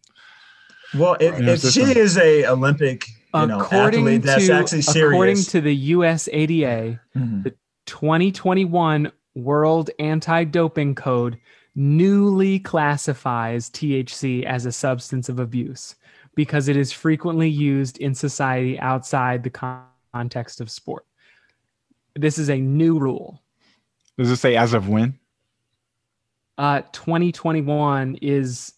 Well, 0.94 1.16
if, 1.20 1.38
In 1.38 1.48
if 1.48 1.60
she 1.62 1.82
is 1.82 2.16
a 2.16 2.46
Olympic, 2.46 3.06
you 3.34 3.46
know, 3.46 3.60
according 3.60 4.00
athlete, 4.06 4.22
that's 4.22 4.46
to 4.46 4.52
actually 4.52 4.82
serious. 4.82 5.12
according 5.12 5.42
to 5.42 5.60
the 5.60 5.92
USADA, 5.92 7.00
Mhm. 7.16 7.54
2021 7.86 9.10
World 9.34 9.90
Anti-Doping 9.98 10.94
Code 10.94 11.38
newly 11.74 12.58
classifies 12.58 13.68
THC 13.70 14.44
as 14.46 14.64
a 14.64 14.72
substance 14.72 15.28
of 15.28 15.38
abuse 15.38 15.94
because 16.34 16.68
it 16.68 16.76
is 16.76 16.92
frequently 16.92 17.48
used 17.48 17.98
in 17.98 18.14
society 18.14 18.78
outside 18.80 19.42
the 19.42 19.50
con- 19.50 19.82
context 20.14 20.60
of 20.60 20.70
sport. 20.70 21.04
This 22.14 22.38
is 22.38 22.48
a 22.48 22.56
new 22.58 22.98
rule. 22.98 23.42
does 24.18 24.30
it 24.30 24.36
say 24.36 24.56
as 24.56 24.72
of 24.72 24.88
when 24.88 25.18
Uh, 26.56 26.80
2021 26.92 28.14
is 28.22 28.72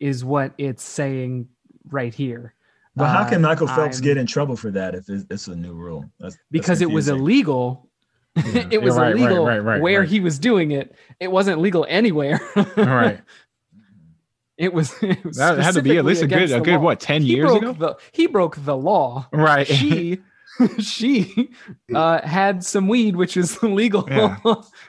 is 0.00 0.24
what 0.24 0.52
it's 0.58 0.82
saying 0.82 1.48
right 1.90 2.12
here. 2.14 2.54
But 2.96 3.06
how 3.08 3.20
Uh, 3.22 3.28
can 3.30 3.42
Michael 3.42 3.66
Phelps 3.68 3.96
I'm- 3.98 4.04
get 4.04 4.16
in 4.16 4.26
trouble 4.26 4.56
for 4.56 4.70
that 4.72 4.94
if 4.94 5.08
it's, 5.08 5.24
it's 5.30 5.46
a 5.46 5.54
new 5.54 5.74
rule? 5.74 6.04
That's, 6.18 6.34
that's 6.34 6.44
because 6.50 6.80
it 6.82 6.90
was 6.90 7.08
illegal. 7.08 7.88
Yeah. 8.36 8.66
it 8.70 8.82
was 8.82 8.96
right, 8.96 9.12
right, 9.14 9.16
illegal 9.20 9.46
right, 9.46 9.58
right, 9.58 9.80
where 9.80 10.00
right. 10.00 10.08
he 10.08 10.20
was 10.20 10.38
doing 10.38 10.70
it. 10.72 10.94
It 11.20 11.30
wasn't 11.30 11.60
legal 11.60 11.86
anywhere. 11.88 12.40
right 12.76 13.20
It 14.58 14.74
was. 14.74 14.92
It 15.02 15.24
was 15.24 15.36
that 15.38 15.58
had 15.58 15.72
to 15.74 15.82
be 15.82 15.96
at 15.96 16.04
least 16.04 16.22
a 16.22 16.26
good 16.26 16.50
a 16.52 16.60
good 16.60 16.74
law. 16.74 16.80
what 16.80 17.00
10 17.00 17.22
He 17.22 17.28
years 17.36 17.48
broke 17.50 17.62
ago 17.62 17.72
the 17.72 17.96
he 18.12 18.26
broke 18.26 18.56
the 18.64 18.76
law. 18.76 19.26
right 19.32 19.66
She 19.66 20.20
she 20.80 21.48
uh, 21.94 22.20
had 22.20 22.62
some 22.62 22.86
weed, 22.86 23.16
which 23.16 23.38
is 23.38 23.56
illegal. 23.62 24.06
Yeah. 24.10 24.36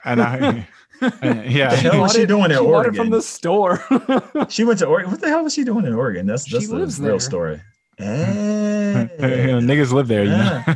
and 0.04 0.20
i 0.20 0.36
and- 0.36 0.66
yeah 1.22 1.70
The 1.70 1.76
hell 1.76 2.00
was 2.02 2.12
she 2.12 2.22
it- 2.22 2.26
doing 2.26 2.50
in 2.50 2.56
she 2.58 2.64
bought 2.64 2.86
it 2.86 2.94
from 2.94 3.10
the 3.10 3.22
store. 3.22 3.82
She 4.48 4.64
went 4.64 4.78
to 4.80 4.86
Oregon. 4.86 5.10
What 5.10 5.20
the 5.20 5.28
hell 5.28 5.42
was 5.44 5.52
she 5.54 5.64
doing 5.64 5.84
in 5.86 5.94
Oregon? 5.94 6.26
That's 6.26 6.46
She 6.46 6.54
that's 6.56 6.68
the 6.68 6.76
real 6.76 6.86
there. 7.18 7.20
story. 7.20 7.60
You 7.98 8.06
know, 8.08 9.60
niggas 9.60 9.92
live 9.92 10.08
there 10.08 10.24
you 10.24 10.30
know 10.30 10.74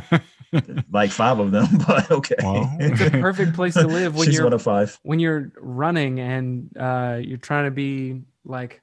like 0.91 1.11
five 1.11 1.39
of 1.39 1.51
them, 1.51 1.67
but 1.87 2.09
okay. 2.09 2.35
Well, 2.41 2.71
it's 2.79 3.01
a 3.01 3.11
perfect 3.11 3.53
place 3.53 3.73
to 3.73 3.85
live 3.85 4.15
when 4.15 4.25
She's 4.27 4.35
you're 4.35 4.45
one 4.45 4.53
of 4.53 4.61
five. 4.61 4.97
when 5.03 5.19
you're 5.19 5.51
running 5.59 6.19
and 6.21 6.69
uh, 6.79 7.19
you're 7.21 7.37
trying 7.37 7.65
to 7.65 7.71
be 7.71 8.21
like 8.45 8.81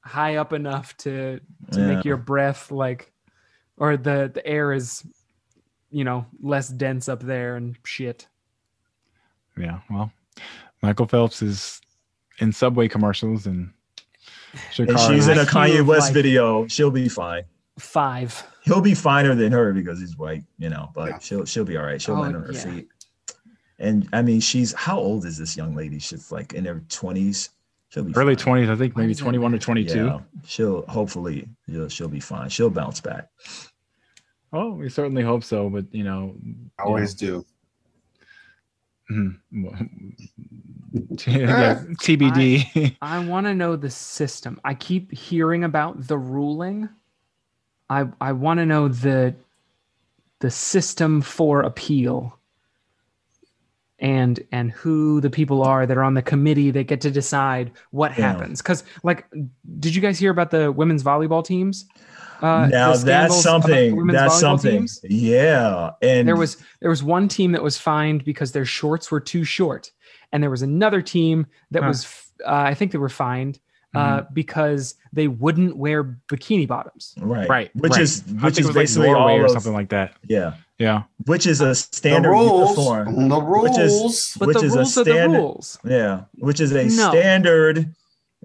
high 0.00 0.36
up 0.36 0.52
enough 0.52 0.96
to 0.98 1.40
to 1.72 1.80
Yeah. 1.80 1.86
make 1.86 2.04
your 2.04 2.16
breath 2.16 2.70
like 2.72 3.12
or 3.76 3.96
the 3.96 4.30
the 4.34 4.44
air 4.46 4.72
is 4.72 5.04
you 5.90 6.02
know 6.04 6.26
less 6.42 6.68
dense 6.68 7.08
up 7.08 7.20
there 7.22 7.54
and 7.56 7.76
shit 7.84 8.26
yeah 9.56 9.80
well 9.88 10.10
michael 10.84 11.06
phelps 11.06 11.40
is 11.40 11.80
in 12.40 12.52
subway 12.52 12.86
commercials 12.88 13.46
and 13.46 13.70
And 14.78 14.98
she's 15.00 15.28
in 15.28 15.38
a 15.38 15.44
Kanye 15.44 15.84
West 15.84 16.06
life. 16.08 16.14
video. 16.14 16.66
She'll 16.68 16.90
be 16.90 17.08
fine. 17.08 17.44
five 17.78 18.30
He'll 18.62 18.80
be 18.82 18.94
finer 18.94 19.34
than 19.34 19.50
her 19.52 19.72
because 19.72 19.98
he's 20.00 20.16
white, 20.16 20.44
you 20.58 20.68
know. 20.70 20.90
But 20.94 21.08
Yeah. 21.08 21.18
she'll 21.20 21.44
she'll 21.46 21.64
be 21.64 21.76
all 21.76 21.84
right. 21.84 22.00
She'll 22.00 22.16
Oh, 22.16 22.20
land 22.20 22.36
on 22.36 22.42
her 22.44 22.52
yeah. 22.52 22.60
feet. 22.64 22.88
And 23.78 24.08
I 24.12 24.20
mean, 24.22 24.40
she's 24.40 24.72
how 24.74 24.98
old 24.98 25.24
is 25.24 25.36
this 25.38 25.56
young 25.56 25.74
lady? 25.74 25.98
She's 25.98 26.30
like 26.30 26.52
in 26.54 26.64
her 26.66 26.82
twenties. 26.88 27.50
She'll 27.88 28.04
be 28.04 28.14
early 28.16 28.34
fine. 28.36 28.66
20s 28.66 28.70
i 28.70 28.76
think 28.76 28.96
maybe 28.96 29.14
21 29.14 29.54
or 29.54 29.58
22 29.58 29.96
Yeah, 30.06 30.18
she'll 30.44 30.82
hopefully 30.86 31.48
she'll, 31.68 31.88
she'll 31.88 32.08
be 32.08 32.20
fine. 32.20 32.48
She'll 32.48 32.70
bounce 32.70 33.00
back. 33.00 33.28
oh 34.52 34.70
we 34.74 34.88
certainly 34.88 35.22
hope 35.22 35.44
so 35.44 35.68
but 35.70 35.84
you 35.94 36.04
know 36.04 36.34
I 36.78 36.82
Always 36.84 37.14
do. 37.14 37.44
Mhm. 39.10 39.36
yeah, 39.52 39.82
tbd 41.96 42.96
i 43.02 43.18
want 43.26 43.46
to 43.46 43.54
know 43.54 43.74
the 43.74 43.90
system 43.90 44.60
i 44.64 44.72
keep 44.72 45.12
hearing 45.12 45.64
about 45.64 46.06
the 46.06 46.16
ruling 46.16 46.88
i 47.90 48.04
i 48.20 48.30
want 48.30 48.58
to 48.58 48.66
know 48.66 48.86
the 48.88 49.34
the 50.40 50.50
system 50.50 51.20
for 51.20 51.62
appeal 51.62 52.38
and 53.98 54.40
and 54.52 54.70
who 54.70 55.20
the 55.20 55.30
people 55.30 55.62
are 55.62 55.86
that 55.86 55.96
are 55.96 56.04
on 56.04 56.14
the 56.14 56.22
committee 56.22 56.70
that 56.70 56.84
get 56.84 57.00
to 57.00 57.10
decide 57.10 57.72
what 57.90 58.16
Yeah. 58.16 58.32
happens 58.32 58.62
because 58.62 58.84
like 59.02 59.26
did 59.80 59.94
you 59.94 60.02
guys 60.02 60.18
hear 60.18 60.30
about 60.30 60.50
the 60.50 60.70
women's 60.70 61.02
volleyball 61.02 61.44
teams 61.44 61.86
uh, 62.42 62.66
now 62.66 62.88
that's 62.88 63.00
scandals 63.00 63.46
about 63.46 63.62
the 63.62 63.90
something. 63.92 64.06
That's 64.08 64.40
something. 64.40 64.78
teams? 64.80 65.00
Yeah, 65.04 65.92
and 66.02 66.28
there 66.28 66.36
was 66.36 66.58
there 66.80 66.90
was 66.90 67.02
one 67.02 67.26
team 67.26 67.52
that 67.52 67.62
was 67.62 67.78
fined 67.78 68.24
because 68.24 68.52
their 68.52 68.66
shorts 68.66 69.10
were 69.10 69.20
too 69.20 69.44
short 69.44 69.92
and 70.34 70.42
there 70.42 70.50
was 70.50 70.62
another 70.62 71.00
team 71.00 71.46
that 71.70 71.82
Huh. 71.82 71.88
was 71.88 72.04
f- 72.04 72.30
uh, 72.44 72.50
i 72.70 72.74
think 72.74 72.90
they 72.92 72.98
were 72.98 73.08
fined 73.08 73.58
uh, 73.94 74.22
because 74.32 74.96
they 75.12 75.28
wouldn't 75.28 75.76
wear 75.76 76.02
bikini 76.28 76.66
bottoms 76.66 77.14
right, 77.20 77.48
right 77.48 77.70
which 77.76 77.92
right. 77.92 78.00
is 78.02 78.24
which 78.42 78.56
think 78.56 78.58
it 78.58 78.60
is 78.62 78.66
was 78.66 78.76
like 78.76 78.82
basically 78.82 79.06
Norway 79.12 79.32
all 79.34 79.40
or 79.40 79.44
of, 79.44 79.50
something 79.52 79.72
like 79.72 79.90
that 79.90 80.14
Yeah, 80.26 80.54
Yeah. 80.78 81.04
which 81.26 81.46
is 81.46 81.60
a 81.60 81.76
standard 81.76 81.76
The 81.76 81.96
standard 81.96 82.30
rules. 82.30 82.76
uniform. 82.76 83.28
The 83.28 83.38
Which 83.38 83.78
is- 83.78 83.92
rules. 83.92 84.36
But 84.40 84.48
which 84.48 84.58
the 84.58 84.64
is 84.66 84.74
a 84.74 84.78
rules 84.78 84.98
are 84.98 85.04
the 85.04 85.10
standard- 85.12 85.38
rules. 85.38 85.78
Yeah, 85.84 86.20
which 86.48 86.60
is 86.60 86.72
a 86.72 86.84
No. 86.84 87.10
standard, 87.10 87.94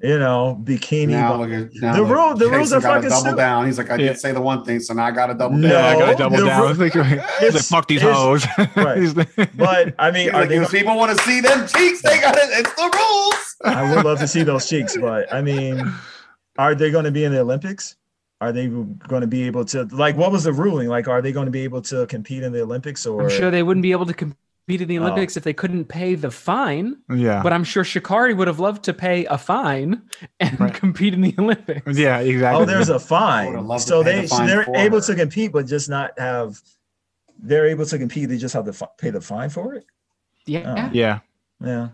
you 0.04 0.18
know, 0.20 0.60
bikini. 0.64 1.10
Now 1.10 1.36
look 1.36 1.50
at 1.52 1.74
now 1.76 1.94
The 1.96 2.02
look, 2.02 2.10
rule- 2.12 2.36
the 2.36 2.50
rules 2.50 2.72
are 2.74 2.82
fucking 2.82 3.10
double 3.10 3.22
stupid. 3.22 3.38
down. 3.38 3.66
He's 3.66 3.78
like, 3.78 3.90
I 3.92 3.96
Yeah. 3.96 4.08
did 4.10 4.20
say 4.20 4.32
the 4.32 4.42
one 4.42 4.64
thing, 4.64 4.80
so 4.80 4.94
now 4.94 5.06
I 5.06 5.12
gotta 5.12 5.34
double 5.34 5.58
No, 5.58 5.68
Yeah, 5.68 5.88
I 5.88 5.94
gotta 6.00 6.16
double 6.16 6.38
the 6.38 6.46
down. 6.46 6.62
ru- 6.62 6.70
It's 6.86 6.96
like, 6.96 7.08
he's 7.40 7.54
like, 7.54 7.64
fuck 7.64 7.88
these 7.88 8.02
it's- 8.02 8.16
hoes. 8.18 8.46
right. 8.76 9.50
But 9.58 9.96
I 10.00 10.12
mean, 10.12 10.30
are 10.30 10.42
like, 10.42 10.50
they? 10.50 10.58
if 10.58 10.72
people 10.72 10.96
want 10.96 11.18
to 11.18 11.24
see 11.26 11.42
them 11.42 11.68
cheeks, 11.68 12.02
they 12.02 12.20
got 12.20 12.36
it. 12.38 12.50
It's 12.52 12.74
the 12.74 12.84
rules. 12.94 13.56
I 13.76 13.94
would 13.96 14.06
love 14.06 14.20
to 14.20 14.28
see 14.28 14.44
those 14.44 14.68
cheeks, 14.70 14.96
but 14.98 15.32
I 15.34 15.42
mean, 15.42 15.94
are 16.58 16.76
they 16.76 16.92
going 16.92 17.06
to 17.06 17.12
be 17.12 17.24
in 17.26 17.32
the 17.34 17.40
Olympics? 17.40 17.96
Are 18.42 18.54
they 18.54 18.68
going 18.68 19.20
to 19.22 19.28
be 19.28 19.44
able 19.44 19.66
to 19.66 19.84
like? 19.92 20.16
What 20.16 20.32
was 20.32 20.46
the 20.46 20.54
ruling? 20.54 20.88
Like, 20.88 21.10
are 21.10 21.22
they 21.22 21.34
going 21.34 21.48
to 21.48 21.52
be 21.52 21.66
able 21.66 21.82
to 21.84 22.06
compete 22.08 22.42
in 22.44 22.54
the 22.54 22.62
Olympics? 22.62 23.06
Or 23.06 23.24
I'm 23.24 23.30
sure 23.30 23.52
they 23.52 23.64
wouldn't 23.64 23.82
be 23.82 23.92
able 23.92 24.06
to 24.06 24.14
compete 24.14 24.38
in 24.78 24.88
the 24.88 25.00
Oh. 25.00 25.04
Olympics 25.04 25.36
if 25.36 25.44
they 25.44 25.54
couldn't 25.54 25.86
pay 25.86 26.16
the 26.16 26.30
fine. 26.32 26.98
yeah. 27.14 27.42
But 27.42 27.52
I'm 27.54 27.64
sure 27.64 27.84
Sha'Carri 27.84 28.36
would 28.38 28.48
have 28.48 28.60
loved 28.60 28.84
to 28.84 28.94
pay 28.94 29.26
a 29.26 29.38
fine 29.38 30.04
and 30.40 30.60
Right. 30.60 30.74
compete 30.74 31.14
in 31.14 31.22
the 31.22 31.34
Olympics. 31.40 31.98
yeah, 31.98 32.20
exactly. 32.20 32.62
oh, 32.62 32.66
there's 32.66 32.90
a 32.90 33.00
fine. 33.00 33.48
would've 33.52 33.66
loved 33.66 33.82
to 33.84 33.88
So 33.90 34.04
they 34.04 34.22
the 34.22 34.28
fine 34.28 34.48
they're 34.48 34.66
able 34.76 34.98
her. 35.00 35.06
to 35.08 35.16
compete, 35.16 35.52
but 35.52 35.66
just 35.66 35.90
not 35.90 36.12
have. 36.20 36.62
They're 37.42 37.68
able 37.68 37.86
to 37.86 37.98
compete. 37.98 38.30
They 38.30 38.38
just 38.38 38.54
have 38.54 38.66
to 38.66 38.74
fi- 38.74 38.88
pay 38.98 39.10
the 39.12 39.22
fine 39.22 39.50
for 39.50 39.74
it. 39.74 39.86
Yeah. 40.46 40.76
Oh. 40.78 40.90
yeah. 40.94 41.20
Yeah. 41.62 41.90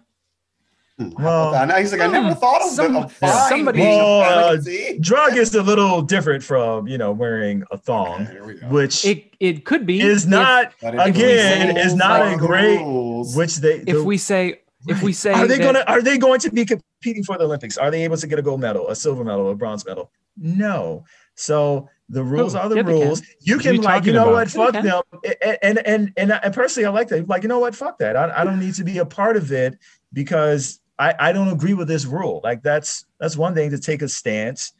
Hmm, 0.97 1.09
how 1.17 1.23
Well, 1.25 1.49
about 1.49 1.67
that? 1.67 1.79
He's 1.79 1.91
like, 1.91 1.99
I 2.01 2.07
never 2.07 2.33
thought 2.35 2.61
of 2.61 2.69
some- 2.71 2.95
a 2.95 3.09
fine 3.09 3.49
somebody- 3.49 3.79
being 3.79 3.99
a 3.99 4.03
Well, 4.03 4.57
uh. 4.57 4.93
Drug 5.01 5.35
is 5.35 5.53
a 5.53 5.61
little 5.61 6.01
different 6.01 6.41
from 6.41 6.87
you 6.87 6.97
know 6.97 7.11
wearing 7.11 7.63
a 7.69 7.77
thong, 7.77 8.21
Okay, 8.23 8.31
here 8.31 8.45
we 8.45 8.53
go. 8.55 8.67
which 8.67 9.03
It 9.05 9.25
it 9.41 9.65
could 9.65 9.85
be 9.85 9.99
is 9.99 10.23
if- 10.23 10.29
not 10.29 10.71
again, 10.81 11.73
the 11.75 11.81
is 11.81 11.95
not 11.95 12.33
a 12.33 12.37
great- 12.37 12.77
rules, 12.79 13.35
which 13.35 13.57
they 13.57 13.79
if 13.79 13.85
the- 13.87 14.03
we 14.05 14.17
say 14.17 14.61
if 14.87 15.01
we 15.03 15.11
say 15.11 15.33
are 15.33 15.45
they 15.47 15.57
that- 15.57 15.63
gonna 15.63 15.83
are 15.87 16.01
they 16.01 16.17
going 16.17 16.39
to 16.39 16.49
be 16.51 16.63
competing 16.63 17.23
for 17.25 17.37
the 17.37 17.43
Olympics? 17.43 17.77
Are 17.77 17.91
they 17.91 18.05
able 18.05 18.15
to 18.17 18.27
get 18.27 18.39
a 18.39 18.41
gold 18.41 18.61
medal, 18.61 18.87
a 18.87 18.95
silver 18.95 19.25
medal, 19.25 19.49
a 19.51 19.55
bronze 19.55 19.85
medal? 19.85 20.11
No. 20.37 21.03
So 21.35 21.89
the 22.07 22.23
rules 22.23 22.55
Oh, 22.55 22.59
are 22.59 22.69
the 22.69 22.75
yeah, 22.77 22.83
they 22.83 22.91
can. 22.93 23.01
rules. 23.07 23.21
You 23.41 23.57
can 23.57 23.75
you 23.75 23.81
like 23.81 24.05
you 24.05 24.13
know 24.13 24.29
about? 24.29 24.53
what? 24.55 24.73
Fuck 24.73 24.73
they 24.75 24.89
them. 24.89 25.01
And 25.41 25.57
and 25.61 25.87
and 25.87 26.13
and, 26.15 26.39
and 26.41 26.53
personally, 26.53 26.85
I 26.85 26.91
like 26.91 27.09
that. 27.09 27.27
Like 27.27 27.43
you 27.43 27.49
know 27.49 27.59
what? 27.59 27.75
Fuck 27.75 27.97
that. 27.99 28.15
I, 28.15 28.31
I 28.41 28.43
don't 28.45 28.59
need 28.61 28.75
to 28.75 28.85
be 28.85 28.99
a 28.99 29.05
part 29.05 29.35
of 29.35 29.51
it 29.51 29.77
because 30.13 30.79
I 30.99 31.13
I 31.19 31.31
don't 31.31 31.49
agree 31.49 31.73
with 31.73 31.87
this 31.87 32.05
rule. 32.05 32.41
Like 32.43 32.63
that's 32.63 33.05
that's 33.19 33.35
one 33.37 33.53
thing 33.53 33.69
to 33.71 33.79
take 33.79 34.01
a 34.01 34.07
stance, 34.09 34.73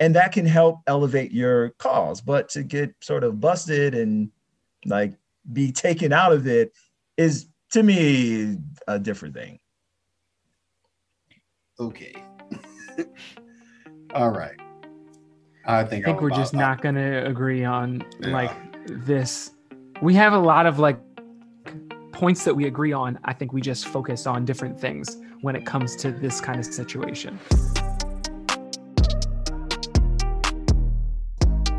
and 0.00 0.14
that 0.14 0.32
can 0.32 0.46
help 0.46 0.80
elevate 0.86 1.32
your 1.32 1.70
cause. 1.78 2.20
But 2.20 2.48
to 2.50 2.62
get 2.62 2.94
sort 3.00 3.24
of 3.24 3.40
busted 3.40 3.94
and 3.94 4.30
like 4.86 5.14
be 5.52 5.72
taken 5.72 6.12
out 6.12 6.32
of 6.32 6.46
it 6.46 6.72
is 7.16 7.48
to 7.72 7.82
me 7.82 8.56
a 8.86 8.98
different 8.98 9.34
thing. 9.34 9.58
okay. 11.80 12.14
All 14.14 14.30
right. 14.30 14.56
I 15.66 15.84
think 15.84 16.04
I 16.06 16.10
think 16.10 16.22
we're 16.22 16.28
about- 16.28 16.38
just 16.38 16.54
not 16.54 16.80
going 16.80 16.94
to 16.94 17.26
agree 17.26 17.64
on 17.64 18.02
Yeah. 18.20 18.28
like 18.30 18.50
this. 18.86 19.50
We 20.00 20.14
have 20.14 20.32
a 20.32 20.38
lot 20.38 20.64
of 20.66 20.78
like 20.78 20.98
points 22.12 22.44
that 22.44 22.54
we 22.54 22.66
agree 22.66 22.92
on. 22.92 23.18
I 23.24 23.34
think 23.34 23.52
we 23.52 23.60
just 23.60 23.86
focus 23.86 24.26
on 24.26 24.44
different 24.46 24.80
things 24.80 25.16
when 25.40 25.56
it 25.56 25.64
comes 25.64 25.96
to 25.96 26.12
this 26.12 26.40
kind 26.40 26.58
of 26.58 26.66
situation. 26.66 27.38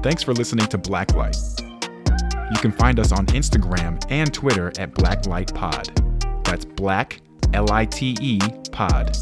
Thanks 0.01 0.24
for 0.24 0.34
listening 0.34 0.68
to 0.68 0.78
Blacklight. 0.78 1.60
You 2.51 2.57
can 2.60 2.72
find 2.72 2.99
us 2.99 3.12
on 3.12 3.26
Instagram 3.28 4.03
and 4.10 4.34
Twitter 4.34 4.68
at 4.80 4.93
Blacklight 4.93 5.53
Pod. 5.53 5.89
That's 6.45 6.66
Black 6.66 7.22
L 7.53 7.72
I 7.72 7.86
T 7.86 8.16
E 8.22 8.39
Pod. 8.72 9.16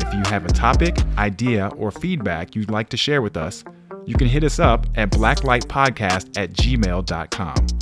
If 0.00 0.14
you 0.14 0.22
have 0.30 0.44
a 0.44 0.48
topic, 0.48 0.96
idea, 1.16 1.68
or 1.76 1.90
feedback 1.90 2.54
you'd 2.54 2.70
like 2.70 2.88
to 2.90 2.96
share 2.96 3.22
with 3.22 3.36
us, 3.36 3.64
you 4.06 4.14
can 4.14 4.28
hit 4.28 4.44
us 4.44 4.58
up 4.58 4.86
at 4.96 5.10
blacklightpodcast 5.10 6.38
at 6.38 6.52
gmail.com. 6.52 7.77